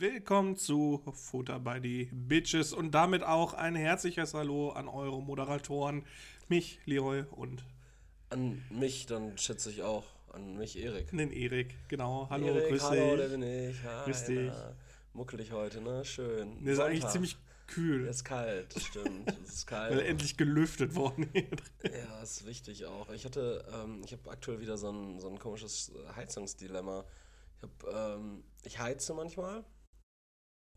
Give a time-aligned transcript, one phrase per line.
[0.00, 6.06] Willkommen zu Futter by the Bitches und damit auch ein herzliches Hallo an eure Moderatoren,
[6.48, 7.62] mich, Leroy und
[8.30, 10.04] An mich, dann schätze ich auch.
[10.32, 11.10] An mich, Erik.
[11.10, 11.74] den Erik.
[11.88, 13.16] Genau, hallo, Erik, grüß hallo, dich.
[13.18, 13.82] der bin ich.
[13.84, 14.50] Hi, Grüß dich.
[14.50, 14.74] na.
[15.12, 16.02] Muckelig heute, ne?
[16.06, 16.64] Schön.
[16.64, 19.30] Der ist eigentlich ziemlich kühl, Es ist kalt, das stimmt.
[19.44, 20.06] Es ist weil kalt.
[20.06, 21.28] endlich gelüftet worden.
[21.82, 23.10] Ja, ist wichtig auch.
[23.10, 27.04] Ich hatte, ähm, ich habe aktuell wieder so ein, so ein komisches Heizungsdilemma.
[27.58, 29.62] Ich habe, ähm, ich heize manchmal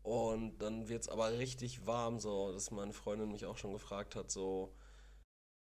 [0.04, 4.14] und dann wird es aber richtig warm, so, dass meine Freundin mich auch schon gefragt
[4.14, 4.76] hat, so,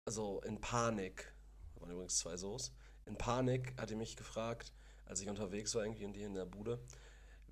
[0.05, 1.33] also in Panik,
[1.75, 2.71] da waren übrigens zwei So's,
[3.07, 4.75] in Panik hat die mich gefragt,
[5.07, 6.79] als ich unterwegs war irgendwie und die in der Bude,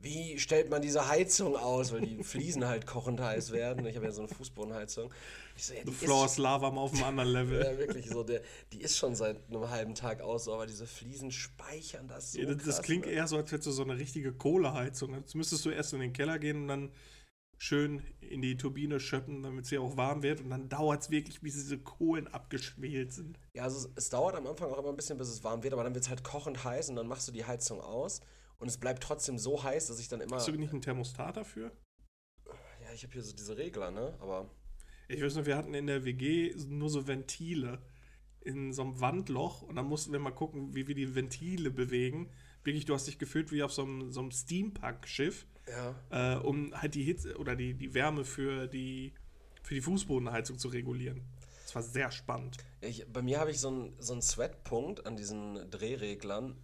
[0.01, 3.87] wie stellt man diese Heizung aus, weil die Fliesen halt kochend heiß werden.
[3.87, 5.13] Ich habe ja so eine Fußbodenheizung.
[5.57, 7.65] Ich so, ja, The floor is lava mal auf einem anderen Level.
[7.65, 8.23] ja, wirklich so.
[8.23, 8.43] Der,
[8.73, 12.41] die ist schon seit einem halben Tag aus, aber diese Fliesen speichern das so.
[12.41, 13.13] Ja, das, das krass, klingt ne?
[13.13, 15.15] eher so, als hättest du so eine richtige Kohleheizung.
[15.15, 16.93] Jetzt müsstest du erst in den Keller gehen und dann
[17.57, 20.41] schön in die Turbine schöppen, damit sie auch warm wird.
[20.41, 23.39] Und dann dauert es wirklich, bis diese Kohlen abgeschwelt sind.
[23.55, 25.73] Ja, also es, es dauert am Anfang auch immer ein bisschen, bis es warm wird,
[25.73, 28.21] aber dann wird es halt kochend heiß und dann machst du die Heizung aus
[28.59, 30.37] und es bleibt trotzdem so heiß, dass ich dann immer.
[30.37, 31.73] Hast du nicht einen Thermostat dafür?
[32.83, 34.17] Ja, ich habe hier so diese Regler, ne?
[34.21, 34.51] Aber.
[35.09, 37.83] Ich weiß noch, wir hatten in der WG nur so Ventile
[38.41, 42.31] in so einem Wandloch und dann mussten wir mal gucken, wie wir die Ventile bewegen.
[42.63, 46.35] Wirklich, du hast dich gefühlt wie auf so einem, so einem Steampunk-Schiff, Ja.
[46.37, 49.15] äh, um halt die Hitze oder die, die Wärme für die,
[49.63, 51.23] für die Fußbodenheizung zu regulieren.
[51.63, 52.59] Das war sehr spannend.
[52.83, 56.57] ich, bei mir habe ich so einen so einen Sweatpunkt an diesen Drehreglern.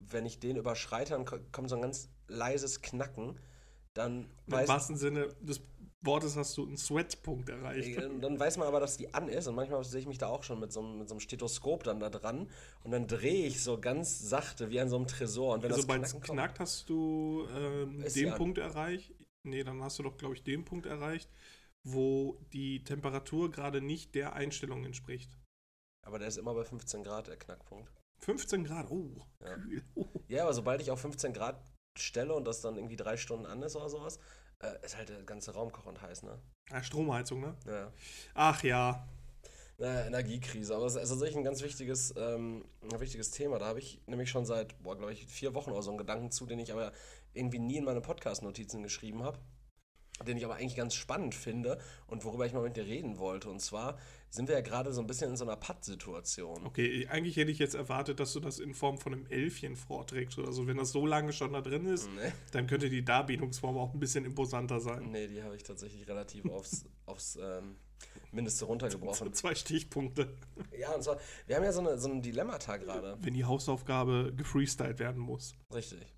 [0.00, 3.38] Wenn ich den überschreite, dann ko- kommt so ein ganz leises Knacken.
[3.94, 5.60] Dann Im wahrsten Sinne des
[6.02, 7.98] Wortes hast du einen Sweatpunkt erreicht.
[7.98, 10.28] Äh, Dann weiß man aber, dass die an ist und manchmal sehe ich mich da
[10.28, 12.48] auch schon mit so, einem, mit so einem Stethoskop dann da dran
[12.84, 15.82] und dann drehe ich so ganz sachte wie an so einem Tresor und wenn Also
[15.82, 18.34] sobald es knackt, hast du ähm, den.
[18.34, 19.12] Punkt erreicht.
[19.42, 21.28] Nee, dann hast du doch, glaube ich, den Punkt erreicht,
[21.82, 25.36] wo die Temperatur gerade nicht der Einstellung entspricht.
[26.06, 27.90] aber der ist immer bei 15 Grad der Knackpunkt.
[28.20, 29.10] 15 Grad, oh,
[29.42, 29.54] Ja.
[29.54, 29.82] kühl.
[29.94, 30.06] Oh.
[30.28, 31.60] Ja, aber sobald ich auf 15 Grad
[31.96, 34.18] stelle und das dann irgendwie drei Stunden an ist oder sowas,
[34.60, 36.38] äh, ist halt der ganze Raum kochend heiß, ne?
[36.70, 37.56] Ah, Stromheizung, ne?
[37.66, 37.92] Ja.
[38.34, 39.06] Ach ja.
[39.78, 43.58] Naja, Energiekrise, aber es ist tatsächlich ein ganz wichtiges, ähm, ein wichtiges Thema.
[43.60, 46.32] Da habe ich nämlich schon seit, boah, glaube ich, vier Wochen oder so einen Gedanken
[46.32, 46.92] zu, den ich aber
[47.32, 49.38] irgendwie nie in meine Podcast-Notizen geschrieben habe,
[50.26, 51.78] den ich aber eigentlich ganz spannend finde
[52.08, 53.48] und worüber ich mal mit dir reden wollte.
[53.48, 53.96] Und zwar
[54.30, 56.66] sind wir ja gerade so ein bisschen in so einer Patt-Situation.
[56.66, 60.38] Okay, eigentlich hätte ich jetzt erwartet, dass du das in Form von einem Elfchen vorträgst
[60.38, 60.66] oder so.
[60.66, 64.00] Wenn das so lange schon da drin ist, Nee, dann könnte die Darbietungsform auch ein
[64.00, 65.10] bisschen imposanter sein.
[65.10, 67.76] nee die habe ich tatsächlich relativ aufs, aufs ähm,
[68.32, 69.32] Mindeste runtergebrochen.
[69.32, 70.36] Zwei Stichpunkte.
[70.78, 73.16] Ja, und zwar, wir haben ja so, eine, so ein Dilemmata gerade.
[73.20, 75.54] Wenn die Hausaufgabe gefreestylt werden muss.
[75.74, 76.14] Richtig.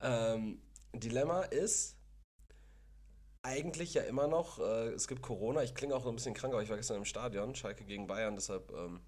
[0.00, 0.60] Ähm,
[0.94, 1.96] Dilemma ist
[3.42, 6.52] eigentlich ja immer noch, äh, es gibt Corona, ich klinge auch so ein bisschen krank,
[6.54, 9.00] aber ich war gestern im Stadion, Schalke gegen Bayern, deshalb ähm,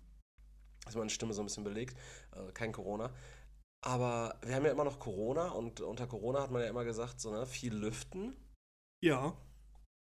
[0.87, 1.97] ist meine Stimme so ein bisschen belegt,
[2.35, 3.13] äh, kein Corona.
[3.85, 7.21] Aber wir haben ja immer noch Corona und unter Corona hat man ja immer gesagt,
[7.21, 8.35] so ne, viel lüften,
[9.03, 9.37] Ja,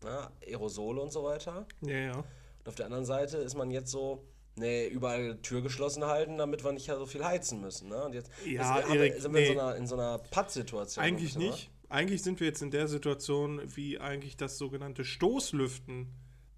[0.03, 1.67] ne, Aerosole und so weiter.
[1.81, 2.17] ja, ja.
[2.17, 4.25] Und auf der anderen Seite ist man jetzt so,
[4.55, 7.89] nee, überall Tür geschlossen halten, damit wir nicht so viel heizen müssen.
[7.89, 8.03] Ne?
[8.05, 9.53] Und jetzt Ja, ist, Erik, sind wir in nee.
[9.53, 11.03] so einer, in so einer Pattsituation.
[11.05, 11.69] Eigentlich nicht.
[11.89, 16.13] Eigentlich sind wir jetzt in der Situation, wie eigentlich das sogenannte Stoßlüften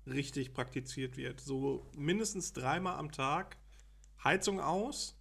[0.06, 1.42] richtig praktiziert wird.
[1.42, 3.58] So mindestens dreimal am Tag
[4.24, 5.16] Heizung aus,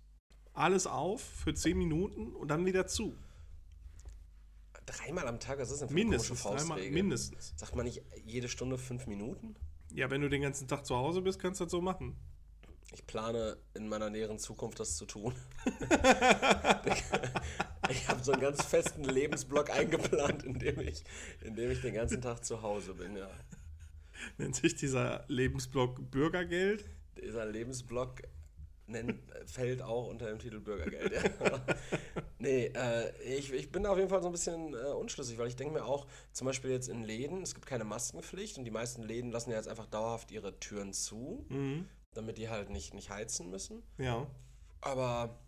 [0.52, 3.16] alles auf für 10 Minuten und dann wieder zu.
[4.86, 7.54] Dreimal am Tag, was ist eine Mindestens dreimal, mindestens.
[7.56, 9.56] Sagt man nicht jede Stunde fünf Minuten?
[9.92, 12.16] Ja, wenn du den ganzen Tag zu Hause bist, kannst du das so machen.
[12.92, 15.34] Ich plane in meiner näheren Zukunft das zu tun.
[17.90, 21.04] ich habe so einen ganz festen Lebensblock eingeplant, in dem ich,
[21.42, 23.16] in dem ich den ganzen Tag zu Hause bin.
[23.16, 23.28] Ja.
[24.38, 26.88] Nennt sich dieser Lebensblock Bürgergeld.
[27.20, 28.22] Dieser Lebensblock
[28.86, 31.12] nennt, fällt auch unter dem Titel Bürgergeld.
[31.12, 31.60] Ja.
[32.38, 35.56] nee, äh, ich, ich bin auf jeden Fall so ein bisschen äh, unschlüssig, weil ich
[35.56, 39.02] denke mir auch, zum Beispiel jetzt in Läden, es gibt keine Maskenpflicht und die meisten
[39.02, 41.88] Läden lassen ja jetzt einfach dauerhaft ihre Türen zu, Mhm.
[42.16, 43.82] Damit die halt nicht, nicht heizen müssen.
[43.98, 44.26] Ja.
[44.80, 45.38] Aber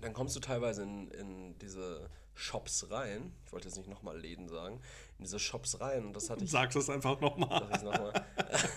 [0.00, 4.48] dann kommst du teilweise in, in diese Shops rein, ich wollte jetzt nicht nochmal Läden
[4.48, 4.80] sagen,
[5.18, 7.60] in diese Shops rein und das hatte ich Sag's das einfach nochmal.
[7.60, 8.24] Sag ich's noch mal.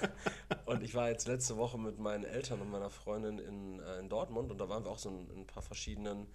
[0.65, 4.09] und ich war jetzt letzte Woche mit meinen Eltern und meiner Freundin in, äh, in
[4.09, 6.27] Dortmund und da waren wir auch so in, in ein paar verschiedenen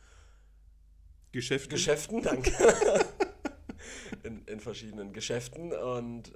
[1.32, 1.68] Geschäfte.
[1.68, 2.50] Geschäften, danke.
[4.22, 6.32] in, in verschiedenen Geschäften und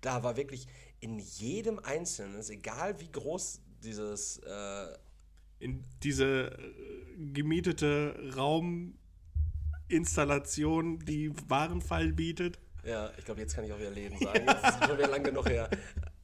[0.00, 0.68] da war wirklich
[1.00, 4.86] in jedem Einzelnen, ist egal wie groß dieses äh,
[5.60, 6.74] in diese äh,
[7.32, 12.58] gemietete Rauminstallation, die Warenfall bietet.
[12.84, 14.46] Ja, ich glaube, jetzt kann ich auch wieder Läden sagen.
[14.46, 15.68] Das ist schon wieder lang genug her.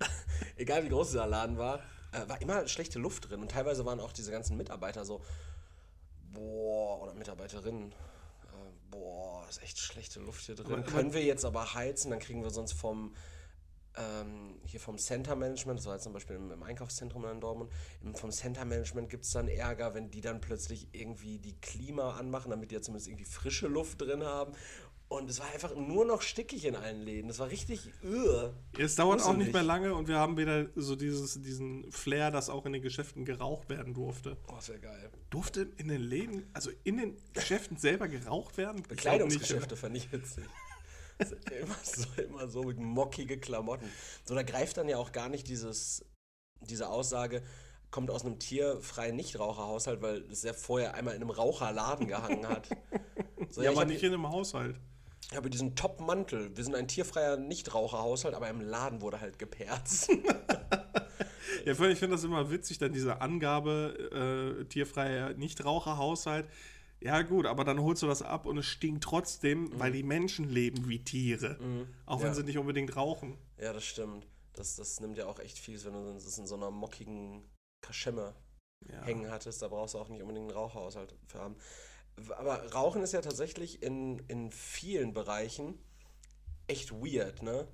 [0.56, 1.80] Egal wie groß dieser Laden war,
[2.12, 3.40] äh, war immer schlechte Luft drin.
[3.40, 5.22] Und teilweise waren auch diese ganzen Mitarbeiter so,
[6.32, 7.94] boah, oder Mitarbeiterinnen, äh,
[8.90, 10.84] boah, ist echt schlechte Luft hier drin.
[10.84, 13.14] Können wir jetzt aber heizen, dann kriegen wir sonst vom
[13.96, 17.70] ähm, hier vom Center Management, das war jetzt zum Beispiel im, im Einkaufszentrum in Dortmund,
[18.02, 22.12] im, vom Center Management gibt es dann Ärger, wenn die dann plötzlich irgendwie die Klima
[22.12, 24.52] anmachen, damit die ja zumindest irgendwie frische Luft drin haben.
[25.08, 27.28] Und es war einfach nur noch stickig in allen Läden.
[27.28, 28.50] Das war richtig öh.
[28.78, 32.48] Es dauert auch nicht mehr lange und wir haben wieder so dieses, diesen Flair, dass
[32.48, 34.36] auch in den Geschäften geraucht werden durfte.
[34.48, 35.10] Oh, wäre geil.
[35.30, 38.82] Durfte in den Läden, also in den Geschäften selber geraucht werden?
[38.88, 40.44] Bekleidungsgeschäfte fand ich witzig.
[41.18, 43.90] Immer so, immer so mit mockige Klamotten.
[44.24, 46.04] So, da greift dann ja auch gar nicht dieses,
[46.60, 47.42] diese Aussage,
[47.90, 52.68] kommt aus einem tierfreien Nichtraucherhaushalt, weil es ja vorher einmal in einem Raucherladen gehangen hat.
[53.50, 54.80] So, Ja, ich aber nicht in einem Haushalt.
[55.30, 56.56] Ich habe diesen Top-Mantel.
[56.56, 60.10] Wir sind ein tierfreier Nichtraucherhaushalt, aber im Laden wurde halt geperzt.
[61.64, 66.46] Ja, ich finde das immer witzig, dann diese Angabe, äh, tierfreier Nichtraucherhaushalt.
[67.04, 70.48] Ja, gut, aber dann holst du das ab und es stinkt trotzdem, weil die Menschen
[70.48, 71.58] leben wie Tiere.
[72.06, 72.34] Auch wenn Ja.
[72.34, 73.36] sie nicht unbedingt rauchen.
[73.58, 74.26] ja, das stimmt.
[74.54, 77.42] Das, das nimmt ja auch echt viel, wenn du das in so einer mockigen
[77.82, 78.34] Kaschemme
[78.88, 79.02] Ja.
[79.04, 79.60] hängen hattest.
[79.62, 81.56] Da brauchst du auch nicht unbedingt einen Raucherhaushalt für haben.
[82.38, 85.78] Aber Rauchen ist ja tatsächlich in, in vielen Bereichen
[86.68, 87.66] echt weird, ne?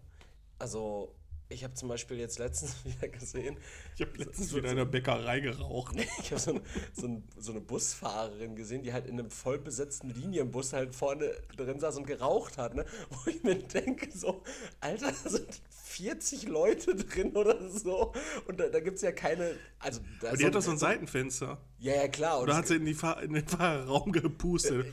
[0.58, 1.14] Also,
[1.50, 3.56] ich habe zum Beispiel jetzt letztens wieder gesehen,
[3.96, 5.96] Ich habe letztens so- wieder in der Bäckerei geraucht.
[6.22, 6.60] ich habe so, ein-
[6.94, 11.78] so, ein, so eine Busfahrerin gesehen, die halt in einem vollbesetzten Linienbus halt vorne drin
[11.80, 12.84] saß und geraucht hat, ne?
[13.10, 14.42] Wo ich mir denke, so,
[14.80, 18.12] Alter, da sind 40 Leute drin oder so.
[18.46, 19.56] Und da, da gibt es ja keine.
[19.80, 21.58] Also, da Aber die hat doch so ein Seitenfenster.
[21.80, 22.38] Ja, ja, klar.
[22.38, 24.86] Und Oder es- hat sie in, die Fahr in den Fahrerraum gepustet.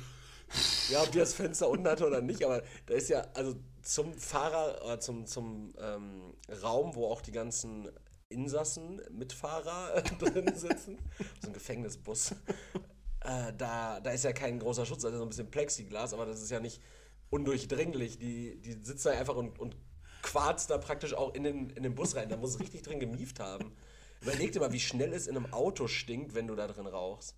[0.89, 3.55] Ja, ob die das Fenster unten hatte oder nicht, aber da ist ja, also
[3.87, 7.89] zum Fahrer, oder zum, zum ähm, Raum, wo auch die ganzen
[8.27, 10.97] Insassen, Mitfahrer äh, drin sitzen,
[11.41, 12.31] so ein Gefängnisbus,
[13.21, 16.41] äh, da, da ist ja kein großer Schutz, also so ein bisschen Plexiglas, aber das
[16.41, 16.81] ist ja nicht
[17.29, 18.19] undurchdringlich.
[18.19, 19.77] Die, die sitzt da einfach und, und
[20.21, 22.27] quarzt da praktisch auch in den, in den Bus rein.
[22.27, 23.73] Da muss es richtig drin gemieft haben.
[24.21, 27.35] Überleg dir mal, wie schnell es in einem Auto stinkt, wenn du da drin rauchst.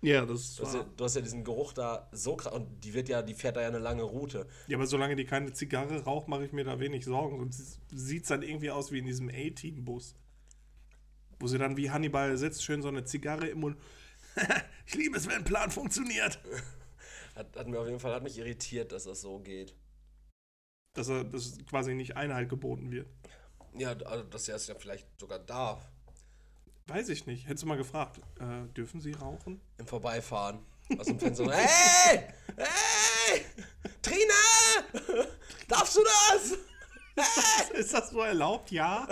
[0.00, 2.84] Ja, das ist Du hast, ja, du hast ja diesen Geruch da so krass und
[2.84, 4.46] die wird ja, die fährt da ja eine lange Route.
[4.68, 7.38] Ja, aber solange die keine Zigarre raucht, mache ich mir da wenig Sorgen.
[7.38, 10.14] Sonst sieht es dann irgendwie aus wie in diesem A-Team-Bus.
[11.40, 13.76] Wo sie dann wie Hannibal sitzt, schön so eine Zigarre im Mund.
[14.86, 16.38] ich liebe es, wenn ein Plan funktioniert.
[17.34, 19.74] Hat, hat mir auf jeden Fall hat mich irritiert, dass das so geht.
[20.94, 23.08] Dass, er, dass quasi nicht Einhalt geboten wird.
[23.76, 25.88] Ja, also dass er es ja vielleicht sogar darf.
[26.88, 27.46] Weiß ich nicht.
[27.46, 29.60] Hättest du mal gefragt, äh, dürfen sie rauchen?
[29.76, 30.58] Im Vorbeifahren.
[30.98, 31.44] Aus dem Fenster.
[31.52, 32.24] hey!
[32.56, 33.44] Hey!
[34.00, 35.24] Trina!
[35.68, 36.58] Darfst du das?
[37.74, 38.70] Ist das so erlaubt?
[38.70, 39.06] Ja.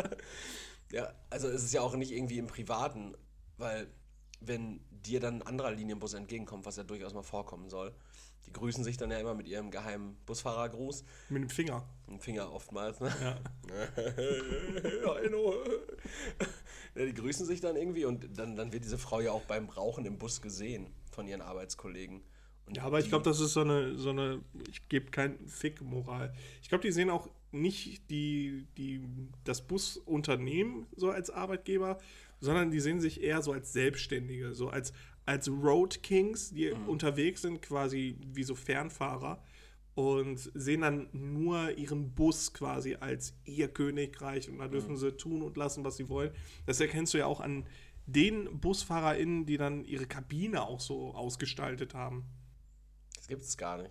[0.91, 3.15] Ja, also es ist ja auch nicht irgendwie im Privaten,
[3.59, 3.89] weil
[4.41, 7.93] wenn dir dann ein anderer Linienbus entgegenkommt, was ja durchaus mal vorkommen soll,
[8.47, 11.05] die grüßen sich dann ja immer mit ihrem geheimen Busfahrergruß.
[11.31, 11.89] Mit dem Finger.
[12.09, 13.13] Ein Finger oftmals, ne?
[13.23, 13.39] Ja.
[16.97, 19.69] Ja, die grüßen sich dann irgendwie und dann, dann wird diese Frau ja auch beim
[19.69, 22.23] Rauchen im Bus gesehen von ihren Arbeitskollegen.
[22.67, 26.33] Und Ja, aber ich glaube, das ist so eine, so eine, ich gebe kein Fick-Moral.
[26.63, 29.03] Ich glaube, die sehen auch nicht die, die,
[29.45, 31.99] das Busunternehmen so als Arbeitgeber,
[32.41, 34.93] sondern die sehen sich eher so als Selbstständige, so als,
[35.27, 39.43] als Road Kings, die unterwegs sind, quasi wie so Fernfahrer
[39.95, 45.43] und sehen dann nur ihren Bus quasi als ihr Königreich und da dürfen sie tun
[45.43, 46.33] und lassen, was sie wollen.
[46.67, 47.67] Das erkennst du ja auch an
[48.07, 52.25] den BusfahrerInnen, die dann ihre Kabine auch so ausgestaltet haben.
[53.17, 53.91] Das gibt es gar nicht.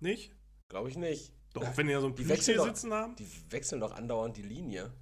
[0.00, 0.34] Nicht?
[0.68, 1.32] Glaube ich nicht.
[1.52, 3.14] Doch, wenn die ja so ein Plüschtier sitzen haben.
[3.16, 4.92] Die wechseln doch andauernd die Linie.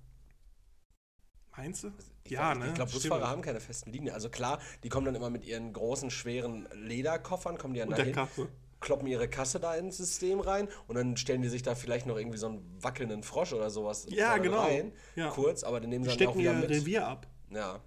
[1.56, 1.92] Meinst du?
[2.24, 2.68] Ich ja, glaub, ne?
[2.68, 2.92] Ich glaube.
[2.92, 4.14] Busfahrer haben keine festen Linien.
[4.14, 7.98] Also klar, die kommen dann immer mit ihren großen, schweren Lederkoffern, kommen die dann Und
[7.98, 8.48] der Kasse.
[8.80, 12.16] kloppen ihre Kasse da ins System rein und dann stellen die sich da vielleicht noch
[12.16, 14.60] irgendwie so einen wackelnden Frosch oder sowas Ja, genau.
[14.60, 14.92] rein.
[15.16, 15.30] Ja.
[15.30, 16.70] Kurz, aber den nehmen sie dann auch stecken wieder ihr mit.
[16.70, 17.26] Revier ab.
[17.50, 17.80] Ja.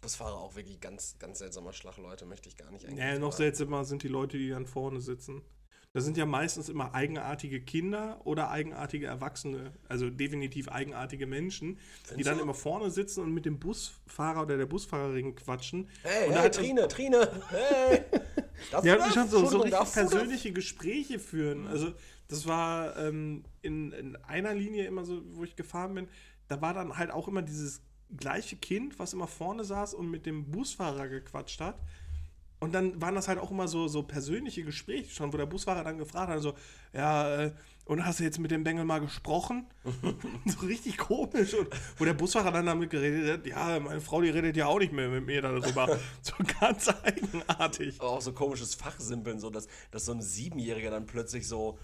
[0.00, 2.98] Busfahrer auch wirklich ganz, ganz seltsamer Schlag, Leute, möchte ich gar nicht eigentlich.
[2.98, 5.42] Ja, noch seltsamer sind die Leute, die dann vorne sitzen.
[5.94, 12.08] Das sind ja meistens immer eigenartige Kinder oder eigenartige Erwachsene, also definitiv eigenartige Menschen, die
[12.08, 12.44] Findest dann du?
[12.44, 15.88] immer vorne sitzen und mit dem Busfahrer oder der Busfahrerin quatschen.
[16.02, 18.04] Hey, und hey, Trine, Trine, hey!
[18.70, 21.66] Darfst Ja, schon so, so richtig persönliche Gespräche führen.
[21.66, 21.92] Also,
[22.28, 26.08] das war ähm, in, in einer Linie immer so, wo ich gefahren bin,
[26.48, 27.82] da war dann halt auch immer dieses
[28.16, 31.78] gleiche Kind, was immer vorne saß und mit dem Busfahrer gequatscht hat.
[32.62, 35.82] Und dann waren das halt auch immer so, so persönliche Gespräche schon, wo der Busfahrer
[35.82, 36.54] dann gefragt hat, so,
[36.92, 37.52] ja, äh,
[37.86, 39.66] und hast du jetzt mit dem Bengel mal gesprochen?
[40.46, 41.54] so richtig komisch.
[41.54, 41.66] Und
[41.98, 44.92] wo der Busfahrer dann damit geredet hat, ja, meine Frau, die redet ja auch nicht
[44.92, 45.98] mehr mit mir darüber.
[46.22, 48.00] so ganz eigenartig.
[48.00, 51.80] Aber auch so komisches Fachsimpeln, so dass, dass so ein Siebenjähriger dann plötzlich so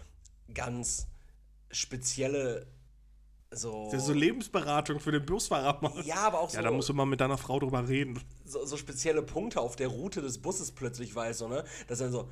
[0.55, 1.09] ganz
[1.73, 2.69] spezielle
[3.51, 3.89] so.
[3.91, 6.05] Das ist so Lebensberatung für den Busfahrer macht.
[6.05, 6.57] Ja, aber auch so.
[6.57, 8.21] Ja, da musst du mal mit deiner Frau drüber reden.
[8.45, 11.65] so, so spezielle Punkte auf der Route des Busses plötzlich weiß, so, ne?
[11.87, 12.29] Dass er so,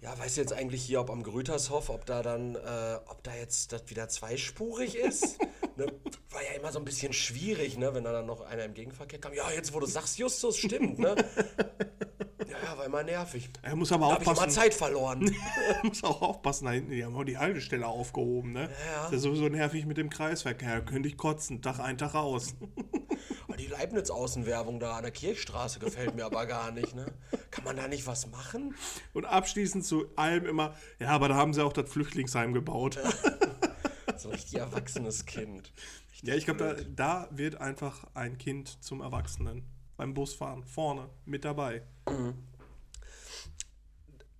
[0.00, 3.34] ja, weißt du jetzt eigentlich hier, ob am Grütershof, ob da dann, äh, ob da
[3.34, 5.38] jetzt das wieder zweispurig ist?
[5.76, 5.86] ne?
[6.30, 7.94] War ja immer so ein bisschen schwierig, ne?
[7.94, 9.32] Wenn da dann noch einer im Gegenverkehr kam.
[9.34, 11.14] Ja, jetzt wo du sagst, Justus, stimmt, ne?
[12.50, 13.50] Ja, war immer nervig.
[13.62, 14.50] Er muss aber Da habe ich aufpassen.
[14.50, 15.34] Zeit verloren.
[15.68, 18.62] Er muss auch aufpassen, da hinten, die haben auch die Haltestelle aufgehoben, ne?
[18.62, 19.04] Ja.
[19.04, 20.76] Das ist sowieso nervig mit dem Kreisverkehr.
[20.76, 22.54] Da könnte ich kotzen, Tag ein, Tag aus.
[23.58, 27.12] Die Leibniz-Außenwerbung da an der Kirchstraße gefällt mir aber gar nicht, ne?
[27.50, 28.74] Kann man da nicht was machen?
[29.12, 32.98] Und abschließend zu allem immer, ja, aber da haben sie auch das Flüchtlingsheim gebaut.
[34.16, 35.72] So ein richtig erwachsenes Kind.
[36.22, 39.62] Ja, ich glaube, da, da wird einfach ein Kind zum Erwachsenen.
[40.00, 41.82] Beim Busfahren, vorne, mit dabei.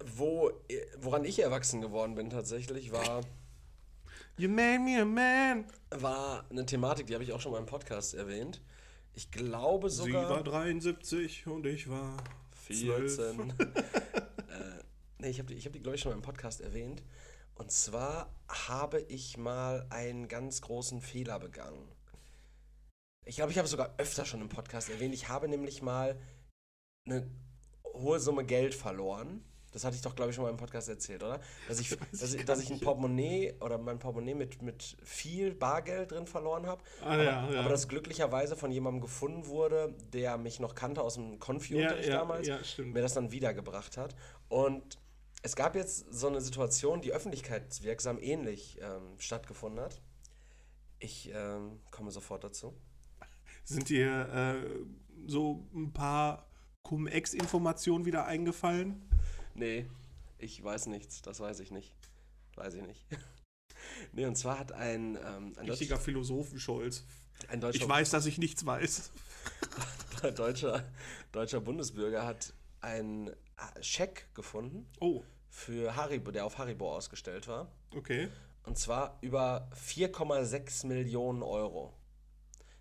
[0.02, 0.50] Wo,
[0.96, 3.20] woran ich erwachsen geworden bin tatsächlich, war,
[4.38, 5.66] You made me a man.
[5.90, 8.62] war eine Thematik, die habe ich auch schon mal im Podcast erwähnt.
[9.12, 12.16] Ich glaube Sie war sogar 73 und ich war
[12.66, 13.14] 12.
[13.14, 13.50] 14.
[13.58, 13.74] äh,
[15.18, 17.02] nee, ich habe die, ich hab die glaube ich, schon mal im Podcast erwähnt.
[17.54, 21.86] Und zwar habe ich mal einen ganz großen Fehler begangen.
[23.30, 25.14] Ich glaube, ich habe es sogar öfter schon im Podcast erwähnt.
[25.14, 26.18] Ich habe nämlich mal
[27.06, 27.30] eine
[27.94, 29.44] hohe Summe Geld verloren.
[29.70, 31.40] Das hatte ich doch, glaube ich, schon mal im Podcast erzählt, oder?
[31.68, 32.80] Dass ich, dass, ich, dass ich ein.
[32.80, 36.82] Portemonnaie oder mein Portemonnaie mit, mit viel Bargeld drin verloren habe.
[37.02, 37.60] Ah, aber, ja, ja.
[37.60, 42.16] aber das glücklicherweise von jemandem gefunden wurde, der mich noch kannte aus dem Konfi-Unterricht ja,
[42.16, 44.16] damals, mir das dann wiedergebracht hat.
[44.48, 44.98] Und
[45.42, 50.00] es gab jetzt so eine Situation, die öffentlichkeitswirksam ähnlich ähm, stattgefunden hat.
[50.98, 52.74] Ich ähm, komme sofort dazu.
[53.70, 56.48] Sind dir äh, so ein paar
[56.82, 59.00] Cum-Ex-Informationen wieder eingefallen?
[59.54, 59.86] Nee,
[60.38, 61.94] ich weiß nichts, das weiß ich nicht.
[62.56, 63.06] Weiß ich nicht.
[64.12, 67.04] nee, und zwar hat ein, ähm, ein, Richtiger Deutsch, Philosophenscholz.
[67.46, 69.12] ein deutscher, Ich weiß, dass ich nichts weiß.
[70.34, 70.84] deutscher,
[71.30, 73.34] deutscher Bundesbürger hat einen äh,
[73.82, 77.70] Scheck gefunden Oh, für Haribo, der auf Haribo ausgestellt war.
[77.94, 78.28] okay.
[78.64, 81.94] Und zwar über 4,6 Millionen Euro.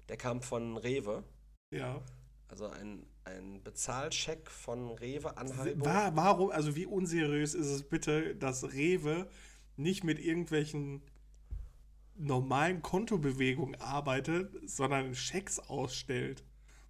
[0.09, 1.23] Der kam von Rewe.
[1.71, 2.01] Ja.
[2.47, 5.85] Also ein, ein Bezahlscheck von Rewe an Haribo.
[5.85, 9.29] Wa- Warum, also wie unseriös ist es bitte, dass Rewe
[9.77, 11.03] nicht mit irgendwelchen
[12.15, 16.43] normalen Kontobewegungen arbeitet, sondern Schecks ausstellt?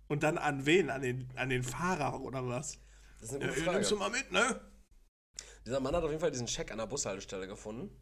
[0.08, 0.90] Und dann an wen?
[0.90, 2.80] An den, an den Fahrer oder was?
[3.20, 4.12] Das ist eine Ja, gute hier, nimmst du Frage.
[4.12, 4.62] mal mit, ne?
[5.66, 7.94] Dieser Mann hat auf jeden Fall diesen Scheck an der Bushaltestelle gefunden.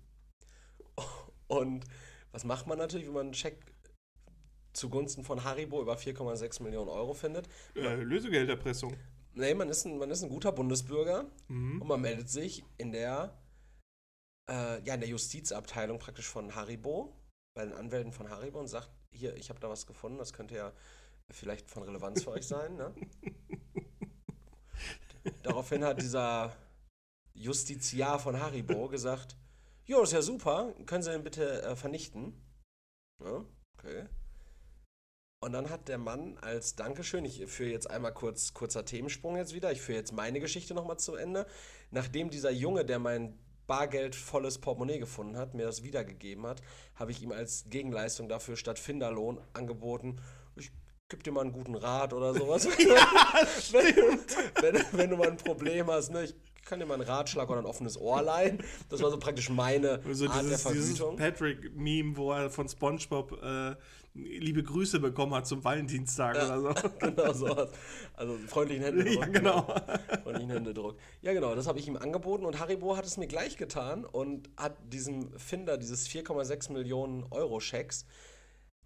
[1.47, 1.85] Und
[2.31, 3.59] was macht man natürlich, wenn man einen Scheck
[4.77, 7.47] zugunsten von Haribo über 4,6 Millionen Euro findet?
[7.75, 8.95] Äh, Lösegelderpressung.
[9.33, 11.81] Nee, man ist ein, man ist ein guter Bundesbürger Mhm.
[11.81, 13.37] und man meldet sich in der,
[14.49, 17.13] äh, ja, in der Justizabteilung praktisch von Haribo,
[17.55, 20.55] bei den Anwälten von Haribo und sagt, hier, ich habe da was gefunden, das könnte
[20.55, 20.73] ja
[21.31, 22.75] vielleicht von Relevanz für euch sein.
[22.75, 22.93] Ne?
[25.43, 26.55] Daraufhin hat dieser
[27.33, 29.35] Justiziar von Haribo gesagt,
[29.85, 32.33] jo, ist ja super, können Sie den bitte äh, vernichten?
[33.23, 33.43] Ja,
[33.77, 34.05] okay.
[35.39, 39.53] Und dann hat der Mann als Dankeschön, ich führe jetzt einmal kurz, kurzer Themensprung jetzt
[39.53, 41.45] wieder, ich führe jetzt meine Geschichte nochmal zu Ende.
[41.91, 46.61] Nachdem dieser Junge, der mein bargeldvolles Portemonnaie gefunden hat, mir das wiedergegeben hat,
[46.95, 50.19] habe ich ihm als Gegenleistung dafür statt Finderlohn angeboten,
[50.55, 50.71] ich
[51.07, 52.65] gebe dir mal einen guten Rat oder sowas.
[53.71, 54.19] wenn,
[54.61, 57.59] wenn, wenn du mal ein Problem hast, ne, ich kann dir mal einen Ratschlag oder
[57.59, 58.63] ein offenes Ohr leihen.
[58.89, 61.17] Das war so praktisch meine Also Art dieses, der dieses Vergütung.
[61.17, 63.75] Patrick-Meme, wo er von Spongebob äh,
[64.17, 66.89] liebe Grüße bekommen hat zum Valentinstag oder so.
[66.99, 67.69] genau sowas.
[68.15, 69.19] Also freundlichen Händedruck.
[69.21, 69.75] ja, genau.
[70.23, 70.97] Freundlichen Händedruck.
[71.21, 74.49] Ja, genau, das habe ich ihm angeboten und Haribo hat es mir gleich getan und
[74.57, 78.05] hat diesem Finder dieses 4,6 Millionen Euro Schecks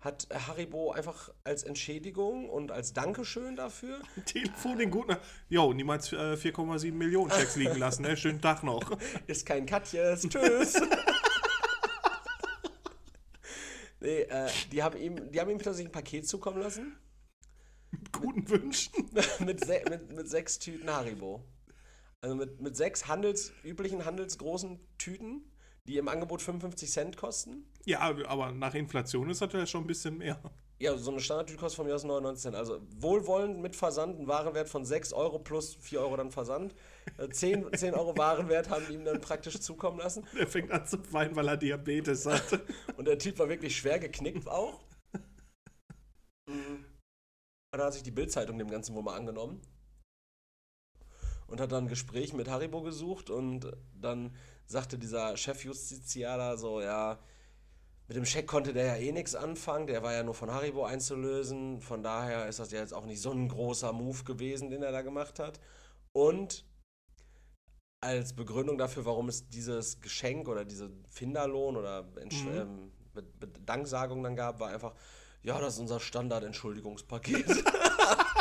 [0.01, 5.15] hat Haribo einfach als Entschädigung und als Dankeschön dafür Telefon den guten.
[5.47, 8.17] Jo, niemals äh, 4,7 Millionen Checks liegen lassen, ne?
[8.17, 8.81] Schönen Tag noch.
[9.27, 10.27] ist kein Katjes.
[10.27, 10.81] Tschüss.
[14.01, 16.97] Nee, äh, die haben ihm, die haben ihm plötzlich ein Paket zukommen lassen
[17.91, 19.09] Mit guten Wünschen.
[19.45, 21.43] mit, se mit, mit sechs Tüten Haribo.
[22.21, 25.43] Also mit, mit sechs handels, üblichen handelsgroßen Tüten,
[25.87, 27.65] die im Angebot 55 Cent kosten.
[27.85, 30.39] Ja, aber nach Inflation ist das ja schon ein bisschen mehr.
[30.81, 32.55] Ja, so eine Standardtüte kostet von mir aus 99 Cent.
[32.55, 36.73] Also wohlwollend mit Versand, ein Warenwert von 6 Euro plus 4 Euro dann Versand.
[37.19, 40.25] Äh, 10, 10 Euro Warenwert haben die ihm dann praktisch zukommen lassen.
[40.35, 42.61] Er fängt an zu weinen, weil er Diabetes hat.
[42.97, 44.79] Und der Typ war wirklich schwer geknickt auch.
[46.47, 46.85] Und
[47.71, 49.61] dann hat sich die Bildzeitung dem Ganzen wohl mal angenommen.
[51.45, 54.35] Und hat dann ein Gespräch mit Haribo gesucht und dann
[54.65, 57.19] sagte dieser Chefjustizialer so, ja,
[58.11, 60.83] mit dem Scheck konnte der ja eh nichts anfangen, der war ja nur von Haribo
[60.83, 64.83] einzulösen, von daher ist das ja jetzt auch nicht so ein großer Move gewesen, den
[64.83, 65.61] er da gemacht hat.
[66.11, 66.65] Und
[68.01, 72.51] als Begründung dafür, warum es dieses Geschenk oder diese Finderlohn oder Entsch Mhm.
[72.53, 72.91] ähm,
[73.65, 74.93] Danksagung dann gab, war einfach,
[75.41, 77.45] ja, das ist unser Standard-Entschuldigungspaket.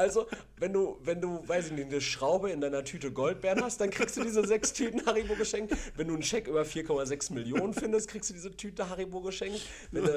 [0.00, 0.26] Also,
[0.56, 3.90] wenn du, wenn du, weiß ich nicht, eine Schraube in deiner Tüte Goldbeeren hast, dann
[3.90, 5.76] kriegst du diese sechs Tüten Haribo geschenkt.
[5.94, 9.60] Wenn du einen Scheck über 4,6 Millionen findest, kriegst du diese Tüte Haribo geschenkt.
[9.90, 10.10] Wenn du,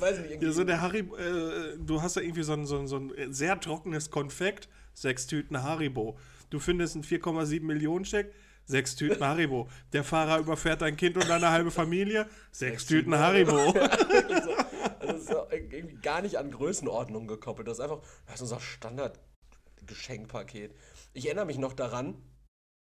[0.00, 0.46] weiß ich nicht, irgendwie.
[0.46, 3.32] Ja, so der Haribo, äh, du hast ja irgendwie so ein, so, ein, so ein
[3.32, 6.18] sehr trockenes Konfekt, sechs Tüten Haribo.
[6.50, 8.32] Du findest einen 4,7 Millionen Scheck,
[8.64, 9.68] sechs Tüten Haribo.
[9.92, 13.56] Der Fahrer überfährt dein Kind und deine halbe Familie, sechs Tüten Haribo.
[13.56, 13.72] also,
[14.28, 14.46] das
[15.28, 17.68] ist irgendwie gar nicht an Größenordnung gekoppelt.
[17.68, 20.74] Das ist einfach, das ist unser Standard-Geschenkpaket.
[21.12, 22.22] Ich erinnere mich noch daran,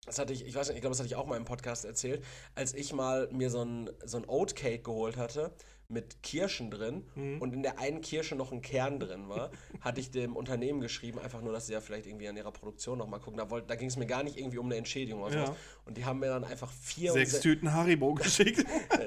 [0.07, 1.85] das hatte ich, ich weiß nicht, ich glaube, das hatte ich auch mal im Podcast
[1.85, 5.53] erzählt, als ich mal mir so ein, so ein Oatcake geholt hatte
[5.91, 7.05] mit Kirschen drin
[7.41, 11.19] und in der einen Kirsche noch ein Kern drin war, hatte ich dem Unternehmen geschrieben,
[11.19, 13.39] einfach nur, dass sie ja vielleicht irgendwie an ihrer Produktion nochmal gucken.
[13.39, 15.57] Da, wollt- da ging es mir gar nicht irgendwie um eine Entschädigung oder Ja.
[15.85, 18.65] Und die haben mir dann einfach vier Sechs Tüten Haribo geschickt.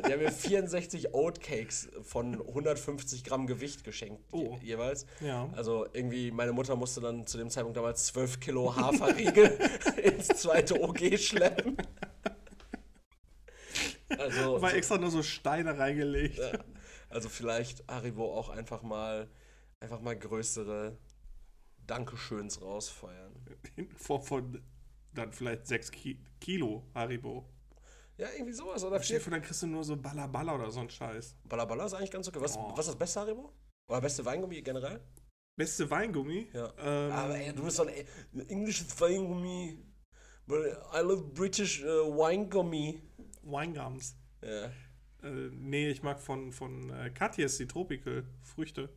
[0.07, 4.57] die haben mir 64 Oatcakes von 150 Gramm Gewicht geschenkt je- Oh.
[4.61, 5.05] jeweils.
[5.21, 5.49] Ja.
[5.55, 9.57] Also irgendwie, meine Mutter musste dann zu dem Zeitpunkt damals 12 Kilo Haferriegel
[10.03, 11.77] ins zweite OG schleppen.
[14.17, 16.39] Also, War extra nur so Steine reingelegt.
[17.09, 19.29] also vielleicht Haribo auch einfach mal,
[19.79, 20.97] einfach mal größere
[21.87, 23.33] Dankeschöns rausfeuern.
[23.97, 24.61] Vor, von
[25.13, 27.45] dann vielleicht sechs Ki Kilo Haribo.
[28.17, 28.83] Ja, irgendwie sowas.
[28.83, 29.19] Oder vier.
[29.19, 31.35] vor, dann kriegst du nur so Balla Balla oder so ein Scheiß.
[31.45, 32.39] Ballaballa ist eigentlich ganz okay.
[32.41, 32.71] Was, Oh.
[32.71, 33.51] was ist das beste Haribo?
[33.89, 35.01] Oder beste Weingummi generell?
[35.55, 36.47] Beste Weingummi?
[36.53, 36.71] Ja.
[36.77, 39.77] Ähm, Aber ey, du bist so ein englisches Weingummi.
[40.45, 43.01] But I love British uh, Weingummi.
[43.43, 44.15] Weingums.
[44.41, 44.65] Ja.
[45.21, 48.89] Äh, nee, ich mag von, von äh, Katjes die Tropical Früchte.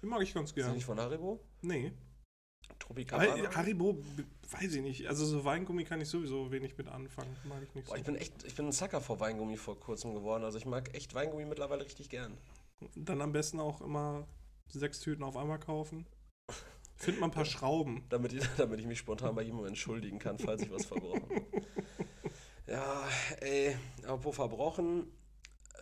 [0.00, 0.74] Die mag ich ganz Ist die gern.
[0.74, 1.40] nicht von Haribo?
[1.62, 1.92] Nee.
[2.78, 3.54] Tropicana?
[3.54, 3.98] Haribo,
[4.50, 5.06] weiß ich nicht.
[5.08, 7.36] Also so Weingummi kann ich sowieso wenig mit anfangen.
[7.44, 7.96] Mag ich nicht Boah, so.
[7.98, 10.44] ich bin echt, ich bin ein Sucker vor Weingummi vor kurzem geworden.
[10.44, 12.36] Also ich mag echt Weingummi mittlerweile richtig gern.
[12.96, 14.26] Dann am besten auch immer
[14.68, 16.06] sechs Tüten auf einmal kaufen.
[16.96, 18.04] Find mal ein paar Schrauben.
[18.08, 21.46] Damit ich, damit ich mich spontan bei jemandem entschuldigen kann, falls ich was verbrochen habe.
[22.72, 23.06] Ja,
[23.40, 25.06] ey, apropos verbrochen.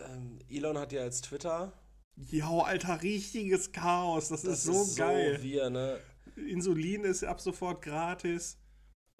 [0.00, 1.72] Ähm, Elon hat ja jetzt Twitter.
[2.16, 4.28] Ja, Alter, richtiges Chaos.
[4.28, 5.36] Das, ist so ist geil.
[5.36, 6.00] So wir, ne?
[6.34, 8.58] Insulin ist ab sofort gratis.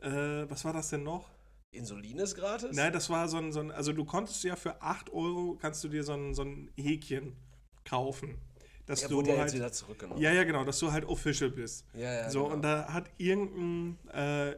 [0.03, 0.11] Äh,
[0.51, 1.31] was war das denn noch?
[1.71, 2.75] Insulin ist gratis?
[2.75, 5.85] Nein, das war so ein, so ein, also du konntest ja für 8 Euro kannst
[5.85, 7.37] du dir so ein, so ein Häkchen
[7.85, 8.37] kaufen.
[8.87, 10.21] Dass Er du wurde ja halt, jetzt wieder zurückgenommen.
[10.21, 11.85] ja, ja, genau, dass du halt official bist.
[11.95, 12.55] ja, ja so, genau.
[12.57, 14.57] und da hat irgendein, äh,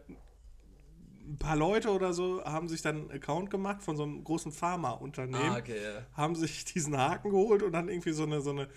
[1.32, 4.52] ein paar Leute oder so haben sich dann einen Account gemacht von so einem großen
[4.52, 6.06] Pharmaunternehmen, Ah, okay, ja.
[6.16, 8.68] haben sich diesen Haken geholt und dann irgendwie so eine, so eine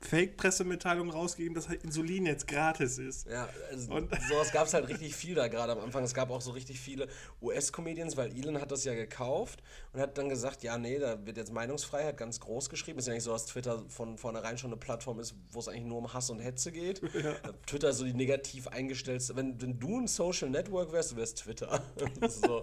[0.00, 3.26] Fake-Pressemitteilung rausgegeben, dass halt Insulin jetzt gratis ist.
[3.26, 6.04] Ja, also Und- sowas gab es halt richtig viel da gerade am Anfang.
[6.04, 7.08] Es gab auch so richtig viele
[7.40, 11.36] US-Comedians, weil Elon hat das ja gekauft und hat dann gesagt, ja, nee, da wird
[11.36, 12.98] jetzt Meinungsfreiheit ganz groß geschrieben.
[12.98, 15.84] Ist ja nicht so, dass Twitter von vornherein schon eine Plattform ist, wo es eigentlich
[15.84, 17.00] nur um Hass und Hetze geht.
[17.66, 19.34] Twitter ist so die negativ eingestellte.
[19.36, 21.82] Wenn, wenn du ein Social Network wärst, du wärst Twitter.
[22.28, 22.62] So,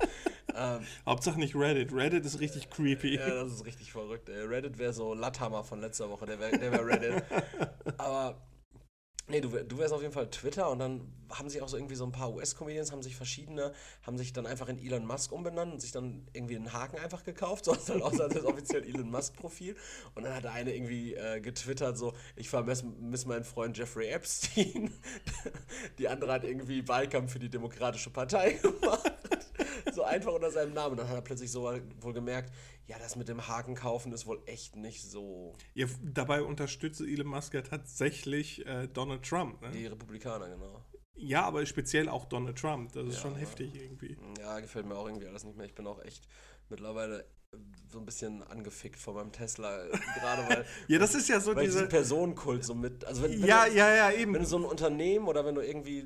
[0.56, 1.94] ähm, Hauptsache nicht Reddit.
[1.94, 3.15] Reddit ist richtig creepy.
[3.15, 4.30] ja, das ist richtig verrückt.
[4.30, 7.24] Reddit wäre so Latthammer von letzter Woche, der wäre der wär Reddit.
[7.98, 8.41] Aber
[9.28, 11.96] nee, du, du wärst auf jeden Fall Twitter und dann haben sich auch so irgendwie
[11.96, 13.72] so ein paar US-Comedians, haben sich verschiedene,
[14.04, 17.24] haben sich dann einfach in Elon Musk umbenannt und sich dann irgendwie einen Haken einfach
[17.24, 19.76] gekauft, so halt als das offiziell Elon Musk-Profil.
[20.15, 22.86] Und dann hat der eine irgendwie äh, getwittert, so, ich vermisse
[23.28, 24.94] meinen Freund Jeffrey Epstein.
[25.98, 29.12] Die andere hat irgendwie Wahlkampf für die Demokratische Partei gemacht.
[29.94, 30.98] So einfach unter seinem Namen.
[30.98, 31.63] Dann hat er plötzlich so
[32.00, 32.52] wohl gemerkt,
[32.88, 37.28] ja, das mit dem Haken kaufen ist wohl echt nicht so Ja, dabei unterstützt Elon
[37.28, 39.62] Musk ja tatsächlich äh, Donald Trump.
[39.62, 39.72] Ne?
[39.72, 40.84] die Republikaner, genau.
[41.15, 42.94] Ja, aber speziell auch Donald Trump.
[42.94, 43.22] Das ist Ja.
[43.22, 44.17] schon heftig irgendwie.
[44.39, 45.65] Ja, gefällt mir auch irgendwie alles nicht mehr.
[45.65, 46.28] Ich bin auch echt
[46.70, 47.26] mittlerweile
[47.91, 49.86] so ein bisschen angefickt von meinem Tesla.
[50.15, 51.80] Gerade weil, Ja, das ist ja so weil diese.
[51.80, 53.04] diesen Personenkult so mit.
[53.06, 54.34] Also wenn, wenn Ja, du, ja, ja, Wenn eben.
[54.34, 56.06] du so ein Unternehmen oder wenn du irgendwie äh,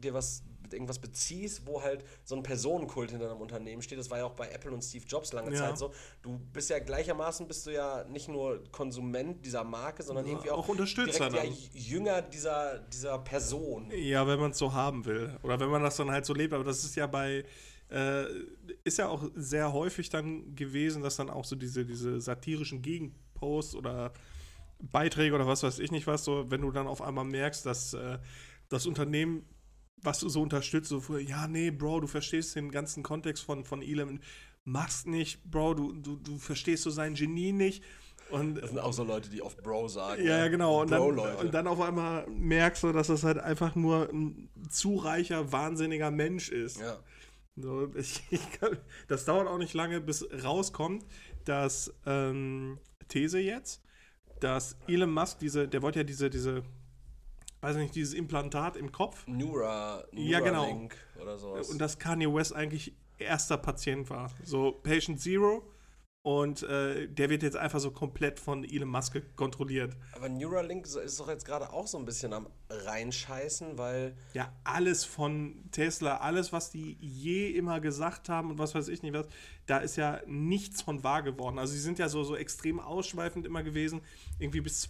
[0.00, 3.98] dir was irgendwas beziehst, wo halt so ein Personenkult hinter einem Unternehmen steht.
[3.98, 5.58] Das war ja auch bei Apple und Steve Jobs lange Ja.
[5.58, 5.92] Zeit so.
[6.22, 10.50] Du bist ja gleichermaßen bist du ja nicht nur Konsument dieser Marke, sondern Ja, irgendwie
[10.50, 11.80] auch, auch Unterstützer direkt ja.
[11.80, 13.90] Jünger dieser, dieser Person.
[13.94, 15.36] Ja, wenn man es so haben will.
[15.42, 16.52] Oder wenn man das dann halt so lebt.
[16.52, 17.44] Aber das ist ja bei.
[17.88, 18.24] Äh,
[18.82, 23.76] ist ja auch sehr häufig dann gewesen, dass dann auch so diese, diese satirischen Gegenposts
[23.76, 24.12] oder
[24.80, 27.94] Beiträge oder was weiß ich nicht was, so, wenn du dann auf einmal merkst, dass
[27.94, 28.18] äh,
[28.68, 29.44] das Unternehmen,
[30.02, 33.64] was du so unterstützt, so, früher, ja, nee, Bro, du verstehst den ganzen Kontext von,
[33.64, 34.20] von Elon
[34.64, 37.82] Musk nicht, Bro, du, du, du verstehst so sein Genie nicht.
[38.30, 40.22] Und Das sind auch so Leute, die oft Bro sagen.
[40.24, 40.82] ja, ja, genau.
[40.82, 44.96] Und dann, und dann auf einmal merkst du, dass das halt einfach nur ein zu
[44.96, 46.80] reicher, wahnsinniger Mensch ist.
[46.80, 46.98] Ja.
[47.56, 48.76] So, ich, ich kann,
[49.08, 51.04] das dauert auch nicht lange, bis rauskommt,
[51.44, 52.78] dass ähm,
[53.08, 53.82] These jetzt,
[54.40, 56.64] dass Elon Musk diese, der wollte ja diese, diese,
[57.60, 60.62] weiß nicht, dieses Implantat im Kopf Neura, Ja, genau.
[60.64, 61.68] Neuralink oder sowas.
[61.68, 64.30] und dass Kanye West eigentlich erster Patient war.
[64.44, 65.62] So Patient Zero.
[66.22, 69.96] Und äh, der wird jetzt einfach so komplett von Elon Musk kontrolliert.
[70.12, 75.04] Aber Neuralink ist doch jetzt gerade auch so ein bisschen am reinscheißen, weil Ja, alles
[75.04, 79.26] von Tesla, alles, was die je immer gesagt haben und was weiß ich nicht was,
[79.66, 81.60] da ist ja nichts von wahr geworden.
[81.60, 84.00] Also sie sind ja so, so extrem ausschweifend immer gewesen.
[84.40, 84.80] Irgendwie bis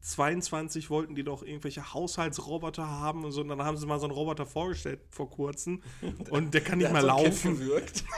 [0.00, 3.40] 2022 wollten die doch irgendwelche Haushaltsroboter haben und so.
[3.40, 5.82] Und dann haben sie mal so einen Roboter vorgestellt vor kurzem.
[6.30, 7.58] Und der kann nicht der mehr hat so laufen.
[7.58, 8.04] gewirkt.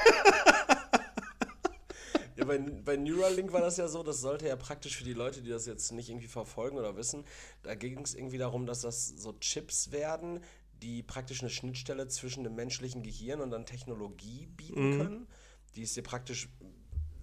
[2.36, 5.42] ja, bei, bei Neuralink war das ja so, das sollte ja praktisch für die Leute,
[5.42, 7.24] die das jetzt nicht irgendwie verfolgen oder wissen,
[7.62, 10.40] da ging es irgendwie darum, dass das so Chips werden,
[10.82, 14.98] die praktisch eine Schnittstelle zwischen dem menschlichen Gehirn und dann Technologie bieten Mhm.
[14.98, 15.26] können,
[15.74, 16.48] die es dir praktisch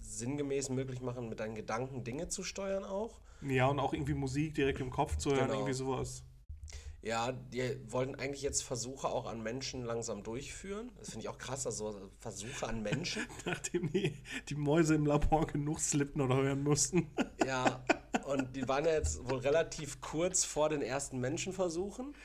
[0.00, 3.20] sinngemäß möglich machen, mit deinen Gedanken Dinge zu steuern auch.
[3.42, 5.54] Ja, und auch irgendwie Musik direkt im Kopf zu hören, Genau.
[5.54, 6.22] irgendwie sowas.
[7.02, 10.90] Ja, die wollten eigentlich jetzt Versuche auch an Menschen langsam durchführen.
[10.98, 13.22] Das finde ich auch krass, also so Versuche an Menschen.
[13.44, 14.12] Nachdem die,
[14.48, 17.08] die Mäuse im Labor genug Slipknot hören mussten.
[17.46, 17.84] Ja,
[18.26, 22.16] und die waren ja jetzt wohl relativ kurz vor den ersten Menschenversuchen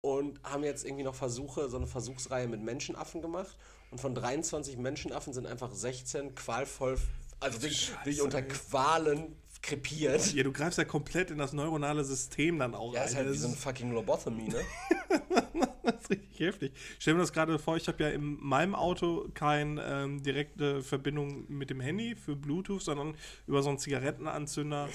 [0.00, 3.56] und haben jetzt irgendwie noch Versuche, so eine Versuchsreihe mit Menschenaffen gemacht.
[3.92, 6.98] Und von 23 Menschenaffen sind einfach 16 qualvoll,
[7.38, 10.32] also wirklich unter Qualen krepiert.
[10.34, 13.36] Ja, du greifst ja komplett in das neuronale System dann auch Ja, ist halt wie
[13.36, 14.60] so ein fucking Lobotomy, ne?
[15.82, 16.72] Das ist richtig heftig.
[16.98, 21.44] Stell mir das gerade vor, ich habe ja in meinem Auto keine ähm, direkte Verbindung
[21.48, 23.14] mit dem Handy für Bluetooth, sondern
[23.46, 24.88] über so einen Zigarettenanzünder.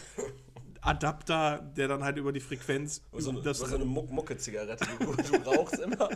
[0.81, 4.85] Adapter, der dann halt über die Frequenz So eine, das so eine Muck Mucke-Zigarette.
[4.99, 6.09] Du, du rauchst immer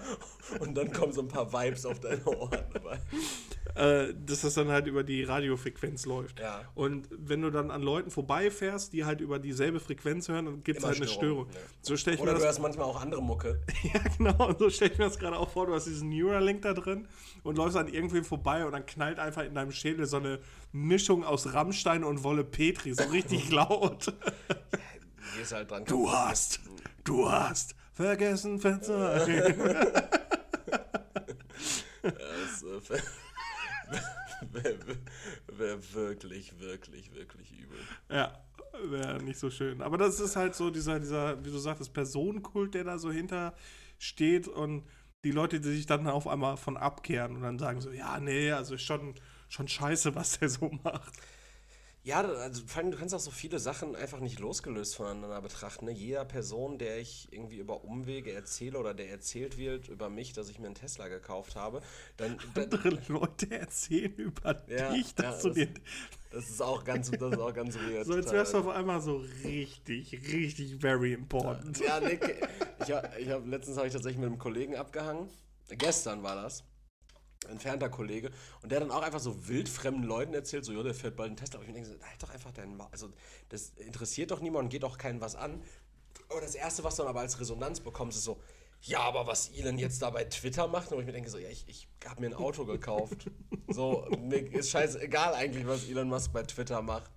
[0.60, 3.00] und dann kommen so ein paar Vibes auf deine Ohren dabei.
[3.76, 6.40] äh, dass das dann halt über die Radiofrequenz läuft.
[6.40, 6.62] Ja.
[6.74, 10.80] Und wenn du dann an Leuten vorbeifährst, die halt über dieselbe Frequenz hören, dann gibt
[10.80, 11.54] es halt eine Störung, Störung.
[11.54, 11.60] ja.
[11.82, 13.62] So stelle ich Oder mir du das hörst manchmal auch andere Mucke.
[13.94, 14.48] Ja, genau.
[14.48, 15.68] Und so stelle ich mir das gerade auch vor.
[15.68, 17.08] Du hast diesen Neuralink da drin
[17.44, 20.40] und läufst an irgendwem vorbei und dann knallt einfach in deinem Schädel so eine
[20.76, 22.94] Mischung aus Rammstein und Wolle Petri.
[22.94, 24.08] So richtig laut.
[24.08, 24.14] Du
[25.38, 25.86] gehst halt dran.
[25.86, 26.60] Du hast,
[27.04, 29.64] du hast vergessen verzeihen.
[32.02, 33.02] Das äh,
[34.52, 34.78] wäre
[35.48, 37.78] wär wirklich, wirklich, wirklich übel.
[38.10, 38.38] ja,
[38.84, 39.82] wäre nicht so schön.
[39.82, 43.54] Aber das ist halt so dieser, dieser, wie du sagtest, Personenkult, der da so hinter
[43.98, 44.84] steht und
[45.24, 48.52] die Leute, die sich dann auf einmal von abkehren und dann sagen so, ja, nee,
[48.52, 49.16] also ist schon,
[49.50, 51.14] schon scheiße, was der so macht.
[52.04, 55.86] Ja, also vor allem, du kannst auch so viele Sachen einfach nicht losgelöst voneinander betrachten.
[55.86, 55.92] Ne?
[55.92, 60.50] Jeder Person, der ich irgendwie über Umwege erzähle oder der erzählt wird über mich, dass
[60.50, 61.82] ich mir einen Tesla gekauft habe,
[62.18, 65.70] dann, dann andere Leute erzählen über Ja, dich, dass ja, du dir.
[66.30, 68.06] das ist auch ganz, das ist auch ganz weird.
[68.06, 71.80] So als wärst du auf einmal so richtig, richtig very important.
[71.80, 72.22] Ja, Nick,
[72.84, 75.28] ich, hab- ich hab, letztens habe ich tatsächlich mit einem Kollegen abgehangen.
[75.70, 76.64] Gestern war das.
[77.48, 78.32] Entfernter Kollege.
[78.62, 81.38] Und der dann auch einfach so wildfremden Leuten erzählt, so, ja, der fährt bald einen
[81.38, 81.60] Tesla.
[81.60, 82.88] Und ich mir denke so, halt doch einfach deinen Maul.
[82.92, 83.10] Also,
[83.50, 85.62] das interessiert doch niemanden, geht doch keinen was an.
[86.30, 88.40] Aber das Erste, was du dann aber als Resonanz bekommst, ist so,
[88.82, 91.50] ja, aber was Elon jetzt da bei Twitter macht, und ich mir denke so, ja,
[91.50, 93.30] ich, ich habe mir ein Auto gekauft.
[93.68, 97.10] so, mir ist scheißegal eigentlich, was Elon Musk bei Twitter macht.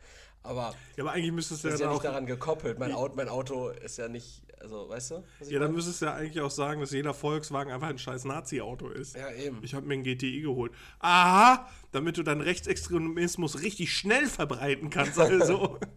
[0.42, 2.78] Aber Ja, aber eigentlich müsstest du das ja ist ja dann nicht daran gekoppelt.
[2.78, 5.24] Mein Auto, mein Auto ist ja nicht, also, weißt du?
[5.48, 8.88] Ja, dann müsstest du ja eigentlich auch sagen, dass jeder Volkswagen einfach ein scheiß Nazi-Auto
[8.88, 9.16] ist.
[9.16, 9.60] Ja, eben.
[9.62, 10.72] Ich habe mir ein GTI geholt.
[10.98, 15.18] Aha, damit du deinen Rechtsextremismus richtig schnell verbreiten kannst.
[15.18, 15.78] Also.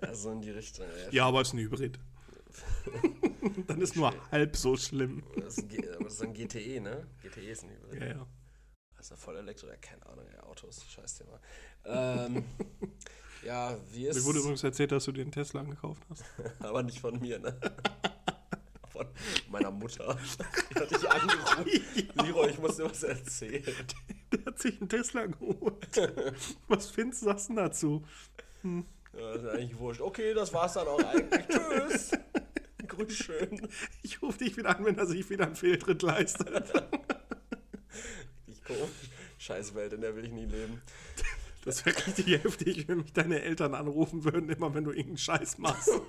[0.00, 0.86] Also in die Richtung.
[1.06, 1.98] Ja, ja, aber es ist ein Hybrid.
[3.66, 5.22] dann ist nur halb so schlimm.
[5.36, 7.06] Das ist ein, das ist ein GTE, ne?
[7.22, 8.00] GTE ist ein Hybrid.
[8.00, 8.14] Ja, ja.
[8.14, 8.26] Ja
[9.16, 9.68] voll Elektro.
[9.68, 11.40] Ja, keine Ahnung, ja, Autos, scheiß Thema.
[11.84, 12.44] Ähm,
[13.46, 16.24] ja, wie ist Mir wurde übrigens erzählt, dass du dir einen Tesla gekauft hast.
[16.60, 17.58] Aber nicht von mir, ne?
[18.90, 19.06] von
[19.50, 20.18] meiner Mutter.
[20.70, 21.66] Die hat dich angerufen.
[21.94, 22.24] Ja.
[22.24, 23.64] Leroy, ich muss dir was erzählen.
[24.32, 25.86] Der hat sich einen Tesla geholt.
[26.66, 28.04] Was findest du das denn dazu?
[28.64, 30.00] Ja, das ist eigentlich wurscht.
[30.00, 31.46] Okay, das war's dann auch eigentlich.
[31.46, 32.10] Tschüss.
[32.86, 33.68] Grüß schön.
[34.02, 36.72] Ich rufe dich wieder an, wenn er sich wieder einen Fehltritt leistet.
[38.46, 39.10] Ich komisch.
[39.38, 40.82] Scheiß Welt, in der will ich nie leben.
[41.66, 45.58] Das wäre richtig heftig, wenn mich deine Eltern anrufen würden, immer wenn du irgendeinen Scheiß
[45.58, 45.90] machst.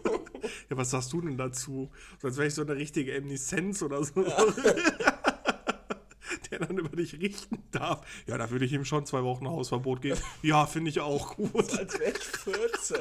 [0.70, 1.91] Ja, was sagst du denn dazu?
[2.22, 4.24] Sonst wäre ich so eine richtige Emineszenz oder so.
[6.52, 8.06] Der dann über dich richten darf.
[8.28, 10.22] Ja, da würde ich ihm schon zwei Wochen Hausverbot geben.
[10.43, 11.78] Ja, finde ich auch gut.
[11.78, 12.98] Als wäre ich 14.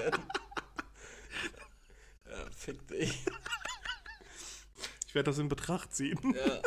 [2.28, 3.22] Ja, fick dich.
[5.06, 6.18] Ich werde das in Betracht ziehen.
[6.34, 6.60] Ja,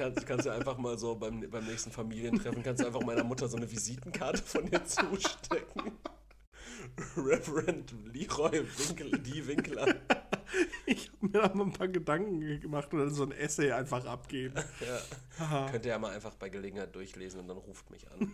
[0.00, 3.48] kannst, kannst du einfach mal so beim, beim nächsten Familientreffen, kannst du einfach meiner Mutter
[3.48, 5.92] so eine Visitenkarte von dir zustecken.
[7.16, 9.94] Reverend Leroy Winkel, die Winkler.
[10.86, 14.04] Ich habe mir da mal ein paar Gedanken gemacht und dann so ein Essay einfach
[14.04, 14.54] abgeben.
[15.38, 15.68] Ja.
[15.70, 18.32] Könnt ihr ja mal einfach bei Gelegenheit durchlesen und dann ruft mich an.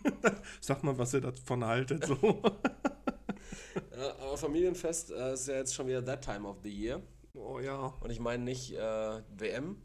[0.59, 2.05] Sag mal, was ihr davon haltet.
[2.05, 2.41] So.
[3.95, 7.01] Ja, aber Familienfest äh, ist ja jetzt schon wieder that time of the year.
[7.35, 7.93] Oh ja.
[7.99, 9.81] Und ich meine nicht äh, WM.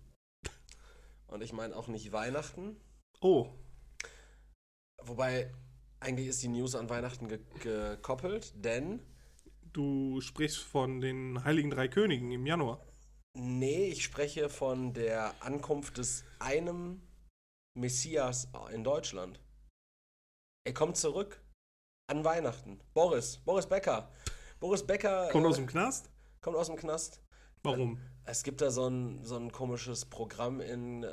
[1.32, 2.76] Und ich meine auch nicht Weihnachten.
[3.20, 3.48] Oh,
[5.06, 5.52] Wobei,
[6.00, 9.00] eigentlich ist die News an Weihnachten ge gekoppelt, denn
[9.72, 12.84] du sprichst von den Heiligen Drei Königen im Januar.
[13.34, 17.02] Nee, ich spreche von der Ankunft des einem
[17.74, 19.40] Messias in Deutschland.
[20.64, 21.42] Er kommt zurück
[22.08, 22.80] an Weihnachten.
[22.94, 24.12] Boris, Boris Becker.
[24.60, 26.10] Boris Becker Kommt äh, aus dem Knast?
[26.40, 27.22] kommt aus dem Knast.
[27.62, 28.00] Warum?
[28.24, 31.06] Es gibt da so ein, so ein komisches Programm in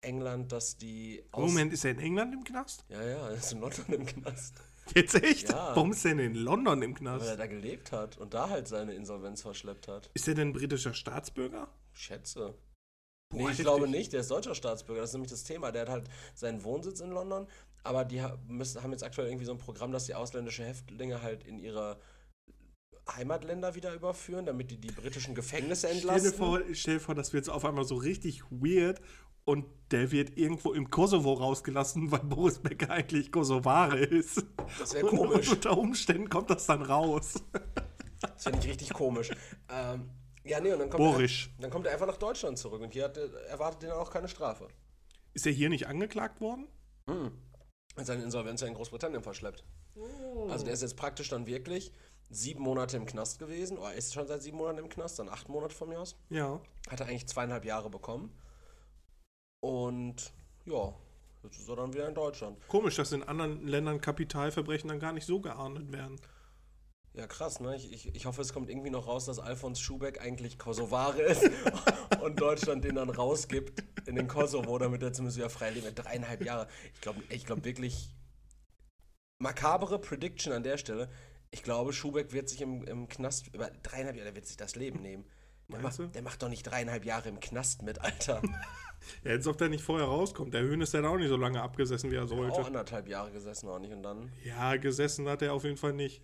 [0.00, 2.84] England, dass die aus Moment, ist er in England im Knast?
[2.88, 4.54] Ja, ja, er ist in London im Knast.
[4.94, 5.48] Jetzt echt?
[5.48, 5.76] Ja.
[5.76, 7.38] Warum ist er denn in London im Weil er Knast?
[7.38, 10.10] da gelebt hat und da halt seine Insolvenz verschleppt hat.
[10.14, 11.68] Ist er denn britischer Staatsbürger?
[11.92, 12.54] Schätze.
[13.30, 13.64] Boah, Nee, ich heftig.
[13.64, 15.70] glaube nicht, der ist deutscher Staatsbürger, das ist nämlich das Thema.
[15.72, 17.46] Der hat halt seinen Wohnsitz in London,
[17.84, 21.44] aber die müssen, haben jetzt aktuell irgendwie so ein Programm, dass die ausländische Häftlinge halt
[21.44, 21.98] in ihre
[23.16, 27.32] Heimatländer wieder überführen, damit die die britischen Gefängnisse Stell dir, vor, stell dir vor, das
[27.32, 29.00] wird jetzt auf einmal so richtig weird
[29.44, 34.44] und der wird irgendwo im Kosovo rausgelassen, weil Boris Becker eigentlich Kosovare ist.
[34.78, 35.50] Das wäre Und komisch.
[35.50, 37.42] unter Umständen kommt das dann raus.
[38.20, 39.30] Das finde ich richtig komisch.
[39.68, 40.08] Ähm,
[40.44, 41.48] ja, nee, und dann kommt, Boris.
[41.56, 44.10] er, dann kommt er einfach nach Deutschland zurück und hier hat, er- erwartet ihn auch
[44.10, 44.68] keine Strafe.
[45.34, 46.68] Ist er hier nicht angeklagt worden?
[47.08, 47.32] Hm.
[47.96, 49.64] Hat seine Insolvenz ja in Großbritannien verschleppt.
[50.48, 51.92] Also der ist jetzt praktisch dann wirklich
[52.34, 55.48] sieben Monate im Knast gewesen, oder ist schon seit sieben Monaten im Knast, dann acht
[55.48, 56.16] Monate von mir aus.
[56.30, 56.60] Ja.
[56.88, 58.36] Hat er eigentlich zweieinhalb Jahre bekommen.
[59.60, 60.32] Und
[60.64, 60.94] ja,
[61.44, 62.56] jetzt ist er dann wieder in Deutschland.
[62.68, 66.20] Komisch, dass in anderen Ländern Kapitalverbrechen dann gar nicht so geahndet werden.
[67.14, 67.76] Ja, krass, ne?
[67.76, 71.42] Ich, ich, ich hoffe, es kommt irgendwie noch raus, dass Alfons Schubeck eigentlich Kosovare ist
[72.22, 75.92] und Deutschland den dann rausgibt in den Kosovo, damit er zumindest wieder frei lebt.
[75.94, 76.68] Dreieinhalb Jahre.
[76.94, 78.14] Ich glaube ich glaub wirklich.
[79.38, 81.10] Makabere Prediction an der Stelle.
[81.52, 84.74] Ich glaube, Schubeck wird sich im, im Knast über dreieinhalb Jahre, der wird sich das
[84.74, 85.24] Leben nehmen.
[85.68, 88.42] Der macht, der macht doch nicht dreieinhalb Jahre im Knast mit, Alter.
[89.24, 90.54] Ja, als ob der nicht vorher rauskommt.
[90.54, 92.64] Der Höhn ist dann auch nicht so lange abgesessen, wie er Auch sollte.
[92.64, 96.22] anderthalb Jahre gesessen auch nicht und dann Ja, gesessen hat er auf jeden Fall nicht.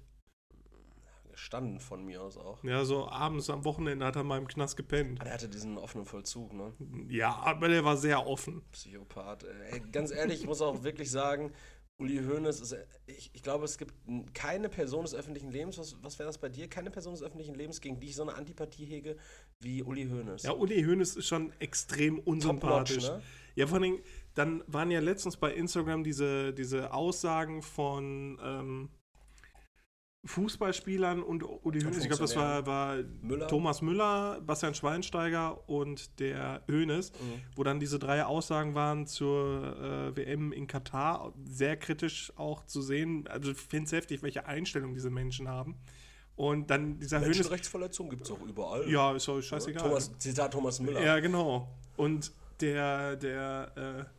[1.33, 2.63] gestanden von mir aus auch.
[2.63, 5.19] Ja, so abends am Wochenende hat er mal im Knast gepennt.
[5.19, 6.73] Aber der hatte diesen offenen Vollzug, ne?
[7.09, 8.63] Ja, aber der war sehr offen.
[8.71, 9.43] Psychopath.
[9.73, 11.53] Ey, ganz ehrlich, ich muss auch wirklich sagen,
[12.01, 13.93] Uli Hoeneß ist, ich, ich glaube, es gibt
[14.33, 16.69] keine Person des öffentlichen Lebens, was, was wäre das bei dir?
[16.69, 19.17] Keine Person des öffentlichen Lebens, gegen die ich so eine Antipathie hege
[19.59, 20.45] wie Uli Hoeneß.
[20.45, 23.09] Ja, Uli Hoeneß ist schon extrem unsympathisch.
[23.09, 23.21] ne?
[23.57, 23.99] Ja, vor allem,
[24.35, 28.89] dann waren ja letztens bei Instagram diese, diese Aussagen von ähm,
[30.25, 31.99] Fußballspielern und Uli Hoeneß.
[31.99, 33.47] Ich glaube, das war, war Müller.
[33.49, 37.41] Thomas Müller, Bastian Schweinsteiger und der Hoeneß, Mhm.
[37.57, 41.33] wo dann diese drei Aussagen waren zur äh, WM in Katar.
[41.45, 43.27] Sehr kritisch auch zu sehen.
[43.29, 45.77] Also ich finde es heftig, welche Einstellung diese Menschen haben.
[46.37, 47.37] Und dann dieser Hoeneß.
[47.37, 48.89] Menschenrechtsverletzungen gibt es auch überall.
[48.91, 49.83] Ja, ist doch scheißegal.
[49.83, 51.03] Thomas, Zitat Thomas Müller.
[51.03, 51.69] Ja, genau.
[51.97, 53.73] Und der, der
[54.09, 54.18] äh,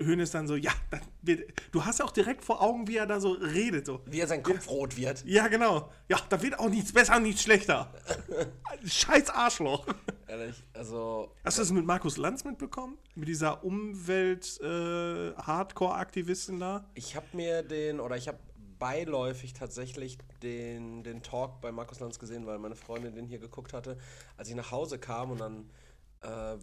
[0.00, 3.06] Höhnes dann so, ja, dann wird, du hast ja auch direkt vor Augen, wie er
[3.06, 3.86] da so redet.
[3.86, 4.00] So.
[4.06, 5.24] Wie er sein Kopf rot wird.
[5.26, 5.90] Ja, genau.
[6.08, 7.92] Ja, da wird auch nichts besser, nichts schlechter.
[8.84, 9.86] Scheiß Arschloch.
[10.26, 12.98] Ehrlich, also Hast du das mit Markus Lanz mitbekommen?
[13.14, 16.84] Mit dieser Umwelt-Hardcore-Aktivistin da?
[16.94, 18.38] ich habe mir den, oder ich habe
[18.78, 23.72] beiläufig tatsächlich den, den Talk bei Markus Lanz gesehen, weil meine Freundin den hier geguckt
[23.72, 23.98] hatte,
[24.36, 25.64] als ich nach Hause kam und dann äh,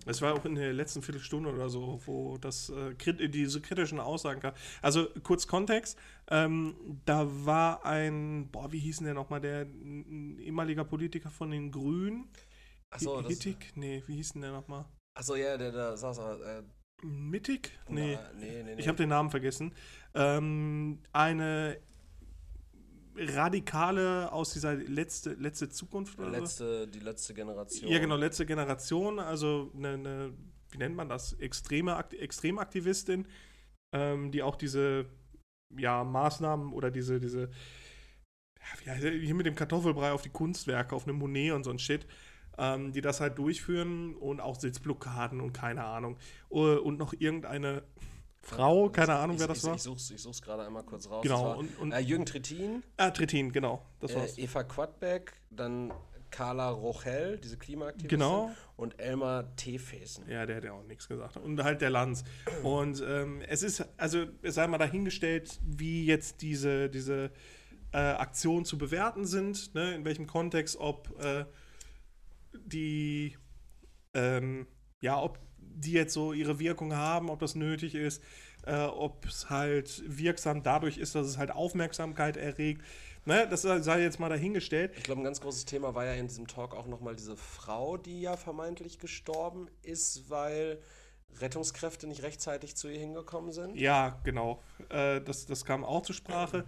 [0.06, 4.40] Es war auch in der letzten Viertelstunde oder so, wo das äh, diese kritischen Aussagen
[4.40, 4.54] kam.
[4.84, 5.98] Also kurz Kontext,
[6.30, 11.72] ähm, da war ein, boah, wie hieß denn der nochmal, der ehemaliger Politiker von den
[11.72, 12.30] Grünen,
[12.90, 13.22] Achso.
[13.28, 13.74] Hittig?
[13.76, 14.86] Nee, wie hieß denn der nochmal?
[15.14, 16.20] Achso, ja, der da saß.
[16.20, 16.64] Äh,
[17.04, 17.78] Mittig?
[17.90, 18.16] Nee.
[18.16, 18.82] na, nee, nee, nee.
[18.82, 19.74] Ich habe den Namen vergessen.
[20.16, 21.80] Ähm, eine
[23.20, 26.40] radikale aus dieser letzte, letzte Zukunft oder so.
[26.40, 27.92] letzte, die letzte Generation.
[27.92, 30.34] Ja, genau, letzte Generation, also eine, eine
[30.72, 33.28] wie nennt man das, extreme Akt Extremaktivistin,
[33.94, 35.06] ähm, die auch diese
[35.76, 37.50] ja, Maßnahmen oder diese, diese,
[38.86, 42.06] ja, hier mit dem Kartoffelbrei auf die Kunstwerke, auf eine Monet und so ein Shit,
[42.58, 46.18] ähm, die das halt durchführen und auch Sitzblockaden und keine Ahnung.
[46.50, 47.84] Und noch irgendeine
[48.56, 49.76] Frau, keine Ahnung, ich, wer das ich, war.
[49.76, 51.22] Ich such's, ich such's gerade einmal kurz raus.
[51.24, 54.38] Genau, war, und- und- äh, Jürgen Trittin, Ah, Trittin, genau, das war's.
[54.38, 55.92] äh, Eva Quadbeck, dann
[56.32, 58.10] Carla Rochel, diese Klimaaktivistin.
[58.20, 58.52] Genau.
[58.76, 60.30] Und Elmar Teefesen.
[60.30, 61.38] Ja, der hat ja auch nichts gesagt.
[61.38, 62.24] Und halt der Lanz.
[62.64, 67.32] Und ähm, es ist, also es sei mal dahingestellt, wie jetzt diese, diese
[67.94, 69.94] äh, Aktionen zu bewerten sind, ne?
[69.96, 71.46] in welchem Kontext, ob äh,
[72.54, 73.38] die,
[74.14, 74.68] ähm,
[75.00, 75.40] ja, ob
[75.78, 78.22] die jetzt so ihre Wirkung haben, ob das nötig ist,
[78.66, 82.82] äh, ob es halt wirksam dadurch ist, dass es halt Aufmerksamkeit erregt.
[83.26, 83.48] Ne?
[83.50, 84.94] Das sei jetzt mal dahingestellt.
[84.98, 87.98] Ich glaube, ein ganz großes Thema war ja in diesem Talk auch nochmal diese Frau,
[87.98, 90.80] die ja vermeintlich gestorben ist, weil
[91.42, 93.76] Rettungskräfte nicht rechtzeitig zu ihr hingekommen sind.
[93.76, 94.64] Ja, genau.
[94.90, 96.66] Äh, das, das kam auch zur Sprache.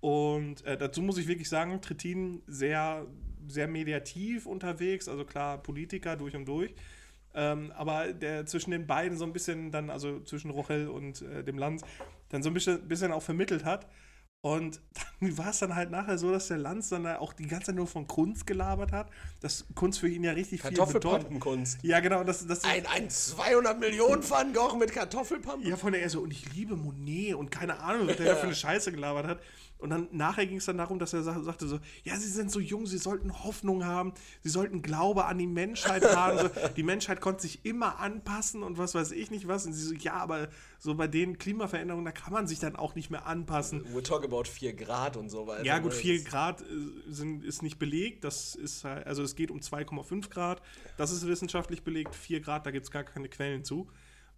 [0.00, 3.06] Und äh, dazu muss ich wirklich sagen, Trittin sehr,
[3.48, 6.74] sehr mediativ unterwegs, also klar Politiker durch und durch.
[7.36, 11.44] Ähm, aber der zwischen den beiden so ein bisschen dann, also zwischen Rochel und äh,
[11.44, 11.82] dem Lanz,
[12.30, 13.86] dann so ein bisschen, bisschen auch vermittelt hat.
[14.40, 14.80] Und
[15.20, 17.66] dann war es dann halt nachher so, dass der Lanz dann da auch die ganze
[17.66, 21.02] Zeit nur von Kunst gelabert hat, dass Kunst für ihn ja richtig viel bedeutet.
[21.02, 21.78] Kartoffelpampenkunst.
[21.82, 25.68] Ja, genau, das, das Ein, ein 200 Millionen Van Gogh mit Kartoffelpampen.
[25.68, 28.36] Ja, von der er so, und ich liebe Monet und keine Ahnung, was der da
[28.36, 29.40] für eine Scheiße gelabert hat.
[29.78, 32.50] Und dann nachher ging es dann darum, dass er sa- sagte so, ja, sie sind
[32.50, 36.38] so jung, sie sollten Hoffnung haben, sie sollten Glaube an die Menschheit haben.
[36.38, 39.66] So, die Menschheit konnte sich immer anpassen und was weiß ich nicht was.
[39.66, 42.94] Und sie so, ja, aber so bei den Klimaveränderungen, da kann man sich dann auch
[42.94, 43.84] nicht mehr anpassen.
[43.94, 45.64] We're talking about 4 Grad und so weiter.
[45.64, 45.98] Ja, gut, ne?
[45.98, 46.64] 4 Grad äh,
[47.08, 48.24] sind, ist nicht belegt.
[48.24, 50.62] Das ist halt, also es geht um 2,5 Grad.
[50.96, 52.14] Das ist wissenschaftlich belegt.
[52.14, 53.88] 4 Grad, da gibt es gar keine Quellen zu.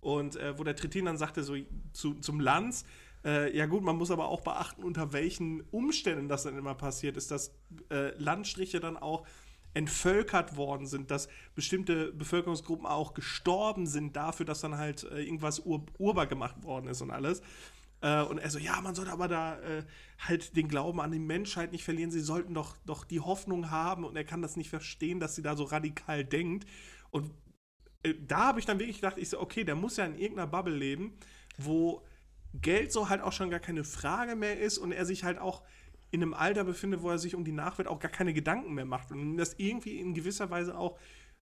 [0.01, 1.57] Und äh, wo der Trittin dann sagte, so
[1.93, 2.85] zu, zum Lanz,
[3.25, 7.17] äh, ja gut, man muss aber auch beachten, unter welchen Umständen das dann immer passiert
[7.17, 7.55] ist, dass
[7.91, 9.27] äh, Landstriche dann auch
[9.75, 15.65] entvölkert worden sind, dass bestimmte Bevölkerungsgruppen auch gestorben sind dafür, dass dann halt äh, irgendwas
[15.65, 17.43] ur urbar gemacht worden ist und alles.
[18.01, 19.85] Äh, und er so, ja, man sollte aber da äh,
[20.19, 22.11] halt den Glauben an die Menschheit nicht verlieren.
[22.11, 25.43] Sie sollten doch, doch die Hoffnung haben und er kann das nicht verstehen, dass sie
[25.43, 26.67] da so radikal denkt.
[27.11, 27.31] Und
[28.03, 30.47] äh, da habe ich dann wirklich gedacht, ich so, okay, der muss ja in irgendeiner
[30.47, 31.15] Bubble leben,
[31.57, 32.03] wo
[32.55, 35.63] Geld so halt auch schon gar keine Frage mehr ist und er sich halt auch
[36.11, 38.87] in einem Alter befindet, wo er sich um die Nachwelt auch gar keine Gedanken mehr
[38.87, 40.99] macht und das irgendwie in gewisser Weise auch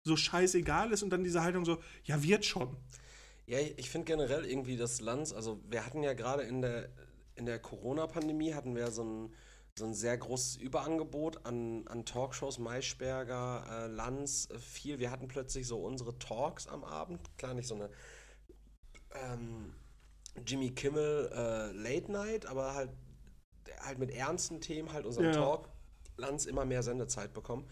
[0.04, 2.76] so scheißegal ist und dann diese Haltung so, ja, wird schon.
[3.48, 6.90] Ja, ich finde generell irgendwie das Lanz, also wir hatten ja gerade in der,
[7.36, 9.34] in der Corona-Pandemie hatten wir so ein,
[9.78, 15.00] so ein sehr großes Überangebot an, an Talkshows, Maischberger, äh, Lanz, äh, viel.
[15.00, 17.90] Wir hatten plötzlich so unsere Talks am Abend, klar nicht so eine
[19.14, 19.74] ähm,
[20.46, 22.90] Jimmy Kimmel äh, Late Night, aber halt,
[23.82, 25.32] halt mit ernsten Themen, halt unseren Ja.
[25.34, 25.70] Talk,
[26.18, 27.68] Lanz immer mehr Sendezeit bekommen.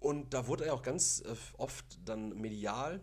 [0.00, 3.00] Und da wurde er auch ganz äh, oft dann medial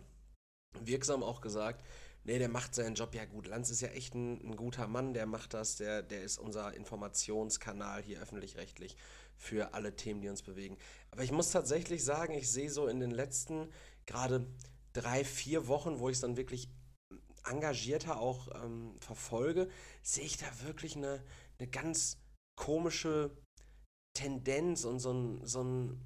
[0.80, 1.84] wirksam auch gesagt,
[2.24, 3.46] nee, der macht seinen Job ja gut.
[3.46, 6.74] Lanz ist ja echt ein, ein guter Mann, der macht das, der, der ist unser
[6.74, 8.96] Informationskanal hier öffentlich-rechtlich
[9.36, 10.78] für alle Themen, die uns bewegen.
[11.10, 13.68] Aber ich muss tatsächlich sagen, ich sehe so in den letzten
[14.06, 14.46] gerade
[14.92, 16.68] drei, vier Wochen, wo ich es dann wirklich
[17.48, 19.68] engagierter auch ähm, verfolge,
[20.02, 21.22] sehe ich da wirklich eine,
[21.58, 22.18] eine ganz
[22.56, 23.30] komische
[24.14, 26.00] Tendenz und so ein, so ein,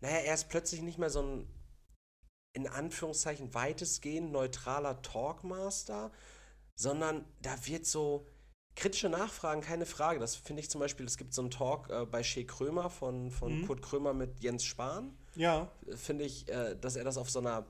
[0.00, 1.46] naja, er ist plötzlich nicht mehr so ein
[2.52, 6.10] in Anführungszeichen weitestgehend neutraler Talkmaster,
[6.74, 8.26] sondern da wird so
[8.74, 10.18] kritische Nachfragen, keine Frage.
[10.18, 13.30] Das finde ich zum Beispiel, es gibt so einen Talk äh, bei Shea Krömer von,
[13.30, 13.66] von Mhm.
[13.66, 15.16] Kurt Krömer mit Jens Spahn.
[15.36, 17.66] Ja, Äh, Finde ich, äh, dass er das auf so einer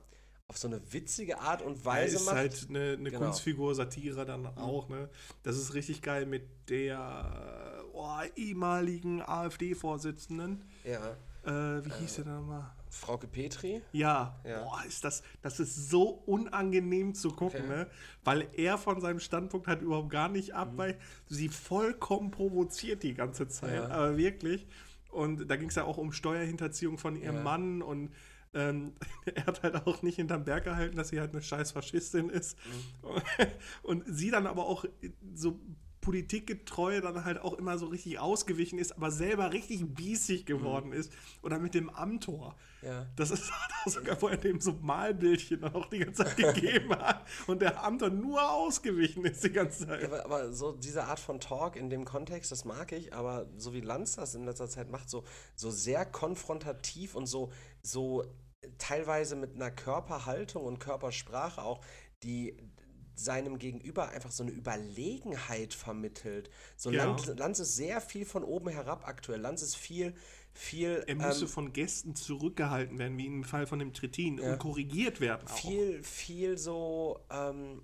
[0.51, 2.35] auf so eine witzige Art und Weise ist macht.
[2.35, 3.23] halt eine, eine Genau.
[3.23, 5.07] Kunstfigur, Satire dann auch, ne?
[5.43, 10.65] Das ist richtig geil mit der oh, ehemaligen AfD-Vorsitzenden.
[10.83, 11.15] ja.
[11.43, 12.69] Äh, wie hieß der denn nochmal?
[12.91, 13.81] Frauke Petri.
[13.93, 14.61] Ja, Ja.
[14.63, 17.69] Boah, ist das, das ist so unangenehm zu gucken, Okay.
[17.69, 17.87] ne?
[18.23, 20.55] Weil er von seinem Standpunkt halt überhaupt gar nicht Mhm.
[20.55, 20.99] abweicht.
[21.29, 23.87] Sie vollkommen provoziert die ganze Zeit, Ja.
[23.87, 24.67] aber wirklich.
[25.09, 27.41] Und da ging es ja auch um Steuerhinterziehung von ihrem Ja.
[27.41, 28.11] Mann und
[28.53, 28.93] ähm,
[29.25, 32.57] er hat halt auch nicht hinterm Berg gehalten, dass sie halt eine scheiß Faschistin ist.
[32.65, 33.21] Mhm.
[33.83, 34.85] Und sie dann aber auch
[35.33, 35.59] so
[36.01, 40.93] Politikgetreue dann halt auch immer so richtig ausgewichen ist, aber selber richtig biesig geworden mhm.
[40.93, 41.13] ist.
[41.43, 42.55] Oder mit dem Amtor.
[42.81, 43.05] Ja.
[43.15, 43.51] Das ist
[43.85, 48.51] sogar vorher dem so Malbildchen auch die ganze Zeit gegeben hat und der Amtor nur
[48.51, 50.01] ausgewichen ist die ganze Zeit.
[50.01, 53.47] Ja, aber, aber, so diese Art von Talk in dem Kontext, das mag ich, aber
[53.57, 55.23] so wie Lanz das in letzter Zeit macht, so,
[55.55, 57.51] so sehr konfrontativ und so,
[57.83, 58.25] so
[58.77, 61.81] teilweise mit einer Körperhaltung und Körpersprache auch,
[62.23, 62.57] die
[63.15, 66.49] seinem Gegenüber einfach so eine Überlegenheit vermittelt.
[66.75, 67.05] So ja.
[67.05, 69.39] Lanz, Lanz ist sehr viel von oben herab aktuell.
[69.39, 70.13] Lanz ist viel,
[70.53, 71.03] viel.
[71.07, 74.53] Er müsse ähm, von Gästen zurückgehalten werden, wie im Fall von dem Trittin, ja.
[74.53, 75.47] und korrigiert werden.
[75.47, 75.57] Auch.
[75.57, 77.83] Viel, viel so, ähm,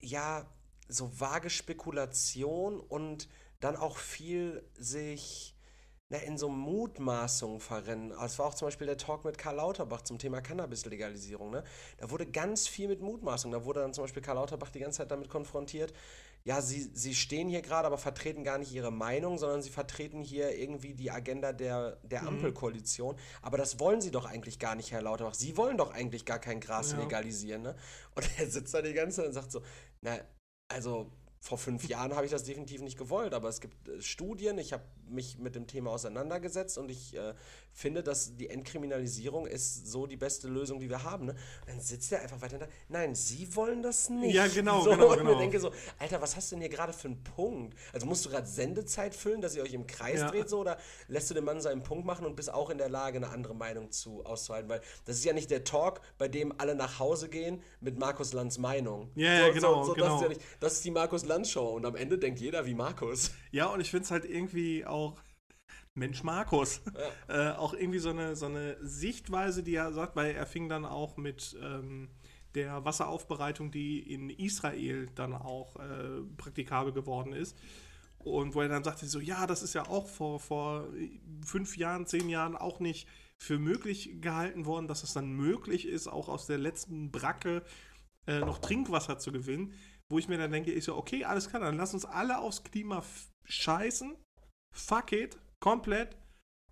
[0.00, 0.48] ja,
[0.88, 3.28] so vage Spekulation und
[3.60, 5.53] dann auch viel sich
[6.10, 8.12] na, in so Mutmaßungen verrennen.
[8.24, 11.50] Es war auch zum Beispiel der Talk mit Karl Lauterbach zum Thema Cannabis-Legalisierung.
[11.50, 11.64] Ne?
[11.98, 13.58] Da wurde ganz viel mit Mutmaßungen.
[13.58, 15.92] Da wurde dann zum Beispiel Karl Lauterbach die ganze Zeit damit konfrontiert,
[16.46, 20.20] ja, sie, sie stehen hier gerade, aber vertreten gar nicht ihre Meinung, sondern sie vertreten
[20.20, 22.28] hier irgendwie die Agenda der, der mhm.
[22.28, 23.16] Ampelkoalition.
[23.40, 25.32] Aber das wollen sie doch eigentlich gar nicht, Herr Lauterbach.
[25.32, 26.98] Sie wollen doch eigentlich gar kein Gras ja.
[26.98, 27.62] legalisieren.
[27.62, 27.74] Ne?
[28.14, 29.62] Und er sitzt da die ganze Zeit und sagt so,
[30.02, 30.18] na,
[30.68, 31.10] also
[31.44, 34.72] vor fünf Jahren habe ich das definitiv nicht gewollt, aber es gibt äh, Studien, ich
[34.72, 37.34] habe mich mit dem Thema auseinandergesetzt und ich äh,
[37.74, 41.26] finde, dass die Entkriminalisierung ist so die beste Lösung, die wir haben.
[41.26, 41.34] Ne?
[41.66, 42.68] dann sitzt er einfach weiter da.
[42.88, 44.34] Nein, Sie wollen das nicht.
[44.34, 45.32] Ja, genau, so, genau, und genau.
[45.32, 47.76] ich denke so, Alter, was hast du denn hier gerade für einen Punkt?
[47.92, 50.30] Also musst du gerade Sendezeit füllen, dass ihr euch im Kreis ja.
[50.30, 52.88] dreht so oder lässt du den Mann seinen Punkt machen und bist auch in der
[52.88, 54.68] Lage, eine andere Meinung zu auszuhalten?
[54.70, 58.32] Weil das ist ja nicht der Talk, bei dem alle nach Hause gehen mit Markus
[58.32, 59.10] Lanz Meinung.
[59.14, 60.06] Ja, ja, so, genau, so, so, genau.
[60.06, 62.66] Das, ist ja nicht, das ist die Markus Lanz Show und am Ende denkt jeder
[62.66, 63.32] wie Markus.
[63.50, 65.16] Ja, und ich finde es halt irgendwie auch
[65.94, 66.82] Mensch Markus.
[67.28, 67.52] Ja.
[67.52, 70.84] äh, auch irgendwie so eine, so eine Sichtweise, die er sagt, weil er fing dann
[70.84, 72.10] auch mit ähm,
[72.54, 77.56] der Wasseraufbereitung, die in Israel dann auch äh, praktikabel geworden ist.
[78.18, 80.88] Und wo er dann sagte, so, ja, das ist ja auch vor, vor
[81.44, 83.06] fünf Jahren, zehn Jahren auch nicht
[83.38, 87.62] für möglich gehalten worden, dass es dann möglich ist, auch aus der letzten Bracke
[88.26, 89.74] äh, noch Trinkwasser zu gewinnen.
[90.08, 92.62] Wo ich mir dann denke, ist ja, okay, alles klar, dann lass uns alle aufs
[92.62, 93.04] Klima
[93.44, 94.16] scheißen.
[94.74, 96.14] Fuck it komplett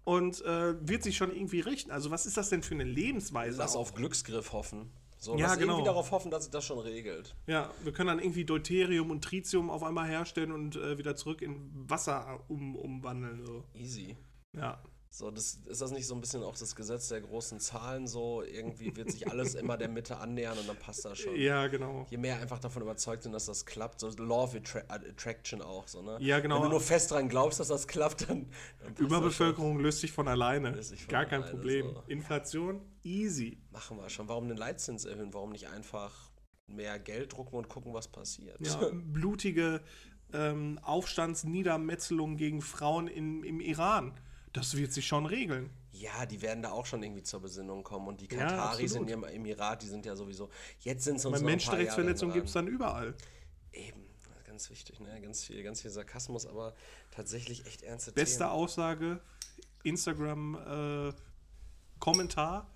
[0.04, 1.90] und äh, wird sich schon irgendwie richten.
[1.90, 3.56] Also was ist das denn für eine Lebensweise?
[3.56, 4.92] Lass auf Glücksgriff hoffen.
[5.16, 5.74] So, ja, genau.
[5.74, 7.34] irgendwie darauf hoffen, dass sich das schon regelt.
[7.46, 11.40] Ja, wir können dann irgendwie Deuterium und Tritium auf einmal herstellen und äh, wieder zurück
[11.40, 13.46] in Wasser um, umwandeln.
[13.46, 13.64] So.
[13.72, 14.16] Easy.
[14.54, 14.82] Ja.
[15.14, 18.42] So, das, ist das nicht so ein bisschen auch das Gesetz der großen Zahlen so?
[18.42, 21.36] Irgendwie wird sich alles immer der Mitte annähern und dann passt das schon.
[21.36, 22.06] Ja, genau.
[22.08, 25.86] Je mehr einfach davon überzeugt sind, dass das klappt, so Law of Attra Attraction auch,
[25.86, 26.16] so, ne?
[26.20, 26.56] Ja, genau.
[26.56, 28.48] Wenn du nur fest dran glaubst, dass das klappt, dann.
[28.82, 30.82] dann Überbevölkerung löst sich von alleine.
[30.82, 31.92] Sich von Gar kein alleine, Problem.
[31.92, 32.02] So.
[32.06, 33.58] Inflation, easy.
[33.70, 34.30] Machen wir schon.
[34.30, 35.34] Warum den Leitzins erhöhen?
[35.34, 36.30] Warum nicht einfach
[36.66, 38.66] mehr Geld drucken und gucken, was passiert?
[38.66, 39.82] Ja, blutige
[40.32, 44.14] ähm, Aufstandsniedermetzelungen gegen Frauen in, im Iran
[44.52, 45.70] das wird sich schon regeln.
[45.92, 48.08] Ja, die werden da auch schon irgendwie zur Besinnung kommen.
[48.08, 50.50] Und die Kataris ja, in ihrem Emirat, die sind ja sowieso.
[50.80, 53.14] Jetzt sind es uns Menschenrechtsverletzungen gibt es dann überall.
[53.72, 54.02] Eben,
[54.46, 55.20] ganz wichtig, ne?
[55.20, 56.74] Ganz viel, ganz viel Sarkasmus, aber
[57.10, 58.50] tatsächlich echt ernste Beste Themen.
[58.50, 59.20] Aussage:
[59.82, 62.62] Instagram-Kommentar.
[62.62, 62.66] Äh,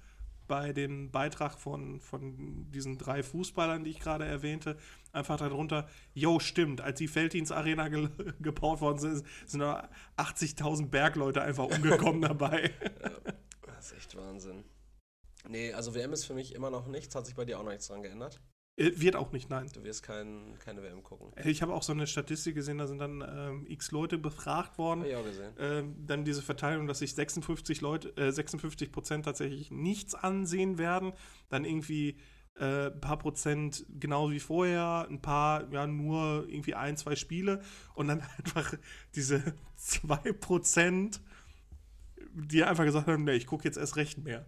[0.49, 4.77] bei dem Beitrag von, von diesen drei Fußballern, die ich gerade erwähnte,
[5.17, 8.09] einfach darunter, jo, stimmt, als die Felddienst-Arena ge
[8.41, 12.73] gebaut worden sind, sind da 80.000 Bergleute einfach umgekommen dabei.
[13.03, 13.33] Ja,
[13.67, 14.65] das ist echt Wahnsinn.
[15.49, 17.71] Nee, also WM ist für mich immer noch nichts, hat sich bei dir auch noch
[17.71, 18.41] nichts dran geändert?
[18.77, 19.71] Äh, wird auch nicht, nein.
[19.73, 21.33] Du wirst kein, keine WM gucken.
[21.45, 25.01] Ich habe auch so eine Statistik gesehen, da sind dann ähm, x Leute befragt worden.
[25.01, 25.53] Habe ich auch gesehen.
[25.59, 31.13] Ähm, dann diese Verteilung, dass sich 56 Leute, äh, 56 Prozent tatsächlich nichts ansehen werden.
[31.49, 32.19] Dann irgendwie
[32.59, 37.63] äh, ein paar Prozent genauso wie vorher, ein paar, ja, nur irgendwie ein, zwei Spiele.
[37.95, 38.75] Und dann einfach
[39.15, 41.21] diese zwei Prozent,
[42.33, 44.47] die einfach gesagt haben, nee, ich gucke jetzt erst recht mehr.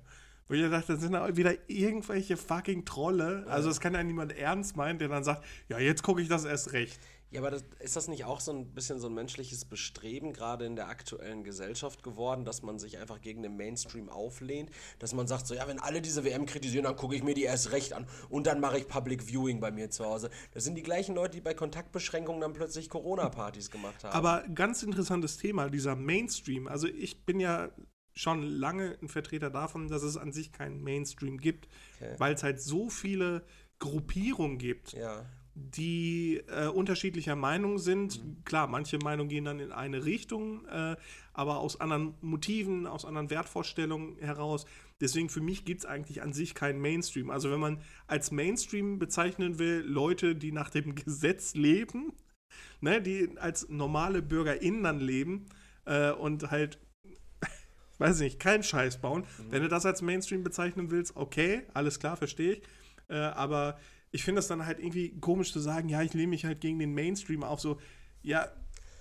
[0.48, 3.44] Wo ich dachte, das sind da wieder irgendwelche fucking Trolle.
[3.48, 6.46] Also, das kann ja niemand ernst meinen, der dann sagt, ja, jetzt gucke ich das
[6.46, 6.98] erst recht.
[7.30, 10.64] Ja, aber das, ist das nicht auch so ein bisschen so ein menschliches Bestreben, gerade
[10.64, 14.70] in der aktuellen Gesellschaft geworden, dass man sich einfach gegen den Mainstream auflehnt?
[14.98, 17.42] Dass man sagt, so, ja, wenn alle diese WM kritisieren, dann gucke ich mir die
[17.42, 20.30] erst recht an und dann mache ich Public Viewing bei mir zu Hause.
[20.52, 24.14] Das sind die gleichen Leute, die bei Kontaktbeschränkungen dann plötzlich Corona-Partys gemacht haben.
[24.14, 26.66] Aber ganz interessantes Thema, dieser Mainstream.
[26.66, 27.68] Also, ich bin ja
[28.14, 31.68] schon lange ein Vertreter davon, dass es an sich keinen Mainstream gibt,
[32.00, 32.14] okay.
[32.18, 33.44] weil es halt so viele
[33.78, 35.24] Gruppierungen gibt, ja.
[35.58, 38.24] Die äh, unterschiedlicher Meinung sind.
[38.24, 38.44] Mhm.
[38.44, 40.96] Klar, manche Meinungen gehen dann in eine Richtung, äh,
[41.32, 44.66] aber aus anderen Motiven, aus anderen Wertvorstellungen heraus.
[45.00, 47.30] Deswegen für mich gibt es eigentlich an sich keinen Mainstream.
[47.30, 52.12] Also wenn man als Mainstream bezeichnen will, Leute, die nach dem Gesetz leben,
[52.80, 55.46] ne, die als normale BürgerInnen dann leben
[55.84, 56.78] äh, und halt,
[57.98, 59.22] weiß nicht, keinen Scheiß bauen.
[59.22, 59.52] Mhm.
[59.52, 62.62] Wenn du das als Mainstream bezeichnen willst, okay, alles klar, verstehe ich.
[63.08, 63.78] Äh, aber
[64.10, 66.78] ich finde es dann halt irgendwie komisch zu sagen, ja, ich lehne mich halt gegen
[66.78, 67.60] den Mainstream auf.
[67.60, 67.78] So,
[68.22, 68.50] ja,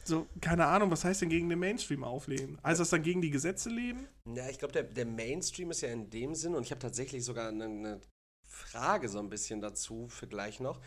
[0.04, 2.58] so, keine Ahnung, was heißt denn gegen den Mainstream auflehnen?
[2.64, 4.08] Heißt das dann gegen die Gesetze leben?
[4.34, 7.26] Ja, ich glaube, der, der Mainstream ist ja in dem Sinn, und ich habe tatsächlich
[7.26, 8.02] sogar eine, eine,
[8.58, 10.82] Frage so ein bisschen dazu für gleich noch.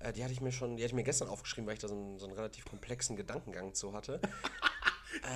[0.00, 1.88] Äh, die hatte ich mir schon, die hatte ich mir gestern aufgeschrieben, weil ich da
[1.88, 4.20] so einen, so einen relativ komplexen Gedankengang zu hatte.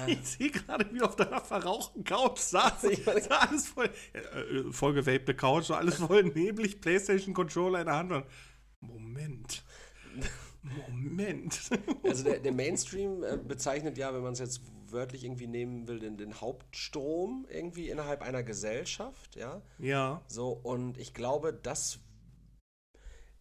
[0.06, 2.84] äh, ich sehe gerade, wie auf deiner verrauchten Couch saß.
[2.84, 8.24] Ich alles voll, äh, voll gewapte Couch, so alles voll neblig, Playstation-Controller in der Hand.
[8.80, 9.64] Moment.
[10.62, 11.58] Moment.
[12.04, 15.98] Also der, der Mainstream äh, bezeichnet ja, wenn man es jetzt wörtlich irgendwie nehmen will,
[15.98, 19.60] den, den Hauptstrom irgendwie innerhalb einer Gesellschaft, ja.
[19.78, 20.22] Ja.
[20.26, 21.98] So, und ich glaube, das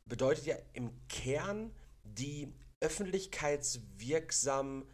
[0.05, 1.71] bedeutet ja im Kern
[2.03, 4.85] die öffentlichkeitswirksam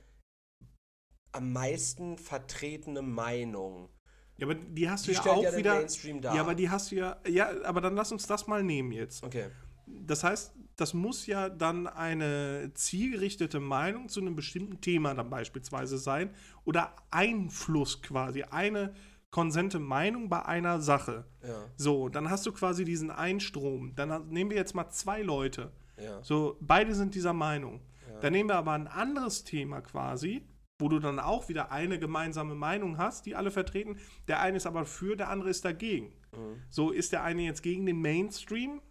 [1.34, 3.90] am meisten vertretene Meinung.
[4.38, 5.86] Ja, aber die hast die du ja auch ja wieder.
[6.34, 7.18] Ja, aber die hast du ja.
[7.28, 9.24] Ja, aber dann lass uns das mal nehmen jetzt.
[9.24, 9.48] Okay.
[9.86, 15.98] Das heißt, das muss ja dann eine zielgerichtete Meinung zu einem bestimmten Thema dann beispielsweise
[15.98, 16.34] sein
[16.66, 18.94] oder Einfluss quasi, eine
[19.30, 21.26] konsente Meinung bei einer Sache.
[21.44, 21.66] Ja.
[21.76, 23.96] So, dann hast du quasi diesen Einstrom.
[23.96, 25.72] Dann nehmen wir jetzt mal zwei Leute.
[26.02, 26.24] Ja.
[26.24, 27.82] So, beide sind dieser Meinung.
[28.10, 28.20] Ja.
[28.20, 30.44] Dann nehmen wir aber ein anderes Thema quasi,
[30.84, 34.00] wo du dann auch wieder eine gemeinsame Meinung hast, die alle vertreten.
[34.28, 36.08] Der eine ist aber für, der andere ist dagegen.
[36.34, 36.62] Mhm.
[36.70, 38.82] So ist der eine jetzt gegen den Mainstream,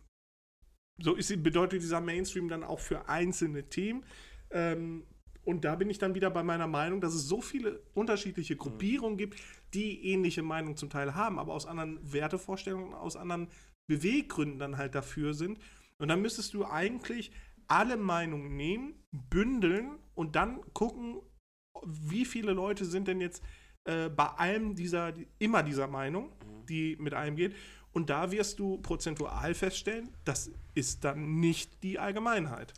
[0.99, 4.07] so ist, bedeutet dieser Mainstream dann auch für einzelne Themen.
[4.51, 5.05] Ähm,
[5.45, 9.19] und da bin ich dann wieder bei meiner Meinung, dass es so viele unterschiedliche Gruppierungen
[9.19, 9.39] gibt,
[9.75, 13.49] die ähnliche Meinungen zum Teil haben, aber aus anderen Wertevorstellungen, aus anderen
[13.87, 15.59] Beweggründen dann halt dafür sind.
[15.99, 17.33] Und dann müsstest du eigentlich
[17.67, 21.21] alle Meinungen nehmen, bündeln und dann gucken,
[21.85, 23.43] wie viele Leute sind denn jetzt
[23.85, 26.67] äh, bei allem dieser, immer dieser Meinung, mhm.
[26.67, 27.55] die mit einem geht.
[27.93, 32.73] Und da wirst du prozentual feststellen, das ist dann nicht die Allgemeinheit.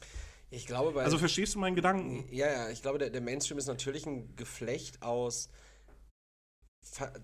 [0.51, 2.27] Ich glaube, also verstehst du meinen Gedanken?
[2.33, 5.49] Ja, ja, ich glaube, der, der Mainstream ist natürlich ein Geflecht aus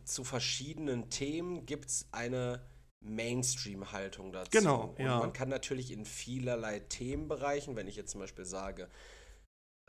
[0.05, 2.63] zu verschiedenen Themen gibt es eine
[3.01, 4.51] Mainstream-Haltung dazu.
[4.51, 8.89] Genau, Und man kann natürlich in vielerlei Themenbereichen, wenn ich jetzt zum Beispiel sage,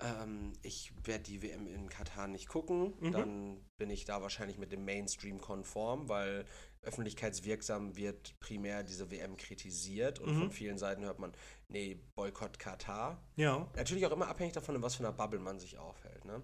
[0.02, 3.12] ähm, ich werde die WM in Katar nicht gucken, mhm.
[3.12, 6.46] dann bin ich da wahrscheinlich mit dem Mainstream konform, weil
[6.84, 10.40] öffentlichkeitswirksam wird primär diese WM kritisiert und mhm.
[10.40, 11.32] von vielen Seiten hört man,
[11.68, 13.24] nee, Boykott Katar.
[13.36, 13.70] Ja.
[13.76, 16.26] Natürlich auch immer abhängig davon, in was für einer Bubble man sich aufhält.
[16.26, 16.42] Ne?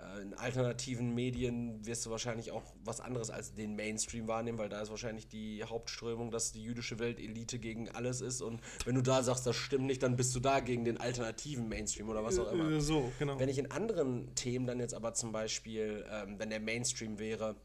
[0.00, 4.68] Äh, in alternativen Medien wirst du wahrscheinlich auch was anderes als den Mainstream wahrnehmen, weil
[4.68, 9.02] da ist wahrscheinlich die Hauptströmung, dass die jüdische Weltelite gegen alles ist und wenn du
[9.02, 12.38] da sagst, das stimmt nicht, dann bist du da gegen den alternativen Mainstream oder was
[12.38, 12.70] auch immer.
[12.70, 13.38] Äh, so, genau.
[13.38, 17.56] Wenn ich in anderen Themen dann jetzt aber zum Beispiel, ähm, wenn der Mainstream wäre,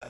[0.00, 0.06] äh,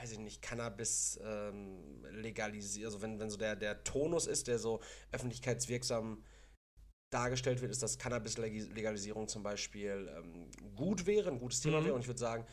[0.00, 4.58] weiß ich nicht, Cannabis ähm, legalisieren, also wenn, wenn so der, der Tonus ist, der
[4.58, 4.80] so
[5.12, 6.22] öffentlichkeitswirksam
[7.10, 11.84] dargestellt wird, ist, dass Cannabis-Legalisierung zum Beispiel ähm, gut wäre, ein gutes Thema mhm.
[11.86, 11.94] wäre.
[11.94, 12.44] Und ich würde sagen,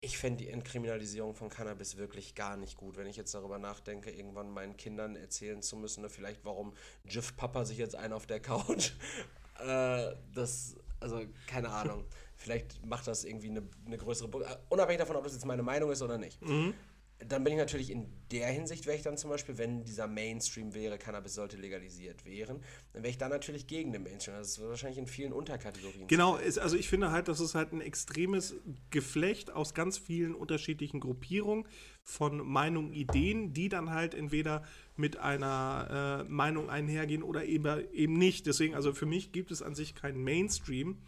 [0.00, 4.10] ich fände die Entkriminalisierung von Cannabis wirklich gar nicht gut, wenn ich jetzt darüber nachdenke,
[4.10, 6.74] irgendwann meinen Kindern erzählen zu müssen, ne, vielleicht warum
[7.08, 8.92] Jiff Papa sich jetzt ein auf der Couch.
[9.60, 12.04] äh, das, also keine Ahnung.
[12.36, 16.02] vielleicht macht das irgendwie eine, eine größere, unabhängig davon, ob das jetzt meine Meinung ist
[16.02, 16.42] oder nicht.
[16.42, 16.74] Mhm
[17.20, 20.74] dann bin ich natürlich in der Hinsicht, wäre ich dann zum Beispiel, wenn dieser Mainstream
[20.74, 22.62] wäre, Cannabis sollte legalisiert werden,
[22.92, 24.36] dann wäre ich dann natürlich gegen den Mainstream.
[24.36, 26.08] Das ist wahrscheinlich in vielen Unterkategorien.
[26.08, 28.54] Genau, ist, also ich finde halt, das ist halt ein extremes
[28.90, 31.66] Geflecht aus ganz vielen unterschiedlichen Gruppierungen
[32.02, 34.64] von Meinungen, Ideen, die dann halt entweder
[34.96, 38.46] mit einer äh, Meinung einhergehen oder eben, eben nicht.
[38.46, 40.98] Deswegen, also für mich gibt es an sich keinen Mainstream.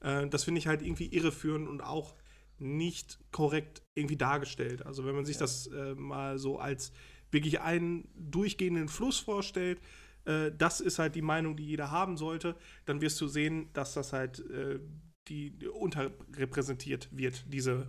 [0.00, 2.14] Äh, das finde ich halt irgendwie irreführend und auch
[2.58, 4.84] nicht korrekt irgendwie dargestellt.
[4.84, 5.40] Also wenn man sich ja.
[5.40, 6.92] das äh, mal so als
[7.30, 9.80] wirklich einen durchgehenden Fluss vorstellt,
[10.24, 13.94] äh, das ist halt die Meinung, die jeder haben sollte, dann wirst du sehen, dass
[13.94, 14.80] das halt äh,
[15.28, 17.88] die, unterrepräsentiert wird, diese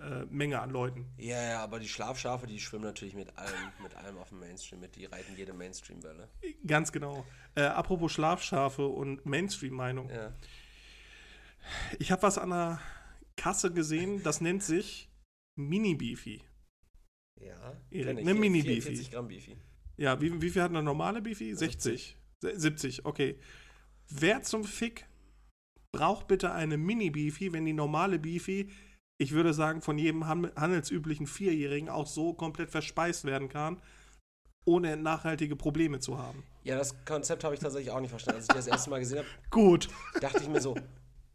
[0.00, 1.06] äh, Menge an Leuten.
[1.16, 4.80] Ja, ja, aber die Schlafschafe, die schwimmen natürlich mit allem, mit allem auf dem Mainstream
[4.80, 6.28] mit, die reiten jede Mainstream-Welle.
[6.66, 7.26] Ganz genau.
[7.54, 10.08] Äh, apropos Schlafschafe und Mainstream-Meinung.
[10.10, 10.32] Ja.
[11.98, 12.80] Ich habe was an der
[13.38, 15.08] Kasse gesehen, das nennt sich
[15.56, 16.42] Mini Beefy.
[17.40, 18.82] Ja, Erik, eine Mini Beefy.
[18.82, 19.56] 40 Gramm Beefy.
[19.96, 21.54] Ja, wie, wie viel hat eine normale Beefy?
[21.54, 22.16] 60.
[22.42, 23.38] 70, okay.
[24.08, 25.06] Wer zum Fick
[25.92, 28.70] braucht bitte eine Mini Beefy, wenn die normale Beefy,
[29.18, 33.80] ich würde sagen, von jedem handelsüblichen Vierjährigen auch so komplett verspeist werden kann,
[34.64, 36.44] ohne nachhaltige Probleme zu haben?
[36.64, 38.40] Ja, das Konzept habe ich tatsächlich auch nicht verstanden.
[38.40, 39.88] Als ich das erste Mal gesehen habe, Gut.
[40.20, 40.76] dachte ich mir so,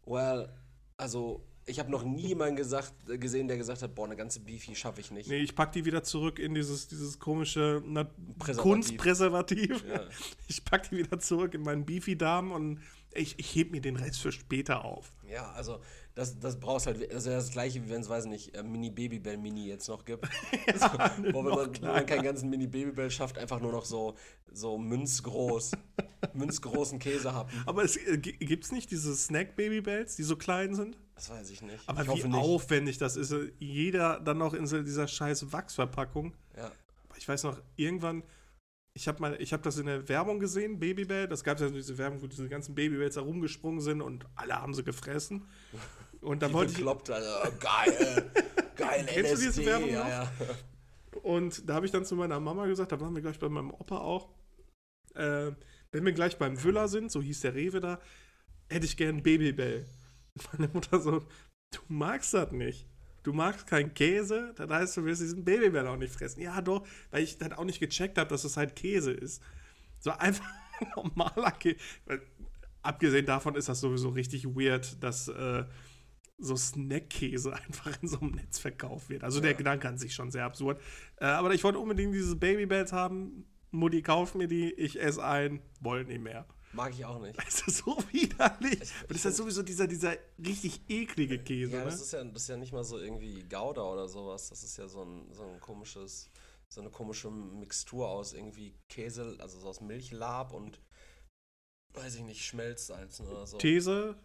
[0.06, 0.48] well,
[0.96, 4.74] also ich habe noch nie jemanden gesagt, gesehen, der gesagt hat, boah, eine ganze Beefy
[4.74, 5.28] schaffe ich nicht.
[5.28, 8.04] Nee, ich pack die wieder zurück in dieses, dieses komische Na
[8.38, 8.62] Präservativ.
[8.62, 9.84] Kunstpräservativ.
[9.88, 10.02] Ja.
[10.48, 12.80] Ich pack die wieder zurück in meinen Beefy-Darm und
[13.14, 15.12] ich, ich heb mir den Rest für später auf.
[15.28, 15.80] Ja, also
[16.14, 19.38] das, das brauchst halt, also das gleiche, wie wenn es, weiß nicht, äh, Mini Babybell
[19.38, 20.26] Mini jetzt noch gibt.
[20.76, 20.86] so,
[21.32, 24.14] wo wenn man, wenn man keinen ganzen Mini Babybell schafft, einfach nur noch so,
[24.52, 25.72] so münzgroß,
[26.34, 27.48] münzgroßen Käse haben.
[27.66, 30.98] Aber es äh, gi- gibt's nicht diese Snack-Babybells, die so klein sind?
[31.14, 31.88] Das weiß ich nicht.
[31.88, 32.34] Aber ich wie nicht.
[32.36, 33.34] aufwendig das ist.
[33.58, 36.34] Jeder dann noch in dieser scheiß Wachsverpackung.
[36.56, 36.66] Ja.
[37.08, 38.24] Aber Ich weiß noch, irgendwann,
[38.94, 41.28] ich habe mal, ich habe das in der Werbung gesehen, Babybell.
[41.28, 44.26] Das gab es ja so diese Werbung, wo diese ganzen Babybells da rumgesprungen sind und
[44.34, 45.46] alle haben sie gefressen.
[46.20, 47.52] Und da Die wollte ich, bekloppt, Alter.
[47.60, 48.30] Geil.
[48.76, 49.46] Geil, Kennst du LSD.
[49.46, 50.08] diese Werbung ja, noch?
[50.08, 50.32] ja.
[51.22, 53.70] und da habe ich dann zu meiner Mama gesagt, da waren wir gleich bei meinem
[53.70, 54.30] Opa auch,
[55.16, 55.52] äh,
[55.92, 58.00] wenn wir gleich beim Wüller sind, so hieß der Rewe da,
[58.70, 59.84] hätte ich gern Babybell.
[60.52, 62.88] Meine Mutter so, du magst das nicht.
[63.22, 66.42] Du magst keinen Käse, das heißt, du wirst diesen Babybell auch nicht fressen.
[66.42, 69.42] Ja, doch, weil ich dann auch nicht gecheckt habe, dass es halt Käse ist.
[69.98, 70.48] So einfach
[70.96, 71.78] normaler Käse.
[72.82, 75.64] Abgesehen davon ist das sowieso richtig weird, dass äh,
[76.36, 79.24] so Snackkäse einfach in so einem Netz verkauft wird.
[79.24, 79.56] Also der Ja.
[79.56, 80.80] Gedanke an sich schon sehr absurd.
[81.16, 83.46] Äh, aber ich wollte unbedingt diese Babybells haben.
[83.70, 86.46] Mutti, kauf mir die, ich esse ein, wollen nicht mehr.
[86.74, 87.36] Mag ich auch nicht.
[87.38, 88.82] Das ist so widerlich.
[88.82, 91.72] Ich- Und das ist ja sowieso dieser, dieser richtig eklige Käse.
[91.72, 91.84] Ja, ne?
[91.84, 94.48] das ist ja, das ist ja nicht mal so irgendwie Gouda oder sowas.
[94.48, 96.30] Das ist ja so ein, so ein komisches,
[96.68, 100.80] so eine komische Mixtur aus irgendwie Käse, also so aus Milchlab und
[101.94, 103.56] weiß ich nicht, Schmelzsalzen oder so.
[103.58, 104.16] These,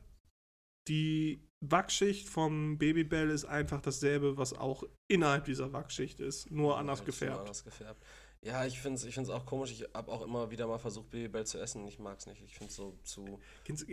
[0.87, 6.99] die Wachschicht vom Babybell ist einfach dasselbe, was auch innerhalb dieser Wachschicht ist, nur anders
[6.99, 7.39] Halt gefärbt.
[7.41, 8.03] Anders gefärbt.
[8.45, 9.71] Ja, ich finde es ich find's auch komisch.
[9.71, 11.85] Ich habe auch immer wieder mal versucht, Babybell zu essen.
[11.87, 12.41] Ich mag es nicht.
[12.41, 13.39] Ich finde es so zu.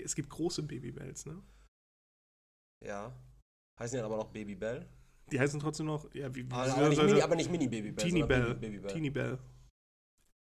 [0.05, 1.43] Es gibt große Babybells, ne?
[2.85, 3.13] Ja.
[3.81, 4.89] Heißen ja aber noch Babybell.
[5.33, 7.97] Die heißen trotzdem noch, ja, wie, wie Aber, wie aber, nicht Mini, aber nicht Mini-Babybell.
[7.97, 8.93] Teeny sondern Bell, Baby- Babybell.
[8.93, 9.39] Teeny Bell,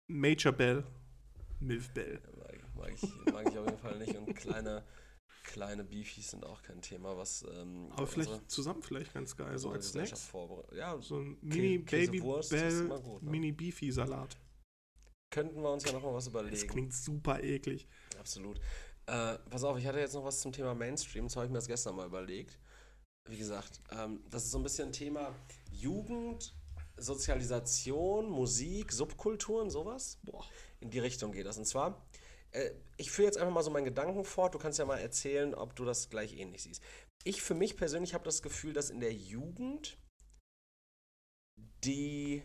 [0.09, 0.84] Major Bell,
[1.59, 2.20] Milf Bell.
[2.38, 4.14] Mag, mag, ich, mag ich auf jeden Fall nicht.
[4.16, 4.84] Und kleine,
[5.51, 7.45] kleine Beefies sind auch kein Thema, was.
[7.53, 10.31] Ähm, Aber vielleicht zusammen vielleicht ganz geil, so als Snacks.
[10.75, 13.31] Ja, So ein Mini Baby Käsewurst ist Bell, immer gut, ne?
[13.31, 14.37] Mini Beefy Salat.
[15.31, 16.69] könnten wir uns ja nochmal was Das überlegen.
[16.69, 17.87] klingt super eklig.
[18.19, 18.59] Absolut.
[19.07, 21.59] Äh, pass auf, ich hatte jetzt noch was zum Thema Mainstream, das habe ich mir
[21.59, 22.59] das gestern mal überlegt.
[23.29, 25.35] Wie gesagt, ähm, das ist so ein bisschen Thema
[25.73, 26.55] Jugend,
[26.97, 30.19] Sozialisation, Musik, Subkulturen, sowas.
[30.23, 30.45] Boah.
[30.81, 31.59] In die Richtung geht das.
[31.59, 32.07] Und zwar,
[32.53, 34.55] äh, ich führe jetzt einfach mal so meinen Gedanken fort.
[34.55, 36.83] Du kannst ja mal erzählen, ob du das gleich ähnlich siehst.
[37.25, 39.99] Ich für mich persönlich habe das Gefühl, dass in der Jugend
[41.85, 42.43] die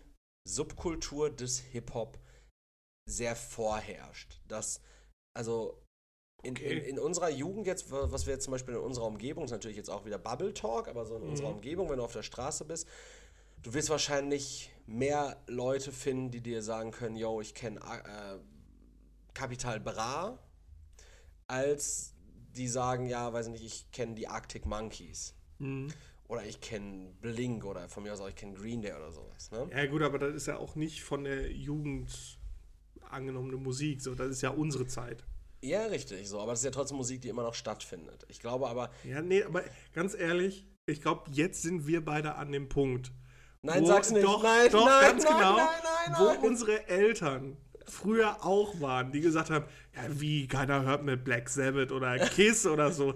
[0.47, 2.19] Subkultur des Hip-Hop
[3.09, 4.41] sehr vorherrscht.
[4.47, 4.81] Dass,
[5.35, 5.81] also
[6.43, 6.77] in, Okay.
[6.79, 9.51] in, in unserer Jugend jetzt, wa- was wir jetzt zum Beispiel in unserer Umgebung, ist
[9.51, 11.55] natürlich jetzt auch wieder Bubble Talk, aber so in unserer Mhm.
[11.55, 12.87] Umgebung, wenn du auf der Straße bist,
[13.63, 18.39] du wirst wahrscheinlich mehr Leute finden, die dir sagen können, yo, ich kenne äh,
[19.35, 20.39] Capital Bra,
[21.47, 22.13] als
[22.55, 25.35] die sagen, ja, weiß nicht, ich kenne die Arctic Monkeys.
[25.59, 25.89] Mhm.
[26.27, 29.51] Oder ich kenne Blink oder von mir aus auch, ich kenne Green Day oder sowas.
[29.51, 29.67] Ne?
[29.71, 32.39] Ja gut, aber das ist ja auch nicht von der Jugend
[33.09, 34.01] angenommene Musik.
[34.01, 35.23] So, das ist ja unsere Zeit.
[35.61, 36.39] Ja, richtig, so.
[36.39, 38.25] Aber das ist ja trotzdem Musik, die immer noch stattfindet.
[38.29, 39.63] Ich glaube aber, Ja, nee, aber
[39.93, 43.11] ganz ehrlich, ich glaube, jetzt sind wir beide an dem Punkt.
[43.61, 44.23] nein, wo- sag's nicht.
[44.25, 45.55] Doch, nein, doch, nein, ganz nein, genau.
[45.57, 47.57] nein, nein, wo unsere Eltern
[47.87, 49.65] früher auch waren, die gesagt haben,
[49.95, 53.15] ja, wie, keiner hört mit Black Sabbath oder Kiss oder so.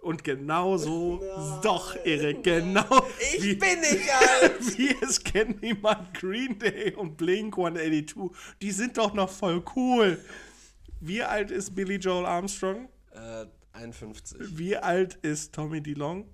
[0.00, 3.06] Und genau so, Nein, doch, Erik, genau.
[3.34, 4.60] Ich wie, bin nicht alt.
[4.78, 8.16] wie es kennt niemand Green Day und Blink 182.
[8.62, 10.18] Die sind doch noch voll cool.
[11.00, 12.88] Wie alt ist Billy Joel Armstrong?
[13.12, 16.26] äh, 51, Wie alt ist Tommy DeLong?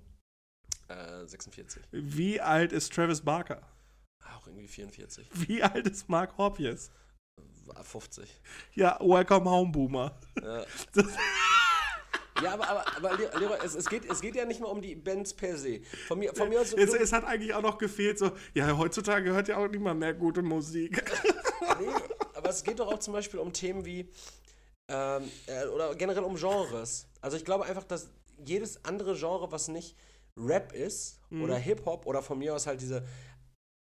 [0.87, 1.83] äh, 46.
[1.91, 3.61] Wie alt ist Travis Barker?
[4.35, 5.27] Auch irgendwie 44.
[5.47, 6.91] Wie alt ist Mark Hoppjes?
[7.69, 8.29] Äh, 50.
[8.73, 10.15] Ja, Welcome Home Boomer.
[10.41, 10.65] Ja.
[10.93, 11.05] Das-
[12.41, 14.81] Ja, aber, aber, aber Le- Leroy, es, es, geht, es geht ja nicht mal um
[14.81, 15.81] die Bands per se.
[16.07, 16.73] Von mir, von mir aus.
[16.73, 20.13] Es, es hat eigentlich auch noch gefehlt, so, ja, heutzutage hört ja auch niemand mehr
[20.13, 21.03] gute Musik.
[21.79, 21.87] Nee,
[22.35, 24.09] aber es geht doch auch zum Beispiel um Themen wie,
[24.89, 27.07] ähm, äh, oder generell um Genres.
[27.21, 28.09] Also ich glaube einfach, dass
[28.45, 29.95] jedes andere Genre, was nicht
[30.37, 33.07] Rap ist oder Hip-Hop oder von mir aus halt diese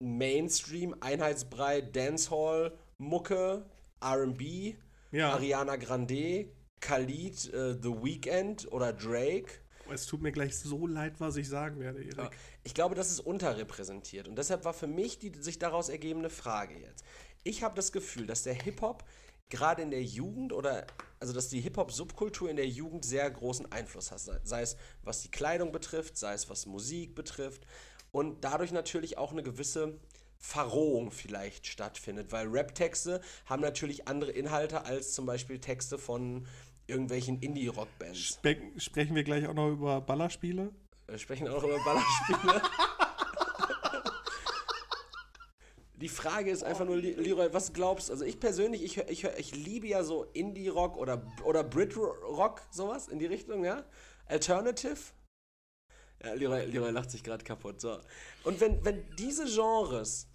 [0.00, 3.64] Mainstream, Einheitsbrei, Dancehall, Mucke,
[4.00, 4.74] R&B,
[5.10, 6.48] Ja, Ariana Grande,
[6.80, 9.60] Khalid, äh, The Weeknd oder Drake.
[9.90, 12.30] es tut mir gleich so leid, was ich sagen werde, Erik.
[12.62, 14.28] Ich glaube, das ist unterrepräsentiert.
[14.28, 17.04] Und deshalb war für mich die sich daraus ergebende Frage jetzt.
[17.42, 19.04] Ich habe das Gefühl, dass der Hip-Hop
[19.50, 20.86] gerade in der Jugend oder
[21.20, 24.20] also dass die Hip-Hop-Subkultur in der Jugend sehr großen Einfluss hat.
[24.20, 27.66] Sei es was die Kleidung betrifft, sei es was Musik betrifft
[28.10, 29.98] und dadurch natürlich auch eine gewisse
[30.44, 36.46] Verrohung vielleicht stattfindet, weil Rap-Texte haben natürlich andere Inhalte als zum Beispiel Texte von
[36.86, 38.34] irgendwelchen Indie-Rock-Bands.
[38.34, 40.70] Spe sprechen wir gleich auch noch über Ballerspiele?
[41.06, 42.62] Wir sprechen auch noch über Ballerspiele.
[45.96, 48.12] Die Frage ist einfach nur, Leroy, was glaubst du?
[48.12, 53.18] Also ich persönlich, ich, ich, ich liebe ja so Indie-Rock oder, oder Brit-Rock, sowas in
[53.18, 53.82] die Richtung, ja?
[54.26, 54.98] Alternative.
[56.22, 57.80] Ja, Leroy, Leroy lacht sich gerade kaputt.
[57.80, 57.98] So.
[58.44, 60.28] Und wenn, wenn diese Genres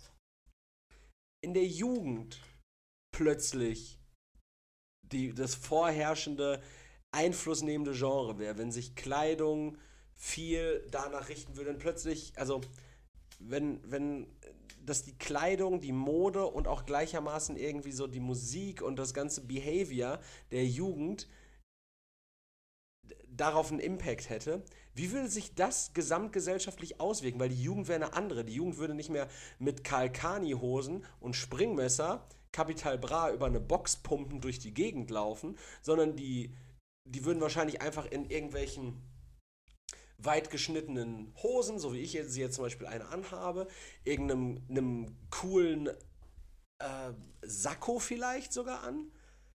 [1.41, 2.41] in der Jugend
[3.11, 3.99] plötzlich
[5.01, 6.61] die, das vorherrschende,
[7.11, 9.77] einflussnehmende Genre wäre, wenn sich Kleidung
[10.15, 12.61] viel danach richten würde, dann plötzlich, also
[13.39, 14.27] wenn, wenn
[14.85, 19.41] dass die Kleidung, die Mode und auch gleichermaßen irgendwie so die Musik und das ganze
[19.41, 20.19] Behavior
[20.51, 21.27] der Jugend
[23.39, 24.63] darauf einen Impact hätte,
[24.93, 27.39] wie würde sich das gesamtgesellschaftlich auswirken?
[27.39, 28.43] Weil die Jugend wäre eine andere.
[28.43, 29.27] Die Jugend würde nicht mehr
[29.59, 36.15] mit Kalkani-Hosen und Springmesser Capital Bra über eine Box pumpen durch die Gegend laufen, sondern
[36.15, 36.55] die,
[37.05, 39.01] die würden wahrscheinlich einfach in irgendwelchen
[40.17, 43.67] weit geschnittenen Hosen, so wie ich jetzt, sie jetzt zum Beispiel eine anhabe,
[44.03, 45.87] irgendeinem einem coolen
[46.79, 49.11] äh, Sakko vielleicht sogar an.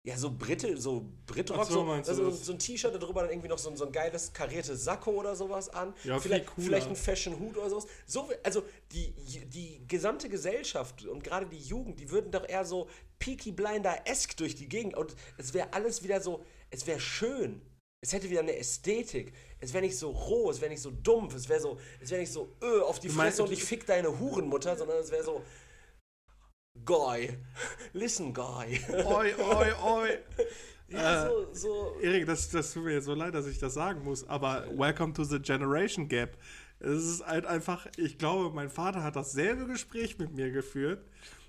[0.08, 3.58] Ja, so Britte, so Britrock, so, so, also so ein T-Shirt, darüber dann irgendwie noch
[3.58, 5.94] so, so ein geiles kariertes Sakko oder sowas an.
[6.06, 7.86] Ja, vielleicht, vielleicht ein Fashion-Hut oder sowas.
[8.06, 9.14] So, also die,
[9.48, 12.88] die gesamte Gesellschaft und gerade die Jugend, die würden doch eher so
[13.20, 17.62] Peaky Blinder-esque durch die Gegend und es wäre alles wieder so, es wäre schön.
[18.02, 19.34] Es hätte wieder eine Ästhetik.
[19.60, 22.22] Es wäre nicht so roh, es wäre nicht so dumpf, es wäre so, es wäre
[22.22, 25.44] nicht so öh, auf die Fresse und ich fick deine Hurenmutter, sondern es wäre so
[26.90, 27.38] Guy.
[27.94, 28.80] Listen, Guy.
[29.06, 30.10] Oi, oi, oi.
[30.92, 32.00] Ja, äh, so, so.
[32.02, 35.14] Erik, das, das tut mir jetzt so leid, dass ich das sagen muss, aber welcome
[35.14, 36.36] to the generation gap.
[36.80, 41.06] Es ist halt einfach, ich glaube, mein Vater hat dasselbe Gespräch mit mir geführt,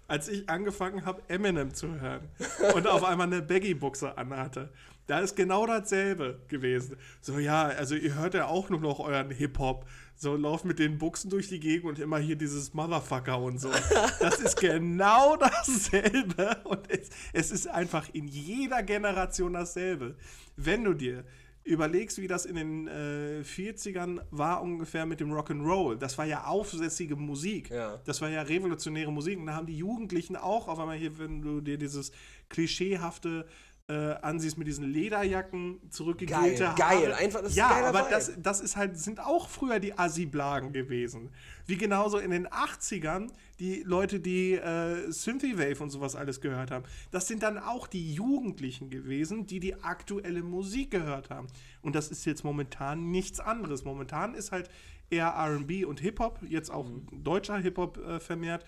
[0.09, 2.29] als ich angefangen habe, Eminem zu hören
[2.75, 4.69] und auf einmal eine Baggy-Buchse anhatte.
[5.11, 6.97] Da ist genau dasselbe gewesen.
[7.21, 9.85] So, ja, also ihr hört ja auch nur noch euren Hip-Hop.
[10.15, 13.73] So, lauft mit den Buchsen durch die Gegend und immer hier dieses Motherfucker und so.
[14.21, 16.59] Das ist genau dasselbe.
[16.63, 20.15] Und es, es ist einfach in jeder Generation dasselbe.
[20.55, 21.25] Wenn du dir
[21.65, 25.97] überlegst, wie das in den äh, 40ern war ungefähr mit dem Rock'n'Roll.
[25.97, 27.71] Das war ja aufsässige Musik.
[27.71, 27.99] Ja.
[28.05, 29.39] Das war ja revolutionäre Musik.
[29.39, 32.13] Und da haben die Jugendlichen auch, auf einmal hier, wenn du dir dieses
[32.49, 33.47] klischeehafte
[33.91, 38.61] äh, ansiehst mit diesen Lederjacken, zurückgegelte Geil, geil, einfach das Ja, ist aber das, das
[38.61, 41.31] ist halt, sind auch früher die Assi-Blagen gewesen.
[41.67, 46.85] Wie genauso in den 80ern die Leute, die äh, Synthwave und sowas alles gehört haben.
[47.11, 51.49] Das sind dann auch die Jugendlichen gewesen, die die aktuelle Musik gehört haben.
[51.83, 53.85] Und das ist jetzt momentan nichts anderes.
[53.85, 54.71] Momentan ist halt
[55.11, 57.25] eher RB und Hip-Hop, jetzt auch mhm.
[57.25, 58.65] deutscher Hip-Hop äh, vermehrt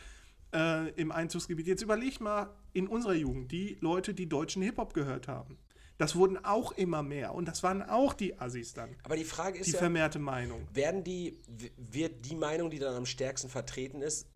[0.52, 1.66] äh, im Einzugsgebiet.
[1.66, 5.58] Jetzt überleg mal in unserer Jugend die Leute, die deutschen Hip-Hop gehört haben.
[5.98, 8.96] Das wurden auch immer mehr und das waren auch die Assis dann.
[9.04, 10.66] Aber die Frage ist die ja, vermehrte Meinung.
[10.72, 11.38] Werden die,
[11.76, 14.26] wird die Meinung, die dann am stärksten vertreten ist,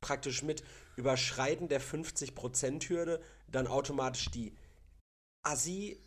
[0.00, 0.62] praktisch mit
[0.96, 4.54] Überschreiten der 50%-Hürde dann automatisch die
[5.42, 5.98] Assi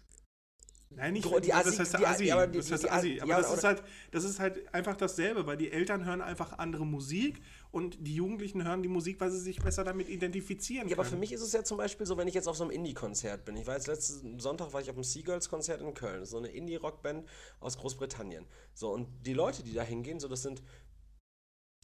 [0.91, 2.31] Nein, nicht die Assi, das heißt die, Assi.
[2.31, 3.19] aber die, das heißt Assi.
[3.21, 6.57] Aber ja, das, ist halt, das ist halt einfach dasselbe, weil die Eltern hören einfach
[6.57, 7.41] andere Musik
[7.71, 10.91] und die Jugendlichen hören die Musik, weil sie sich besser damit identifizieren können.
[10.91, 12.63] Ja, aber für mich ist es ja zum Beispiel so, wenn ich jetzt auf so
[12.63, 13.55] einem Indie-Konzert bin.
[13.57, 16.25] Ich war jetzt letzten Sonntag war ich auf einem Seagulls-Konzert in Köln.
[16.25, 17.27] So eine Indie-Rockband
[17.59, 18.47] aus Großbritannien.
[18.73, 20.63] So, und die Leute, die da hingehen, so das sind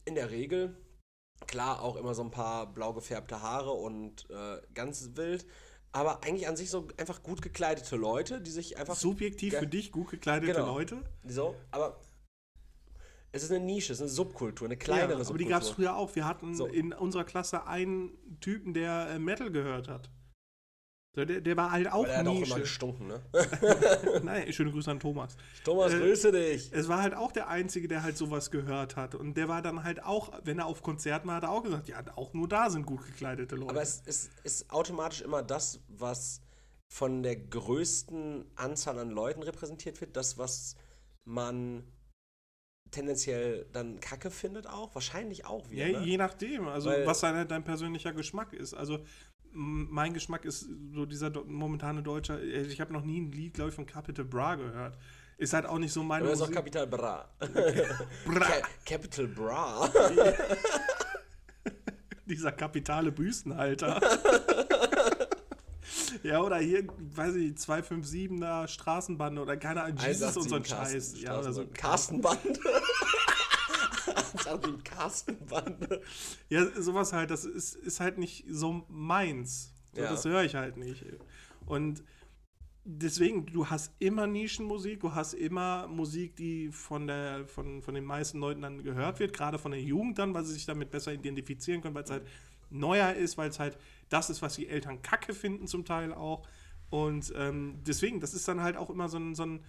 [0.04, 0.76] in der Regel,
[1.46, 5.46] klar, auch immer so ein paar blau gefärbte Haare und äh, ganz wild
[5.96, 8.96] aber eigentlich an sich so einfach gut gekleidete Leute, die sich einfach.
[8.96, 10.66] Subjektiv für dich gut gekleidete genau.
[10.66, 11.02] Leute?
[11.26, 11.98] So, aber
[13.36, 15.34] es ist eine Nische, es ist eine Subkultur, eine kleinere ja, aber Subkultur.
[15.34, 16.14] Aber die gab es früher auch.
[16.16, 16.66] Wir hatten so.
[16.66, 18.10] in unserer Klasse einen
[18.40, 20.10] Typen, der äh, Metal gehört hat.
[21.16, 22.40] Der, der war halt auch Aber der Nische.
[22.40, 23.22] hat auch immer gestunken, ne?
[24.22, 25.34] Nein, schöne Grüße an Thomas.
[25.64, 26.70] Thomas, äh, grüße dich.
[26.72, 29.14] Es war halt auch der Einzige, der halt sowas gehört hat.
[29.14, 31.88] Und der war dann halt auch, wenn er auf Konzerten war, hat er auch gesagt,
[31.88, 33.70] ja, auch nur da sind gut gekleidete Leute.
[33.70, 36.42] Aber es ist, ist automatisch immer das, was
[36.88, 40.76] von der größten Anzahl an Leuten repräsentiert wird, das, was
[41.24, 41.82] man
[42.90, 44.94] tendenziell dann Kacke findet auch?
[44.94, 45.86] Wahrscheinlich auch wieder.
[45.86, 46.06] Ja, ne?
[46.06, 48.74] je nachdem, also Weil, was dein, dein persönlicher Geschmack ist.
[48.74, 49.00] Also
[49.52, 52.34] mein Geschmack ist so dieser momentane deutsche.
[52.34, 54.98] Äh, ich habe noch nie ein Lied, glaube ich, von Capital Bra gehört.
[55.38, 56.24] Ist halt auch nicht so meine.
[56.24, 57.28] Aber ist auch Capital Bra.
[58.26, 58.46] Bra.
[58.84, 59.90] Capital Bra.
[62.26, 64.00] dieser kapitale Büstenhalter.
[66.22, 71.20] Ja, oder hier, weiß ich, 257er Straßenbande oder keine Ahnung, Jesus und so ein Scheiß.
[71.20, 71.66] Ja, oder so.
[71.72, 72.60] Carstenbande.
[74.46, 76.02] 187 Carstenbande.
[76.48, 79.72] Ja, sowas halt, das ist, ist halt nicht so meins.
[79.92, 80.10] So, Ja.
[80.10, 81.04] Das höre ich halt nicht.
[81.66, 82.04] Und
[82.84, 88.04] deswegen, du hast immer Nischenmusik, du hast immer Musik, die von, der, von, von den
[88.04, 91.12] meisten Leuten dann gehört wird, gerade von der Jugend dann, weil sie sich damit besser
[91.12, 92.26] identifizieren können, weil es halt
[92.70, 96.46] neuer ist, weil es halt das ist, was die Eltern kacke finden zum Teil auch.
[96.90, 99.64] Und ähm, deswegen, das ist dann halt auch immer so ein, so ein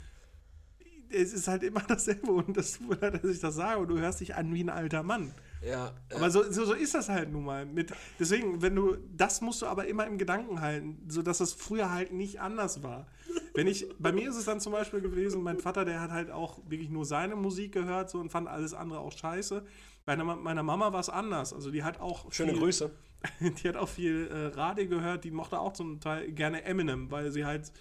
[1.10, 3.88] es ist halt immer dasselbe und das tut mir leid, dass ich das sage und
[3.88, 5.32] du hörst dich an wie ein alter Mann.
[5.62, 7.66] Ja, äh, Aber so, so, so ist das halt nun mal.
[7.66, 11.92] Mit, deswegen, wenn du, das musst du aber immer im Gedanken halten, sodass das früher
[11.92, 13.08] halt nicht anders war.
[13.54, 16.30] Wenn ich, bei mir ist es dann zum Beispiel gewesen, mein Vater, der hat halt
[16.30, 19.66] auch wirklich nur seine Musik gehört so, und fand alles andere auch scheiße.
[20.08, 21.52] Bei einer, meiner Mama war es anders.
[21.52, 22.92] Also die hat auch schöne viel, Grüße.
[23.42, 27.32] Die hat auch viel äh, Radio gehört, die mochte auch zum Teil gerne Eminem, weil
[27.32, 27.74] sie halt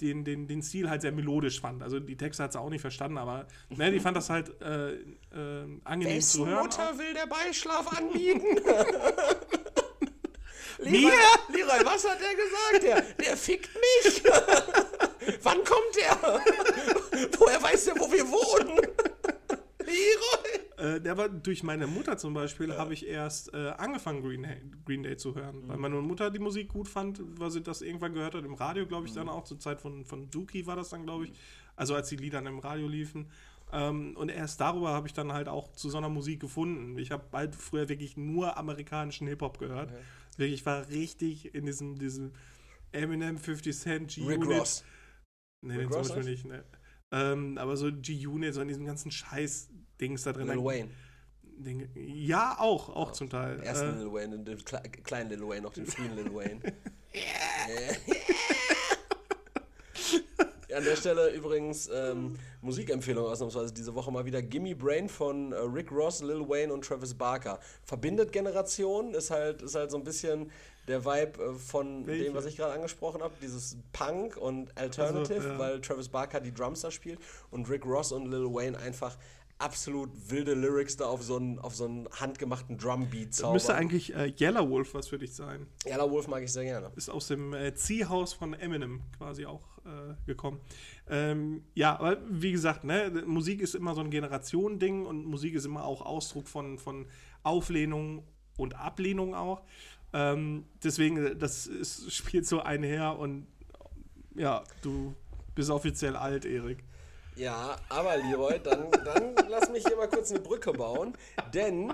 [0.00, 1.82] den, den, den Stil halt sehr melodisch fand.
[1.82, 4.92] Also die Texte hat sie auch nicht verstanden, aber ne, die fand das halt äh,
[4.94, 5.00] äh,
[5.84, 6.62] angenehm Wessen zu hören.
[6.62, 8.46] Mutter will der Beischlaf anbieten?
[10.78, 10.90] Mir?
[10.92, 11.12] Leroy,
[11.48, 12.82] Leroy, was hat der gesagt?
[12.84, 14.22] Der, der fickt mich.
[15.42, 16.40] Wann kommt der?
[17.38, 18.80] Woher weiß der, wo wir wohnen?
[19.86, 20.96] Leroy.
[20.96, 24.60] Äh, der war durch meine Mutter zum Beispiel, habe ich erst äh, angefangen, Green, Day-
[24.84, 25.62] Green Day zu hören.
[25.62, 25.68] Mhm.
[25.68, 28.86] Weil meine Mutter die Musik gut fand, weil sie das irgendwann gehört hat im Radio,
[28.86, 29.16] glaube ich, Mhm.
[29.16, 31.32] dann auch zur Zeit von, von Dookie war das dann, glaube ich.
[31.76, 33.30] Also als die Lieder dann im Radio liefen.
[33.72, 36.96] Ähm, und erst darüber habe ich dann halt auch zu so einer Musik gefunden.
[36.98, 39.92] Ich habe bald früher wirklich nur amerikanischen Hip-Hop gehört.
[40.36, 42.32] Wirklich, ich war richtig in diesem, diesem
[42.92, 44.84] Eminem, 50 Cent, G-Unit.
[45.62, 46.44] Nee, Rick den zum Beispiel nicht.
[46.44, 46.62] Ne.
[47.12, 50.48] Ähm, aber so G-Unit, so in diesem ganzen Scheiß-Dings da drin.
[50.48, 50.90] Lil Wayne.
[51.58, 53.56] Den, ja, auch, auch zum Teil.
[53.56, 56.60] Den ersten Äh, Lil Wayne, den kle kleinen Lil Wayne, noch den frühen Lil Wayne.
[57.16, 57.96] Ja,
[60.76, 65.56] an der Stelle übrigens ähm, Musikempfehlung ausnahmsweise diese Woche mal wieder Gimme Brain von äh,
[65.56, 67.58] Rick Ross, Lil Wayne und Travis Barker.
[67.84, 70.50] Verbindet Generationen, ist halt, ist halt so ein bisschen
[70.86, 72.24] der Vibe äh, von Welche?
[72.24, 75.58] dem, was ich gerade angesprochen habe, dieses Punk und Alternative, Also, ja.
[75.58, 77.18] weil Travis Barker die Drums da spielt
[77.50, 79.16] und Rick Ross und Lil Wayne einfach
[79.58, 83.54] absolut wilde Lyrics da auf so einen, auf so einen handgemachten Drumbeat zaubern.
[83.54, 85.66] müsste eigentlich äh, Yellow Wolf was für dich sein.
[85.86, 86.90] Yellow Wolf mag ich sehr gerne.
[86.96, 90.60] Ist aus dem äh, Ziehhaus von Eminem quasi auch äh, gekommen.
[91.08, 95.64] Ähm, ja, aber wie gesagt, ne, Musik ist immer so ein Generationending und Musik ist
[95.64, 97.06] immer auch Ausdruck von, von
[97.42, 98.24] Auflehnung
[98.56, 99.62] und Ablehnung auch.
[100.12, 103.46] Ähm, deswegen, äh, das ist, spielt so einher und
[104.34, 105.14] ja, du
[105.54, 106.84] bist offiziell alt, Erik.
[107.36, 111.12] Ja, aber Leroy, dann, dann lass mich hier mal kurz eine Brücke bauen,
[111.52, 111.92] denn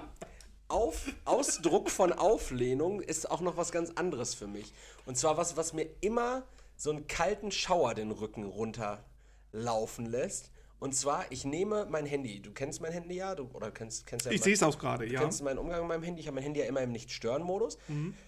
[0.68, 4.72] auf, Ausdruck von Auflehnung ist auch noch was ganz anderes für mich.
[5.04, 6.44] Und zwar was, was mir immer
[6.76, 10.51] so einen kalten Schauer den Rücken runterlaufen lässt.
[10.82, 12.42] Und zwar, ich nehme mein Handy.
[12.42, 15.06] Du kennst mein Handy ja, du, oder kennst, kennst ja Ich sehe es auch gerade,
[15.06, 15.20] Du ja.
[15.20, 16.20] kennst meinen Umgang mit meinem Handy.
[16.20, 17.78] Ich habe mein Handy ja immer im Nicht-Stören-Modus.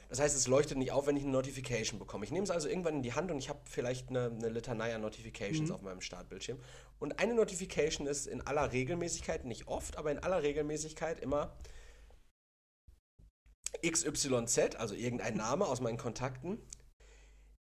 [0.09, 2.25] Das heißt, es leuchtet nicht auf, wenn ich eine Notification bekomme.
[2.25, 4.95] Ich nehme es also irgendwann in die Hand und ich habe vielleicht eine, eine Litanei
[4.95, 6.61] an Notifications auf meinem Startbildschirm.
[7.01, 11.57] Und eine Notification ist in aller Regelmäßigkeit, nicht oft, aber in aller Regelmäßigkeit immer
[13.85, 16.59] XYZ, also irgendein Name aus meinen Kontakten,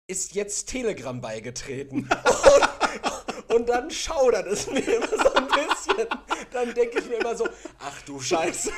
[0.08, 2.08] ist jetzt Telegram beigetreten.
[2.08, 2.69] Und,
[3.54, 6.06] und dann schaudert es mir immer so ein bisschen.
[6.52, 7.48] Dann denke ich mir immer so,
[7.78, 8.72] ach du Scheiße.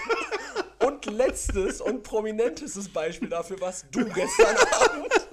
[0.80, 5.28] Und letztes und prominentestes Beispiel dafür warst du gestern Abend.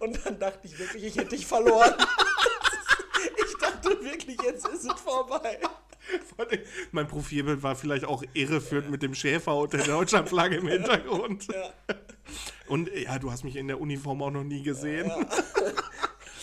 [0.00, 1.94] Und dann dachte ich wirklich, ich hätte dich verloren.
[3.44, 5.58] Ich dachte wirklich, jetzt ist es vorbei.
[6.92, 11.48] Mein Profilbild war vielleicht auch irreführend mit dem Schäfer und der Deutschlandflagge im Hintergrund.
[11.52, 11.72] Ja.
[12.68, 15.10] Und ja, du hast mich in der Uniform auch noch nie gesehen.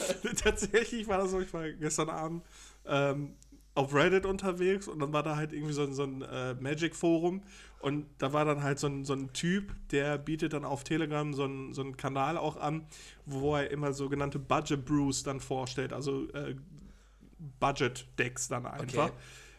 [0.43, 2.43] Tatsächlich war das so, ich war gestern Abend
[2.85, 3.33] ähm,
[3.75, 7.41] auf Reddit unterwegs und dann war da halt irgendwie so, ein- so ein äh, Magic-Forum
[7.79, 11.33] und da war dann halt so ein, so ein Typ, der bietet dann auf Telegram
[11.33, 12.85] so einen so einen Kanal auch an,
[13.25, 16.55] wo er immer sogenannte Budget Brews dann vorstellt, also äh,
[17.59, 19.05] Budget-Decks dann einfach.
[19.05, 19.13] Okay.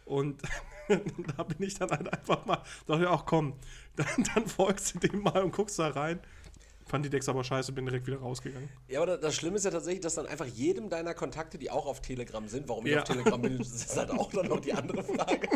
[0.06, 0.42] Und
[1.36, 3.54] da bin ich dann halt einfach mal, dachte ich auch, komm,
[3.96, 6.20] dann, dann folgst du dem mal und guckst da rein.
[6.94, 8.68] Fand die Decks aber scheiße, bin direkt wieder rausgegangen.
[8.86, 11.86] Ja, aber das Schlimme ist ja tatsächlich, dass dann einfach jedem deiner Kontakte, die auch
[11.86, 12.98] auf Telegram sind, warum ich Ja.
[13.02, 15.48] auf Telegram bin, das ist halt auch dann noch die andere Frage.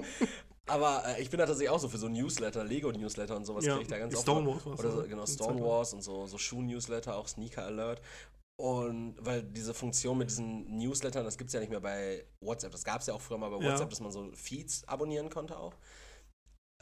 [0.67, 3.75] Aber äh, ich bin da tatsächlich auch so für so Newsletter, Lego-Newsletter und sowas Ja,
[3.75, 4.23] kriege ich da ganz oft.
[4.25, 5.63] Stonewalls war's, Oder so, genau, lang.
[5.63, 8.03] Wars und so, so Schuh-Newsletter, auch Sneaker Alert.
[8.61, 12.73] Und weil diese Funktion mit diesen Newslettern, das gibt es ja nicht mehr bei WhatsApp.
[12.73, 13.71] Das gab es ja auch früher mal bei Ja.
[13.71, 15.75] WhatsApp, dass man so Feeds abonnieren konnte auch.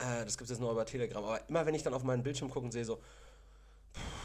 [0.01, 1.23] Äh, das gibt es jetzt nur über Telegram.
[1.23, 2.99] Aber immer wenn ich dann auf meinen Bildschirm gucke und sehe so,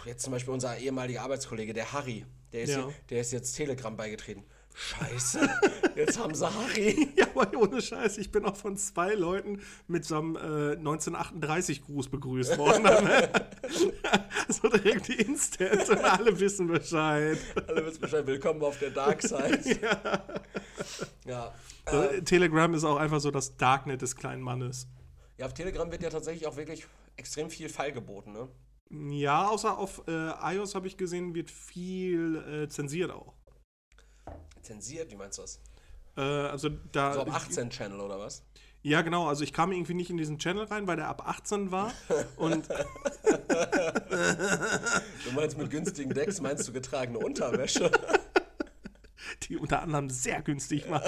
[0.07, 2.85] Jetzt zum Beispiel unser ehemaliger Arbeitskollege, der Harry, der ist, Ja.
[2.87, 4.45] hier, der ist jetzt Telegram beigetreten.
[4.75, 5.51] Scheiße,
[5.97, 7.09] jetzt haben sie Harry.
[7.15, 12.09] Ja, aber ohne Scheiß, ich bin auch von zwei Leuten mit so einem äh, 1938-Gruß
[12.09, 12.87] begrüßt worden.
[14.49, 17.39] so direkt instant und alle wissen Bescheid.
[17.69, 19.61] Alle wissen Bescheid, willkommen auf der Dark Side.
[21.27, 21.55] ja.
[21.91, 24.87] So, äh, Telegram ist auch einfach so das Darknet des kleinen Mannes.
[25.37, 26.87] ja, auf Telegram wird ja tatsächlich auch wirklich
[27.17, 28.49] extrem viel Fall geboten, ne?
[28.93, 33.33] Ja, außer auf äh, iOS habe ich gesehen, wird viel äh, zensiert auch.
[34.61, 35.61] Zensiert, wie meinst du das?
[36.17, 37.15] Äh, also da.
[37.15, 38.45] So ab 18 Channel oder was?
[38.83, 39.29] Ja, genau.
[39.29, 41.93] Also ich kam irgendwie nicht in diesen Channel rein, weil der ab 18 war.
[42.37, 42.69] Und
[45.25, 47.91] Du meinst mit günstigen Decks, meinst du getragene Unterwäsche?
[49.49, 51.03] die unter anderem sehr günstig war.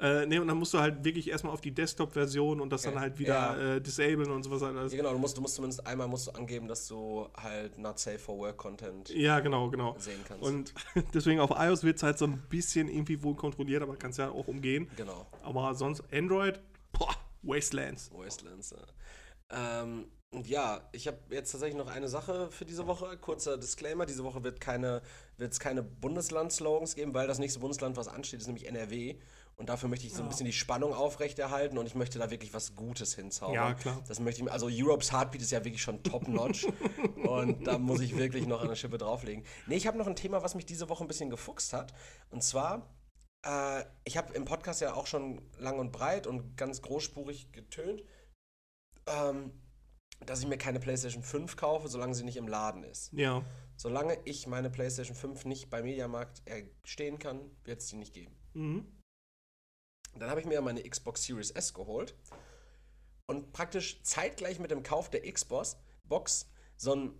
[0.00, 3.00] Äh, nee, und dann musst du halt wirklich erstmal auf die Desktop-Version und das dann
[3.00, 3.74] halt wieder Ja.
[3.76, 4.92] äh, disablen und sowas alles.
[4.92, 7.98] Ja, genau, du musst, du musst zumindest einmal musst du angeben, dass du halt not
[7.98, 9.96] safe for work Content Ja, genau, genau.
[9.98, 10.44] sehen kannst.
[10.44, 10.72] Und
[11.14, 14.30] deswegen auf iOS wird es halt so ein bisschen irgendwie wohl kontrolliert, aber kannst ja
[14.30, 14.88] auch umgehen.
[14.96, 16.60] genau, Aber sonst Android,
[16.92, 18.10] boah, Wastelands.
[18.12, 18.70] Wastelands.
[19.50, 19.82] Ja.
[19.82, 23.16] Ähm, und ja, ich habe jetzt tatsächlich noch eine Sache für diese Woche.
[23.16, 25.00] Kurzer Disclaimer: Diese Woche wird keine,
[25.38, 29.16] es keine Bundesland-Slogans geben, weil das nächste Bundesland, was ansteht, ist nämlich NRW.
[29.58, 32.54] Und dafür möchte ich so ein bisschen die Spannung aufrechterhalten und ich möchte da wirklich
[32.54, 33.54] was Gutes hinzaubern.
[33.56, 34.00] Ja, klar.
[34.06, 36.68] Das möchte ich, also Europe's Heartbeat ist ja wirklich schon top-notch
[37.26, 39.44] und da muss ich wirklich noch eine Schippe drauflegen.
[39.66, 41.92] Nee, ich habe noch ein Thema, was mich diese Woche ein bisschen gefuchst hat.
[42.30, 42.94] Und zwar,
[43.44, 48.04] äh, ich habe im Podcast ja auch schon lang und breit und ganz großspurig getönt,
[49.06, 49.50] ähm,
[50.24, 53.12] dass ich mir keine PlayStation 5 kaufe, solange sie nicht im Laden ist.
[53.12, 53.42] Ja.
[53.76, 56.42] Solange ich meine PlayStation 5 nicht bei Mediamarkt
[56.84, 58.36] stehen kann, wird es die nicht geben.
[58.54, 58.97] Mhm.
[60.18, 62.14] Dann habe ich mir meine Xbox Series S geholt
[63.26, 67.14] und praktisch zeitgleich mit dem Kauf der Xbox Box so ein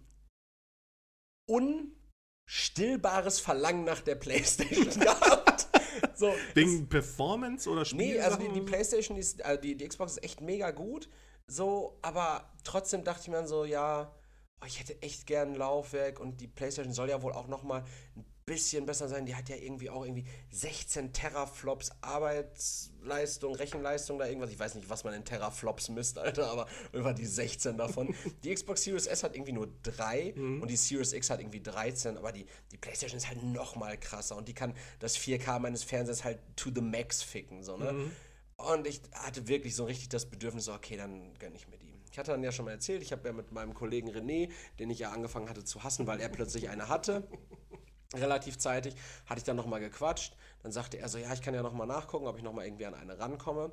[1.47, 5.69] unstillbares Verlangen nach der PlayStation gehabt.
[6.15, 7.99] So, Wegen Performance oder Spiel?
[7.99, 11.09] Nee, also die, die PlayStation, die, ist, äh, die, die Xbox ist echt mega gut.
[11.47, 14.15] So, aber trotzdem dachte ich mir so, ja,
[14.61, 17.63] oh, ich hätte echt gern ein Laufwerk und die PlayStation soll ja wohl auch noch
[17.63, 17.85] mal
[18.17, 19.27] ein bisschen besser sein.
[19.27, 24.51] Die hat ja irgendwie auch irgendwie 16 Teraflops Arbeitsleistung, Rechenleistung da irgendwas.
[24.51, 28.15] Ich weiß nicht, was man in Teraflops misst, Alter, aber irgendwann die 16 davon.
[28.43, 32.17] die Xbox Series S hat irgendwie nur 3 und die Series X hat irgendwie 13,
[32.17, 35.85] aber die, die PlayStation ist halt noch mal krasser und die kann das 4K meines
[35.85, 38.11] Fernsehers halt to the max ficken, so, ne?
[38.57, 41.95] Und ich hatte wirklich so richtig das Bedürfnis, so, okay, dann gönne ich mir die.
[42.11, 44.91] Ich hatte dann ja schon mal erzählt, ich habe ja mit meinem Kollegen René, den
[44.91, 47.29] ich ja angefangen hatte zu hassen, weil er plötzlich eine hatte,
[48.15, 48.95] relativ zeitig,
[49.27, 50.37] hatte ich dann nochmal gequatscht.
[50.63, 52.95] Dann sagte er so, ja, ich kann ja nochmal nachgucken, ob ich nochmal irgendwie an
[52.95, 53.73] eine rankomme.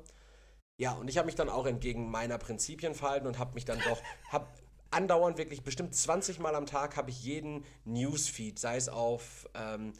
[0.78, 3.78] Ja, und ich habe mich dann auch entgegen meiner Prinzipien verhalten und habe mich dann
[3.80, 4.46] doch, habe
[4.90, 9.94] andauernd wirklich bestimmt 20 Mal am Tag habe ich jeden Newsfeed, sei es auf ähm,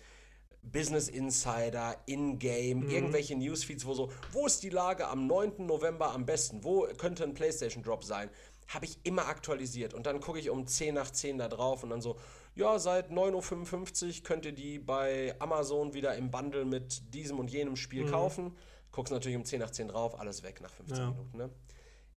[0.62, 5.66] Business Insider, In-Game, irgendwelche Newsfeeds, wo so, wo ist die Lage am 9.
[5.66, 6.64] November am besten?
[6.64, 8.30] Wo könnte ein PlayStation Drop sein?
[8.68, 9.94] Habe ich immer aktualisiert.
[9.94, 12.16] Und dann gucke ich um 10 nach 10 da drauf und dann so,
[12.56, 17.50] ja, seit 9.55 Uhr könnt ihr die bei Amazon wieder im Bundle mit diesem und
[17.50, 18.56] jenem Spiel kaufen.
[18.92, 21.10] Guckst natürlich um 10 nach 10 drauf, alles weg nach 15 Ja.
[21.10, 21.36] Minuten.
[21.36, 21.50] Ne?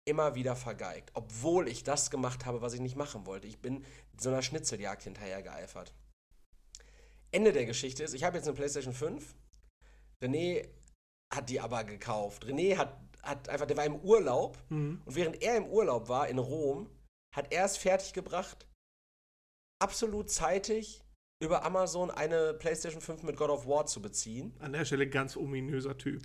[0.06, 1.10] Immer wieder vergeigt.
[1.16, 3.48] Obwohl ich das gemacht habe, was ich nicht machen wollte.
[3.48, 3.84] Ich bin
[4.18, 5.94] so einer Schnitzeljagd hinterher geeifert.
[7.32, 9.36] Ende der Geschichte ist, ich habe jetzt eine PlayStation 5.
[10.24, 10.68] René
[11.34, 12.46] hat die aber gekauft.
[12.46, 15.02] René hat, hat einfach, der war im Urlaub Mhm.
[15.04, 16.90] und während er im Urlaub war in Rom,
[17.36, 18.67] hat er es fertiggebracht,
[19.80, 21.04] absolut zeitig
[21.40, 24.56] über Amazon eine PlayStation 5 mit God of War zu beziehen.
[24.60, 26.24] An der Stelle ganz ominöser Typ.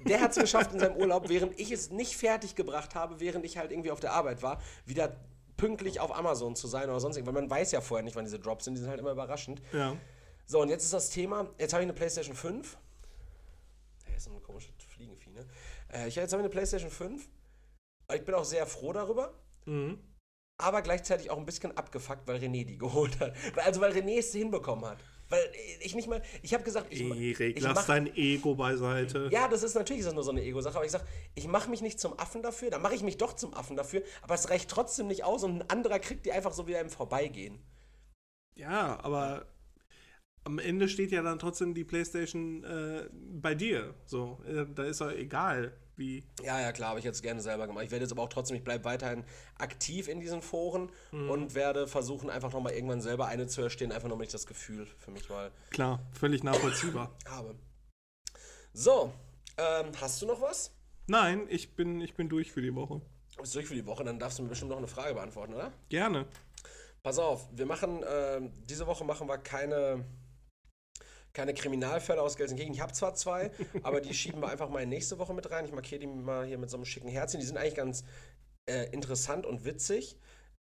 [0.00, 3.56] Der hat es geschafft in seinem Urlaub, während ich es nicht fertiggebracht habe, während ich
[3.56, 5.16] halt irgendwie auf der Arbeit war, wieder
[5.56, 7.34] pünktlich auf Amazon zu sein oder sonst irgendwas.
[7.36, 9.62] Weil man weiß ja vorher nicht, wann diese Drops sind, die sind halt immer überraschend.
[9.72, 9.96] Ja.
[10.46, 12.76] So, und jetzt ist das Thema, jetzt habe ich eine PlayStation 5.
[14.06, 15.46] Hey, ist so eine komische Fliegenvieh, ne?
[15.92, 17.28] Äh, ich, jetzt habe ich eine PlayStation 5.
[18.12, 19.32] Ich bin auch sehr froh darüber,
[19.66, 20.00] Mhm.
[20.58, 23.34] Aber gleichzeitig auch ein bisschen abgefuckt, weil René die geholt hat.
[23.56, 24.98] Also, weil René es hinbekommen hat.
[25.28, 25.40] Weil
[25.80, 29.30] ich nicht mal, ich habe gesagt, ich, Erik, ich lass mach, dein Ego beiseite.
[29.32, 31.70] ja, das ist natürlich ist das nur so eine Ego-Sache, aber ich sage, ich mache
[31.70, 34.50] mich nicht zum Affen dafür, dann mache ich mich doch zum Affen dafür, aber es
[34.50, 37.58] reicht trotzdem nicht aus und ein anderer kriegt die einfach so wieder im Vorbeigehen.
[38.56, 39.46] Ja, aber
[40.44, 43.94] am Ende steht ja dann trotzdem die PlayStation äh, bei dir.
[44.04, 45.72] So, äh, da ist ja egal,
[46.02, 46.24] wie.
[46.42, 47.84] Ja, ja, klar, habe ich jetzt gerne selber gemacht.
[47.84, 49.24] Ich werde jetzt aber auch trotzdem, ich bleibe weiterhin
[49.58, 54.08] aktiv in diesen Foren und werde versuchen, einfach nochmal irgendwann selber eine zu erstehen, einfach
[54.08, 57.14] nur, damit ich das Gefühl für mich mal Klar, völlig nachvollziehbar.
[57.28, 57.54] habe.
[58.72, 59.12] So,
[59.58, 60.72] ähm, hast du noch was?
[61.06, 63.00] Nein, ich bin, ich bin durch für die Woche.
[63.36, 65.54] Du bist durch für die Woche, dann darfst du mir bestimmt noch eine Frage beantworten,
[65.54, 65.72] oder?
[65.88, 66.26] Gerne.
[67.02, 70.04] Pass auf, wir machen, äh, diese Woche machen wir keine,
[71.32, 72.74] keine Kriminalfälle aus Gelsenkirchen.
[72.74, 73.50] Ich habe zwar zwei,
[73.82, 75.64] aber die schieben wir einfach mal in nächste Woche mit rein.
[75.64, 77.40] Ich markiere die mal hier mit so einem schicken Herzchen.
[77.40, 78.04] Die sind eigentlich ganz
[78.66, 80.16] äh, interessant und witzig,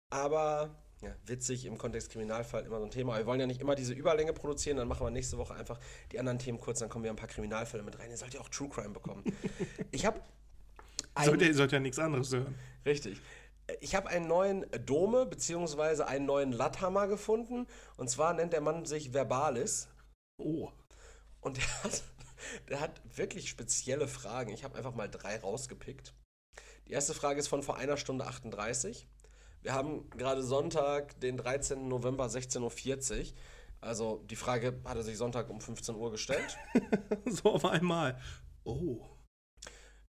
[0.10, 3.14] aber ja, witzig im Kontext Kriminalfall immer so ein Thema.
[3.14, 5.80] Aber wir wollen ja nicht immer diese Überlänge produzieren, dann machen wir nächste Woche einfach
[6.12, 8.10] die anderen Themen kurz, dann kommen wir ein paar Kriminalfälle mit rein.
[8.10, 9.24] Ihr sollt ja auch True Crime bekommen.
[9.92, 10.22] Ich habe.
[11.24, 12.54] Sollte, ihr sollt ja nichts anderes hören.
[12.86, 13.20] Richtig.
[13.80, 16.04] Ich habe einen neuen Dome bzw.
[16.04, 17.66] einen neuen Latthammer gefunden.
[17.98, 19.88] Und zwar nennt der Mann sich Verbalis.
[20.38, 20.72] Oh.
[21.42, 22.04] Und der hat,
[22.70, 24.52] der hat wirklich spezielle Fragen.
[24.52, 26.14] Ich habe einfach mal drei rausgepickt.
[26.88, 29.08] Die erste Frage ist von vor einer Stunde 38.
[29.62, 31.88] Wir haben gerade Sonntag, den 13.
[31.88, 33.34] November, 16.40 Uhr.
[33.82, 36.58] Also die Frage hat er sich Sonntag um 15 Uhr gestellt.
[37.26, 38.20] so auf einmal.
[38.64, 39.06] Oh.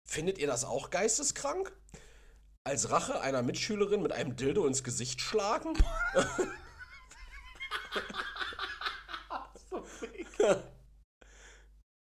[0.04, 1.76] Findet ihr das auch geisteskrank?
[2.64, 5.74] Als Rache einer Mitschülerin mit einem Dildo ins Gesicht schlagen?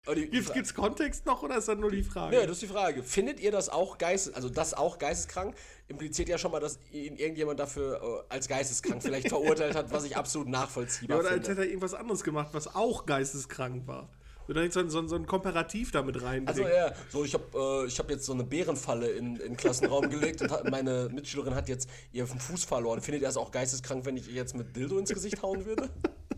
[0.06, 2.36] Aber die, Gibt es Kontext noch oder ist das nur die Frage?
[2.36, 3.04] Ja, das ist die Frage.
[3.04, 5.56] Findet ihr das auch geistes, also das auch geisteskrank?
[5.88, 10.06] Impliziert ja schon mal, dass ihn irgendjemand dafür äh, als geisteskrank vielleicht verurteilt hat, was
[10.06, 11.42] ich absolut nachvollziehbar ja, oder finde.
[11.42, 14.10] als hätte er irgendwas anderes gemacht, was auch geisteskrank war.
[14.48, 16.48] Oder so, so, so ein Komparativ damit rein.
[16.48, 20.42] Also ja, so ich habe äh, hab jetzt so eine Bärenfalle in, den Klassenraum gelegt
[20.42, 23.00] und hat, meine Mitschülerin hat jetzt ihren Fuß verloren.
[23.02, 25.90] Findet ihr es auch geisteskrank, wenn ich ihr jetzt mit Dildo ins Gesicht hauen würde?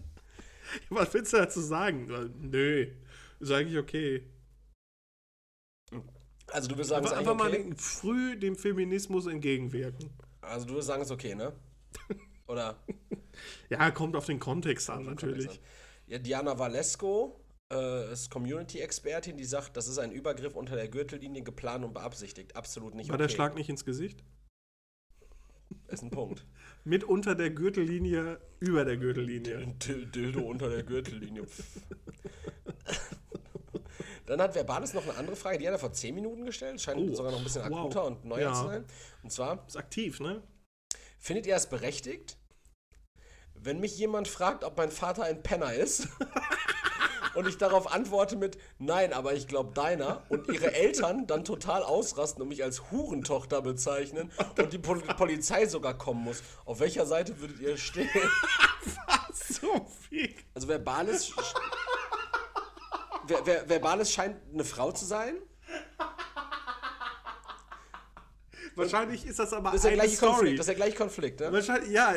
[0.89, 2.07] was willst du dazu sagen?
[2.39, 2.87] Nö.
[3.39, 4.27] Ist eigentlich okay.
[6.47, 7.65] Also du würdest sagen, es ist einfach okay?
[7.65, 10.09] mal früh dem Feminismus entgegenwirken.
[10.41, 11.53] Also du würdest sagen, es ist okay, ne?
[12.47, 12.83] Oder?
[13.69, 15.47] ja, kommt auf den Kontext an, natürlich.
[15.47, 16.11] Kontext an.
[16.11, 17.39] Ja, Diana Valesco
[17.71, 22.55] äh, ist Community-Expertin, die sagt, das ist ein Übergriff unter der Gürtellinie geplant und beabsichtigt.
[22.55, 23.23] Absolut nicht War okay.
[23.23, 24.23] der Schlag nicht ins Gesicht?
[25.87, 26.45] Ist ein Punkt.
[26.83, 29.75] Mit unter der Gürtellinie, über der Gürtellinie.
[29.77, 31.45] Dildo unter der Gürtellinie.
[34.25, 36.79] Dann hat Verbalis noch eine andere Frage, die hat er vor 10 Minuten gestellt.
[36.79, 38.07] Scheint oh, sogar noch ein bisschen akuter wow.
[38.07, 38.53] und neuer ja.
[38.53, 38.85] zu sein.
[39.23, 40.41] Und zwar: Ist aktiv, ne?
[41.19, 42.37] Findet ihr es berechtigt,
[43.53, 46.07] wenn mich jemand fragt, ob mein Vater ein Penner ist?
[47.35, 51.83] und ich darauf antworte mit Nein, aber ich glaube deiner und ihre Eltern dann total
[51.83, 56.43] ausrasten und mich als Hurentochter bezeichnen und die Pol Polizei sogar kommen muss.
[56.65, 58.09] Auf welcher Seite würdet ihr stehen?
[59.07, 60.33] Was so viel?
[60.53, 61.33] Also verbales
[63.27, 65.35] Ver Ver Verbales scheint eine Frau zu sein.
[68.75, 70.31] Wahrscheinlich ist das aber das ist eine Story.
[70.31, 71.51] Konflikt, das ist der gleiche Konflikt, ne?
[71.51, 72.13] Wahrscheinlich, ja.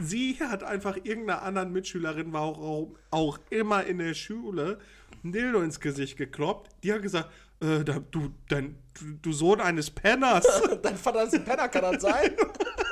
[0.00, 4.78] Sie hat einfach irgendeiner anderen Mitschülerin, war auch, auch immer in der Schule,
[5.22, 6.70] ein Dildo ins Gesicht gekloppt.
[6.82, 7.30] Die hat gesagt,
[7.60, 10.46] äh, du, dein, du, du Sohn eines Penners.
[10.82, 12.30] dein Vater ist ein Penner, kann das sein?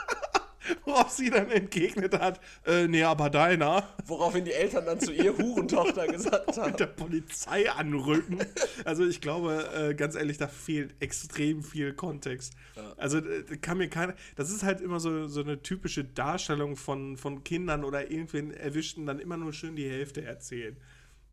[0.85, 3.89] Worauf sie dann entgegnet hat, äh, nee, aber deiner.
[4.07, 6.71] Woraufhin die Eltern dann zu ihr Hurentochter gesagt haben.
[6.71, 8.39] Mit der Polizei anrücken.
[8.85, 12.55] Also ich glaube, äh, ganz ehrlich, da fehlt extrem viel Kontext.
[12.77, 12.93] Ja.
[12.97, 17.17] Also äh, kann mir keiner, das ist halt immer so, so eine typische Darstellung von,
[17.17, 20.77] von Kindern oder irgendwen Erwischten, dann immer nur schön die Hälfte erzählen.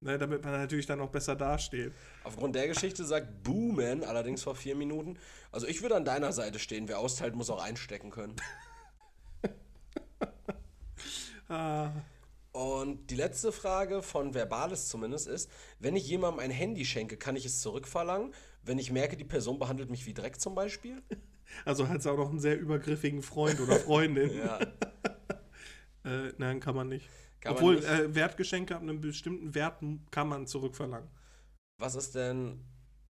[0.02, 1.92] Ne, damit man natürlich dann auch besser dasteht.
[2.24, 5.18] Aufgrund der Geschichte sagt Booman, allerdings vor vier Minuten,
[5.52, 8.38] also ich würde an deiner Seite stehen, wer austeilt, muss auch einstecken können.
[11.50, 11.92] Ah.
[12.52, 17.36] Und die letzte Frage von Verbales zumindest ist, wenn ich jemandem ein Handy schenke, kann
[17.36, 18.34] ich es zurückverlangen,
[18.64, 21.04] wenn ich merke, die Person behandelt mich wie Dreck zum Beispiel?
[21.66, 24.32] Also hat sie auch noch einen sehr übergriffigen Freund oder Freundin.
[24.38, 24.60] ja.
[26.06, 27.10] äh, nein, kann man nicht.
[27.42, 27.92] Kann Obwohl man nicht.
[27.92, 31.10] Äh, Wertgeschenke ab einem bestimmten Wert kann man zurückverlangen.
[31.80, 32.64] Was ist denn?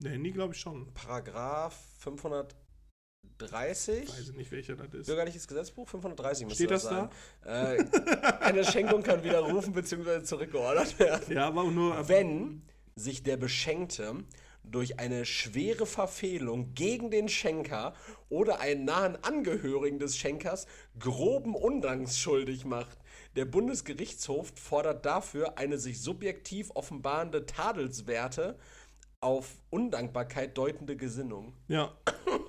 [0.04, 0.94] Handy glaube ich schon.
[0.94, 2.54] Paragraph 500
[3.38, 4.08] 30.
[4.08, 5.06] Weiß ich nicht, welcher das ist.
[5.06, 7.08] Bürgerliches Gesetzbuch 530 müsste Steht das, das sein.
[7.44, 7.74] da?
[7.74, 10.22] Äh, eine Schenkung kann widerrufen bzw.
[10.22, 11.34] zurückgeordert werden.
[11.34, 12.08] Ja, aber nur.
[12.08, 12.62] Wenn
[12.96, 14.24] sich der Beschenkte
[14.64, 17.94] durch eine schwere Verfehlung gegen den Schenker
[18.28, 20.66] oder einen nahen Angehörigen des Schenkers
[20.98, 22.98] groben Undanks schuldig macht.
[23.36, 28.58] Der Bundesgerichtshof fordert dafür eine sich subjektiv offenbarende Tadelswerte
[29.20, 31.52] auf Undankbarkeit deutende Gesinnung.
[31.66, 31.92] Ja.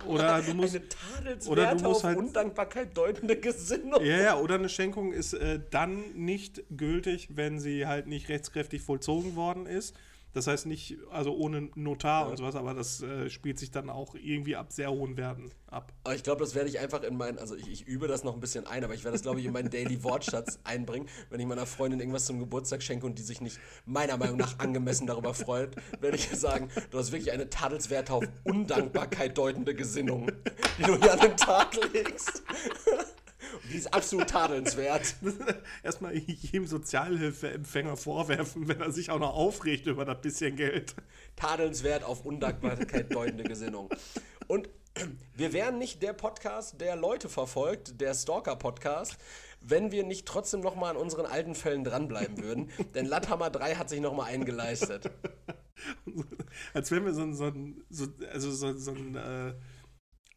[0.05, 0.75] Oder du musst.
[1.17, 4.03] Eine oder du musst auf halt, Undankbarkeit deutende Gesinnung.
[4.03, 8.81] Ja, ja, oder eine Schenkung ist äh, dann nicht gültig, wenn sie halt nicht rechtskräftig
[8.81, 9.95] vollzogen worden ist.
[10.34, 12.30] Das heißt nicht, also ohne Notar ja.
[12.30, 15.91] und sowas, aber das äh, spielt sich dann auch irgendwie ab sehr hohen Werten ab.
[16.03, 18.34] Aber ich glaube, das werde ich einfach in meinen, also ich, ich, übe das noch
[18.34, 21.39] ein bisschen ein, aber ich werde das, glaube ich, in meinen Daily Wortschatz einbringen, wenn
[21.39, 25.07] ich meiner Freundin irgendwas zum Geburtstag schenke und die sich nicht meiner Meinung nach angemessen
[25.07, 30.31] darüber freut, werde ich sagen, du hast wirklich eine Tadelswerte auf Undankbarkeit deutende Gesinnung,
[30.77, 32.43] die du hier an den Tag legst.
[33.72, 35.15] Die ist absolut tadelnswert.
[35.84, 40.95] Erstmal jedem Sozialhilfeempfänger vorwerfen, wenn er sich auch noch aufregt über das bisschen Geld.
[41.36, 43.90] Tadelnswert auf Undankbarkeit deutende Gesinnung.
[44.48, 44.69] Und
[45.36, 49.18] wir wären nicht der Podcast, der Leute verfolgt, der Stalker-Podcast,
[49.61, 52.69] wenn wir nicht trotzdem nochmal an unseren alten Fällen dranbleiben würden.
[52.95, 55.10] Denn Latthammer 3 hat sich nochmal eingeleistet.
[56.73, 59.53] Als wenn wir so ein, so ein, so, also so, so ein, äh,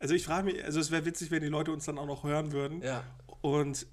[0.02, 2.24] also ich frage mich, also es wäre witzig, wenn die Leute uns dann auch noch
[2.24, 2.82] hören würden.
[2.82, 3.02] Ja.
[3.40, 3.86] Und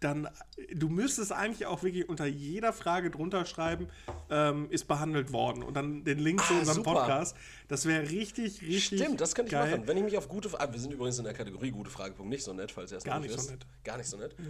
[0.00, 0.28] dann,
[0.74, 3.86] du müsstest eigentlich auch wirklich unter jeder Frage drunter schreiben,
[4.30, 5.62] ähm, ist behandelt worden.
[5.62, 6.94] Und dann den Link zu Ah, unserem super.
[6.94, 7.36] Podcast.
[7.68, 8.98] Das wäre richtig, richtig.
[9.00, 9.70] Stimmt, das könnte ich geil.
[9.70, 9.86] machen.
[9.86, 10.72] Wenn ich mich auf gute Fragen.
[10.72, 13.16] Wir sind übrigens in der Kategorie gute Fragepunkt nicht so nett, falls ihr es Gar
[13.16, 13.50] noch nicht so wisst.
[13.50, 13.66] nett.
[13.66, 13.84] Mhm.
[13.84, 14.34] Gar nicht so nett.
[14.38, 14.42] Äh,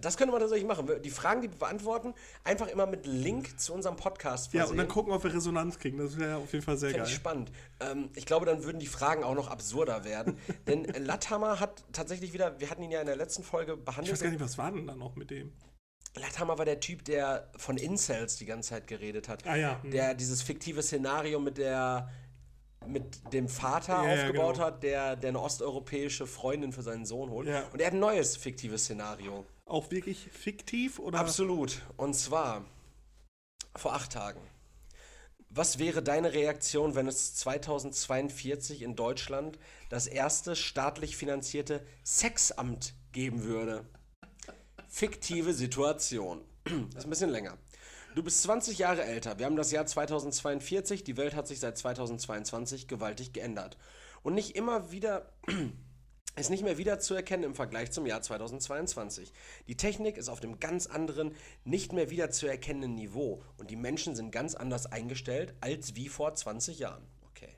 [0.00, 0.88] Das könnte man tatsächlich machen.
[1.02, 4.72] Die Fragen, die wir beantworten, einfach immer mit Link zu unserem Podcast Ja, versehen.
[4.72, 5.98] und dann gucken, ob wir Resonanz kriegen.
[5.98, 7.16] Das wäre auf jeden Fall sehr Fände ich geil.
[7.16, 7.52] spannend.
[7.80, 10.38] Ähm, ich glaube, dann würden die Fragen auch noch absurder werden.
[10.66, 14.12] Denn Latthammer hat tatsächlich wieder, wir hatten ihn ja in der letzten Folge Ich behandelt.
[14.14, 15.52] weiß gar nicht, was war denn da noch mit dem?
[16.16, 19.44] Latthammer war der Typ, der von Incels die ganze Zeit geredet hat.
[19.46, 19.90] Ah ja, hm.
[19.90, 22.08] Der dieses fiktive Szenario mit der
[22.86, 24.66] mit dem Vater Ja, aufgebaut genau.
[24.66, 27.48] hat, der, der eine osteuropäische Freundin für seinen Sohn holt.
[27.48, 27.64] Ja.
[27.72, 29.44] Und er hat ein neues fiktives Szenario.
[29.66, 31.18] Auch wirklich fiktiv oder?
[31.18, 31.82] Absolut.
[31.96, 32.64] Und zwar
[33.76, 34.40] vor acht Tagen.
[35.48, 39.58] Was wäre deine Reaktion, wenn es 2042 in Deutschland
[39.88, 43.84] das erste staatlich finanzierte Sexamt geben würde?
[44.88, 46.40] Fiktive Situation.
[46.64, 47.56] Das ist ein bisschen länger.
[48.14, 49.40] Du bist 20 Jahre älter.
[49.40, 51.02] Wir haben das Jahr 2042.
[51.02, 53.76] Die Welt hat sich seit 2022 gewaltig geändert.
[54.22, 55.32] Und nicht immer wieder
[56.36, 59.32] ist nicht mehr wiederzuerkennen im Vergleich zum Jahr 2022.
[59.66, 61.34] Die Technik ist auf dem ganz anderen,
[61.64, 66.78] nicht mehr wiederzuerkennenden Niveau und die Menschen sind ganz anders eingestellt als wie vor 20
[66.78, 67.02] Jahren.
[67.30, 67.50] Okay.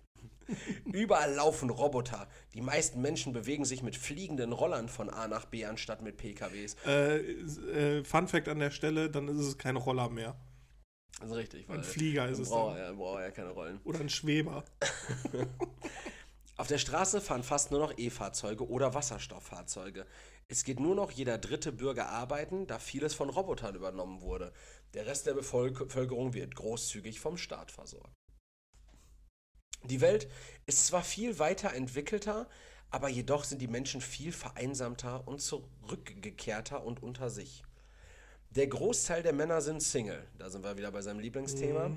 [0.90, 2.28] Überall laufen Roboter.
[2.54, 6.76] Die meisten Menschen bewegen sich mit fliegenden Rollern von A nach B anstatt mit PKWs.
[6.86, 10.34] Äh, äh, Fun Fact an der Stelle, dann ist es kein Roller mehr.
[11.20, 12.84] Das ist richtig, Ein Flieger ist es Brauer, dann.
[12.84, 13.80] ja, Brauer ja keine Rollen.
[13.84, 14.64] Oder ein Schweber.
[16.58, 20.06] Auf der Straße fahren fast nur noch E-Fahrzeuge oder Wasserstofffahrzeuge.
[20.48, 24.52] Es geht nur noch jeder dritte Bürger arbeiten, da vieles von Robotern übernommen wurde.
[24.94, 28.14] Der Rest der Bevölkerung wird großzügig vom Staat versorgt.
[29.84, 30.28] Die Welt
[30.66, 32.48] ist zwar viel weiter entwickelter,
[32.90, 37.64] aber jedoch sind die Menschen viel vereinsamter und zurückgekehrter und unter sich.
[38.56, 40.26] Der Großteil der Männer sind Single.
[40.38, 41.90] Da sind wir wieder bei seinem Lieblingsthema.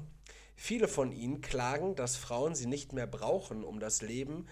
[0.57, 4.45] Viele von ihnen klagen, dass Frauen sie nicht mehr brauchen, um das Leben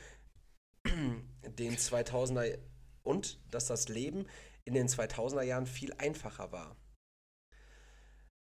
[0.85, 2.59] den 2000er
[3.03, 4.25] und dass das Leben
[4.63, 6.77] in den 2000er Jahren viel einfacher war.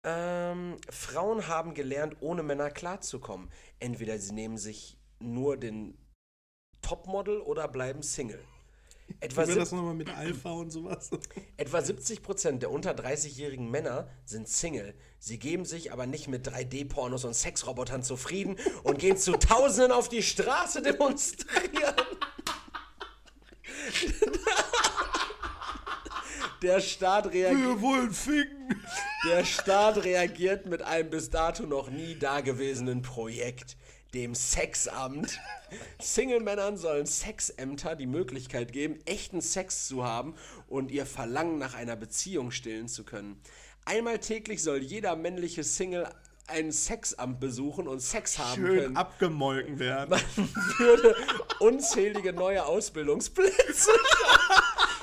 [0.04, 3.50] Ähm, Frauen haben gelernt, ohne Männer klarzukommen.
[3.78, 5.96] Entweder sie nehmen sich nur den
[6.82, 8.44] Topmodel oder bleiben Single.
[9.20, 11.10] Etwa, das nochmal mit Alpha und sowas?
[11.56, 14.94] etwa 70% der unter 30-jährigen Männer sind Single.
[15.18, 20.08] Sie geben sich aber nicht mit 3D-Pornos und Sexrobotern zufrieden und gehen zu Tausenden auf
[20.08, 21.94] die Straße demonstrieren.
[26.62, 27.60] Der Staat reagiert.
[27.60, 28.82] Wir wollen ficken.
[29.24, 33.76] Der Staat reagiert mit einem bis dato noch nie dagewesenen Projekt,
[34.18, 35.38] dem Sexamt.
[36.00, 40.34] Single-Männern sollen Sexämter die Möglichkeit geben, echten Sex zu haben
[40.66, 43.40] und ihr Verlangen nach einer Beziehung stillen zu können.
[43.84, 46.08] Einmal täglich soll jeder männliche Single
[46.48, 48.96] ein Sexamt besuchen und Sex haben Schön können.
[48.96, 50.10] abgemolken werden.
[50.10, 51.14] Man würde
[51.60, 53.90] unzählige neue Ausbildungsplätze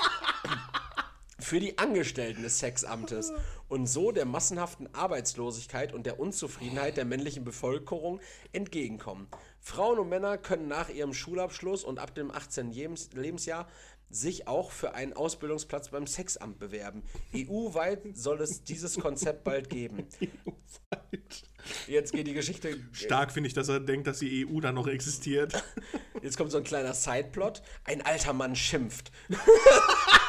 [1.45, 3.31] für die Angestellten des Sexamtes
[3.67, 8.19] und so der massenhaften Arbeitslosigkeit und der Unzufriedenheit der männlichen Bevölkerung
[8.51, 9.27] entgegenkommen.
[9.61, 12.72] Frauen und Männer können nach ihrem Schulabschluss und ab dem 18.
[12.72, 13.67] Lebens- Lebensjahr
[14.09, 17.03] sich auch für einen Ausbildungsplatz beim Sexamt bewerben.
[17.35, 20.07] EU-weit soll es dieses Konzept bald geben.
[21.88, 22.80] Jetzt geht die Geschichte.
[22.91, 25.63] Stark finde ich, dass er denkt, dass die EU da noch existiert.
[26.22, 27.61] Jetzt kommt so ein kleiner Sideplot.
[27.84, 29.11] Ein alter Mann schimpft.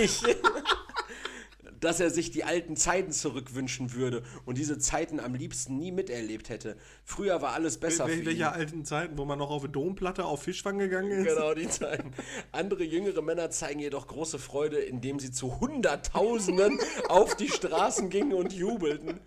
[0.00, 0.22] ich.
[1.80, 6.48] Dass er sich die alten Zeiten zurückwünschen würde und diese Zeiten am liebsten nie miterlebt
[6.48, 6.78] hätte.
[7.04, 8.26] Früher war alles besser Wel für ihn.
[8.26, 11.34] welche alten Zeiten, wo man noch auf eine Domplatte auf Fischfang gegangen ist?
[11.34, 12.12] Genau, die Zeiten.
[12.52, 18.32] Andere jüngere Männer zeigen jedoch große Freude, indem sie zu Hunderttausenden auf die Straßen gingen
[18.32, 19.20] und jubelten.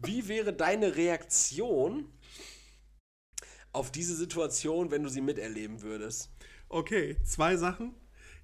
[0.00, 2.12] Wie wäre deine Reaktion
[3.72, 6.30] auf diese Situation, wenn du sie miterleben würdest?
[6.68, 7.94] Okay, zwei Sachen.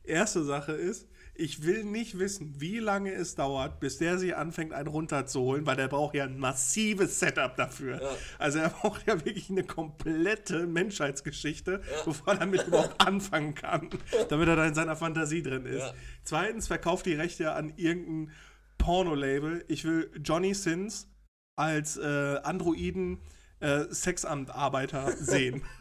[0.02, 4.72] Erste Sache ist, Ich will nicht wissen, wie lange es dauert, bis der sich anfängt,
[4.72, 8.00] einen runterzuholen, weil der braucht ja ein massives Setup dafür.
[8.00, 8.10] Ja.
[8.38, 13.90] Also er braucht ja wirklich eine komplette Menschheitsgeschichte, bevor er damit überhaupt anfangen kann,
[14.28, 15.80] damit er da in seiner Fantasie drin ist.
[15.80, 15.94] Ja.
[16.22, 18.32] Zweitens, verkauft die Rechte an irgendein
[18.78, 19.64] Porno-Label.
[19.66, 21.08] Ich will Johnny Sins
[21.56, 23.20] als äh, Androiden
[23.60, 25.62] äh, Sexamtarbeiter sehen.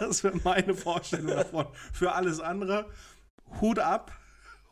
[0.00, 1.66] Das wäre meine Vorstellung davon.
[1.92, 2.86] Für alles andere,
[3.60, 4.10] Hut ab.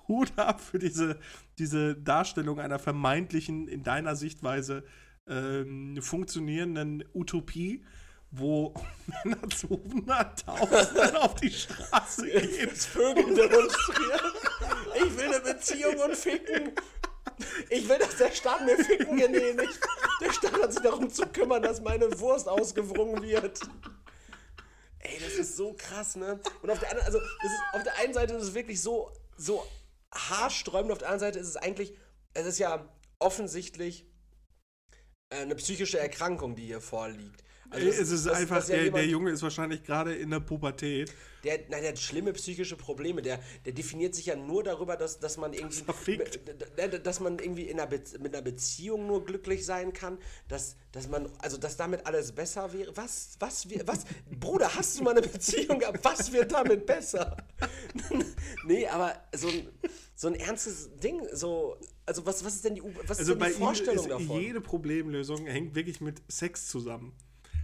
[0.08, 1.18] Hut ab für diese,
[1.58, 4.84] diese Darstellung einer vermeintlichen, in deiner Sichtweise,
[5.26, 7.84] ähm, funktionierenden Utopie,
[8.30, 8.74] wo
[9.24, 12.70] Männer zu Hunderttausenden auf die Straße gehen.
[12.70, 14.32] Vögel demonstrieren.
[14.96, 16.72] Ich will eine Beziehung und ficken.
[17.70, 19.80] Ich will, dass der Staat mir ficken genehmigt.
[20.20, 23.60] Der Staat hat sich darum zu kümmern, dass meine Wurst ausgewrungen wird.
[25.00, 26.38] Ey, das ist so krass, ne?
[26.62, 29.66] Und auf der anderen, also ist, auf der einen Seite ist es wirklich so, so
[30.14, 31.94] haarsträubend, auf der anderen Seite ist es eigentlich,
[32.34, 32.88] es ist ja
[33.18, 34.06] offensichtlich
[35.30, 37.42] äh, eine psychische Erkrankung, die hier vorliegt.
[37.70, 40.14] Also das- es ist das- einfach, das ja der, der jemand- Junge ist wahrscheinlich gerade
[40.14, 41.12] in der Pubertät.
[41.42, 43.20] Der, nein, der hat schlimme psychische Probleme.
[43.20, 45.82] Der, der definiert sich ja nur darüber, dass, dass man irgendwie.
[45.82, 46.40] Verfickt.
[46.46, 46.54] d-
[46.88, 50.18] d- Dass man irgendwie in einer Be mit einer Beziehung nur glücklich sein kann.
[50.48, 52.96] Dass, dass man, also dass damit alles besser wäre.
[52.96, 54.04] Was, was, wir- was?
[54.30, 55.98] Bruder, hast du mal eine Beziehung gehabt?
[56.02, 57.36] Was wird damit besser?
[58.66, 59.68] nee, aber so ein,
[60.14, 61.76] so ein ernstes Ding, so.
[62.06, 64.40] Also was, was ist denn die, was Also ist bei denn die Vorstellung ist davon?
[64.40, 67.14] jede Problemlösung hängt wirklich mit Sex zusammen.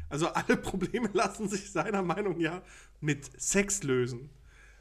[0.09, 2.62] Also alle Probleme lassen sich seiner Meinung nach
[3.01, 4.31] mit Sex lösen.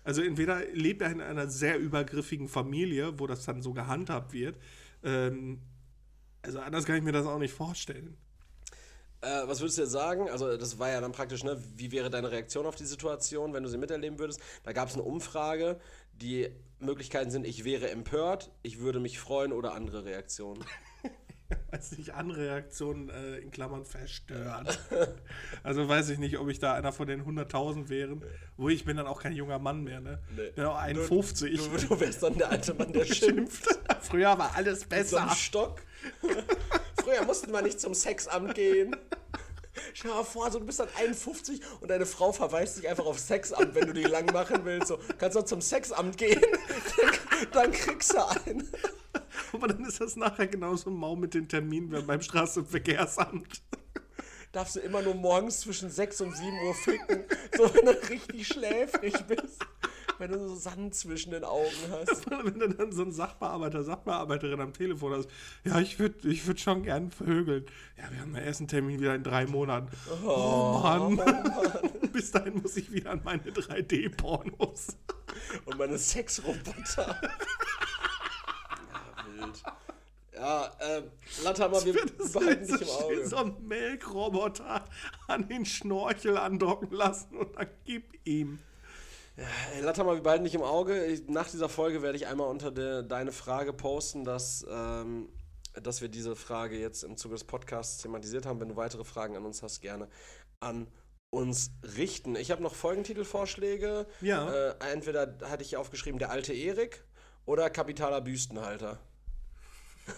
[0.04, 4.58] Also entweder lebt er in einer sehr übergriffigen Familie, wo das dann so gehandhabt wird.
[5.04, 5.62] Ähm,
[6.42, 8.18] also anders kann ich mir das auch nicht vorstellen.
[9.22, 10.30] Äh, was würdest du jetzt sagen?
[10.30, 11.62] Also, das war ja dann praktisch, ne?
[11.76, 14.40] Wie wäre deine Reaktion auf die Situation, wenn du sie miterleben würdest?
[14.64, 15.80] Da gab es eine Umfrage.
[16.14, 16.50] Die
[16.80, 20.64] Möglichkeiten sind, ich wäre empört, ich würde mich freuen oder andere Reaktionen.
[21.72, 24.80] Weiß nicht, andere Reaktionen äh, in Klammern verstört.
[25.64, 28.24] also weiß ich nicht, ob ich da einer von den 100.000 wären.
[28.56, 30.20] Wo ich bin dann auch kein junger Mann mehr, ne?
[30.36, 30.52] Nee.
[30.52, 31.58] Bin auch 51.
[31.58, 33.68] Du, du wärst dann der alte Mann, der schimpft.
[34.02, 35.24] Früher war alles So besser.
[35.28, 35.82] ein Stock.
[37.04, 38.96] Früher mussten wir nicht zum Sexamt gehen.
[39.94, 43.06] Stell dir mal vor, so, du bist dann 51 und deine Frau verweist dich einfach
[43.06, 44.88] aufs Sexamt, wenn du die lang machen willst.
[44.88, 48.68] So, kannst du zum Sexamt gehen, dann, dann kriegst du einen.
[49.54, 53.62] Aber dann ist das nachher genauso mau mit den Terminen wie beim Straßenverkehrsamt.
[54.52, 57.24] darfst du immer nur morgens zwischen 6 und 7 Uhr ficken.
[57.56, 59.60] So, wenn du richtig schläfrig bist.
[60.20, 62.30] Wenn du so Sand zwischen den Augen hast.
[62.44, 65.30] Wenn du dann so einen Sachbearbeiter, Sachbearbeiterin am Telefon hast,
[65.64, 67.66] ja, ich würde ich würd schon gern vögeln.
[67.98, 69.88] Ja, wir haben den ersten Termin wieder in drei Monaten.
[70.26, 71.20] Oh, Mann.
[72.12, 74.98] Bis dahin muss ich wieder an meine 3D-Pornos.
[75.66, 77.20] Und meine Sexroboter.
[78.92, 79.64] Ja, wild.
[80.34, 81.04] Ja, äh,
[81.44, 83.28] Latthammer, wir behalten so dich im Auge.
[83.28, 84.86] so einen Melkroboter
[85.28, 88.60] an den Schnorchel andocken lassen und dann gib ihm.
[89.42, 91.06] Hey, Latthammer, wir behalten dich im Auge.
[91.06, 95.30] Ich, nach dieser Folge werde ich einmal unter der, deine Frage posten, dass, ähm,
[95.82, 98.60] dass wir diese Frage jetzt im Zuge des Podcasts thematisiert haben.
[98.60, 100.10] Wenn du weitere Fragen an uns hast, gerne
[100.60, 100.88] an
[101.30, 102.36] uns richten.
[102.36, 104.08] Ich habe noch Folgentitelvorschläge.
[104.20, 104.52] Ja.
[104.52, 107.06] Äh, entweder hatte ich aufgeschrieben, der alte Erik
[107.46, 109.00] oder kapitaler Büstenhalter.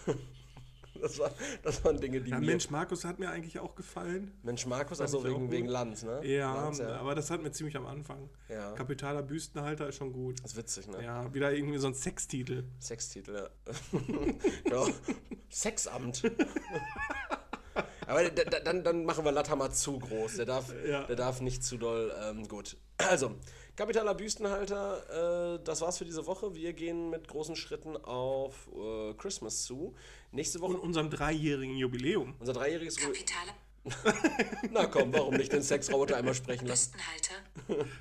[1.01, 1.31] das, war,
[1.63, 2.45] das waren Dinge, die Ja, mir...
[2.47, 4.31] Mensch, Markus hat mir eigentlich auch gefallen.
[4.43, 6.21] Mensch Markus, also wegen, wegen Lanz, ne?
[6.25, 8.29] Ja, Lanz, aber das hat mir ziemlich am Anfang.
[8.49, 8.71] Ja.
[8.73, 10.43] Kapitaler Büstenhalter ist schon gut.
[10.43, 11.03] Das ist witzig, ne?
[11.03, 12.65] Ja, wieder irgendwie so ein Sextitel.
[12.79, 13.49] Sextitel, ja.
[14.63, 14.87] genau.
[15.49, 16.23] Sexamt.
[18.07, 20.35] Aber da- da- dann, dann machen wir Latthammer zu groß.
[20.37, 21.03] Der darf, Ja.
[21.03, 22.13] der darf nicht zu doll.
[22.21, 22.75] Ähm, gut.
[22.97, 23.35] Also,
[23.81, 26.53] kapitaler Büstenhalter, äh, das war's für diese Woche.
[26.53, 29.95] Wir gehen mit großen Schritten auf äh, Christmas zu.
[30.31, 32.35] Nächste Woche Und unserem dreijährigen Jubiläum.
[32.39, 32.97] unser dreijähriges.
[32.99, 33.51] Ru- Kapitale
[34.71, 36.93] Na komm, warum nicht den Sexroboter einmal sprechen lassen?
[36.93, 37.89] Büstenhalter.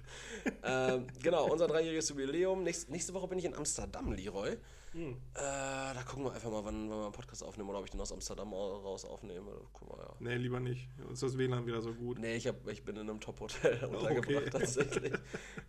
[0.63, 2.63] Ähm, genau, unser dreijähriges Jubiläum.
[2.63, 4.57] Nächste, nächste Woche bin ich in Amsterdam, Leroy.
[4.93, 5.13] Hm.
[5.13, 7.93] Äh, da gucken wir einfach mal, wann, wann wir einen Podcast aufnehmen oder ob ich
[7.93, 9.53] den aus Amsterdam au- raus aufnehme.
[9.73, 10.15] Gucken wir, ja.
[10.19, 10.89] Nee, lieber nicht.
[11.09, 12.19] Uns ist das WLAN wieder so gut.
[12.19, 15.13] Nee, ich, hab, ich bin in einem Top-Hotel untergebracht tatsächlich.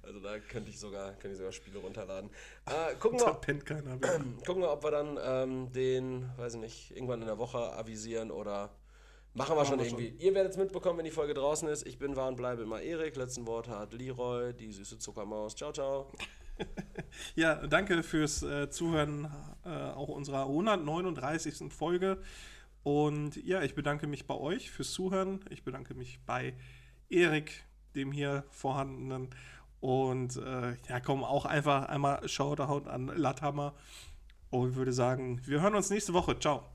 [0.01, 2.31] Also da könnte ich sogar, könnte ich sogar Spiele runterladen.
[2.65, 4.19] Äh, gucken, Da wir, pennt keiner mehr.
[4.45, 8.31] gucken wir, ob wir dann ähm, den, weiß ich nicht, irgendwann in der Woche avisieren
[8.31, 8.73] oder
[9.35, 10.09] machen wir schon wir irgendwie.
[10.17, 11.85] Ihr werdet es mitbekommen, wenn die Folge draußen ist.
[11.85, 13.15] Ich bin, war und bleibe immer Erik.
[13.15, 15.55] Letzten Wort hat Leroy, die süße Zuckermaus.
[15.55, 16.11] Ciao, ciao.
[17.35, 19.29] Ja, danke fürs äh, Zuhören
[19.65, 21.71] äh, auch unserer 139.
[21.73, 22.21] Folge.
[22.83, 25.41] Und ja, ich bedanke mich bei euch fürs Zuhören.
[25.49, 26.55] Ich bedanke mich bei
[27.09, 27.63] Erik,
[27.95, 29.29] dem hier vorhandenen.
[29.79, 33.73] Und äh, ja, komm, auch einfach einmal Shoutout an Latthammer.
[34.49, 36.37] Und würde sagen, wir hören uns nächste Woche.
[36.39, 36.70] Ciao.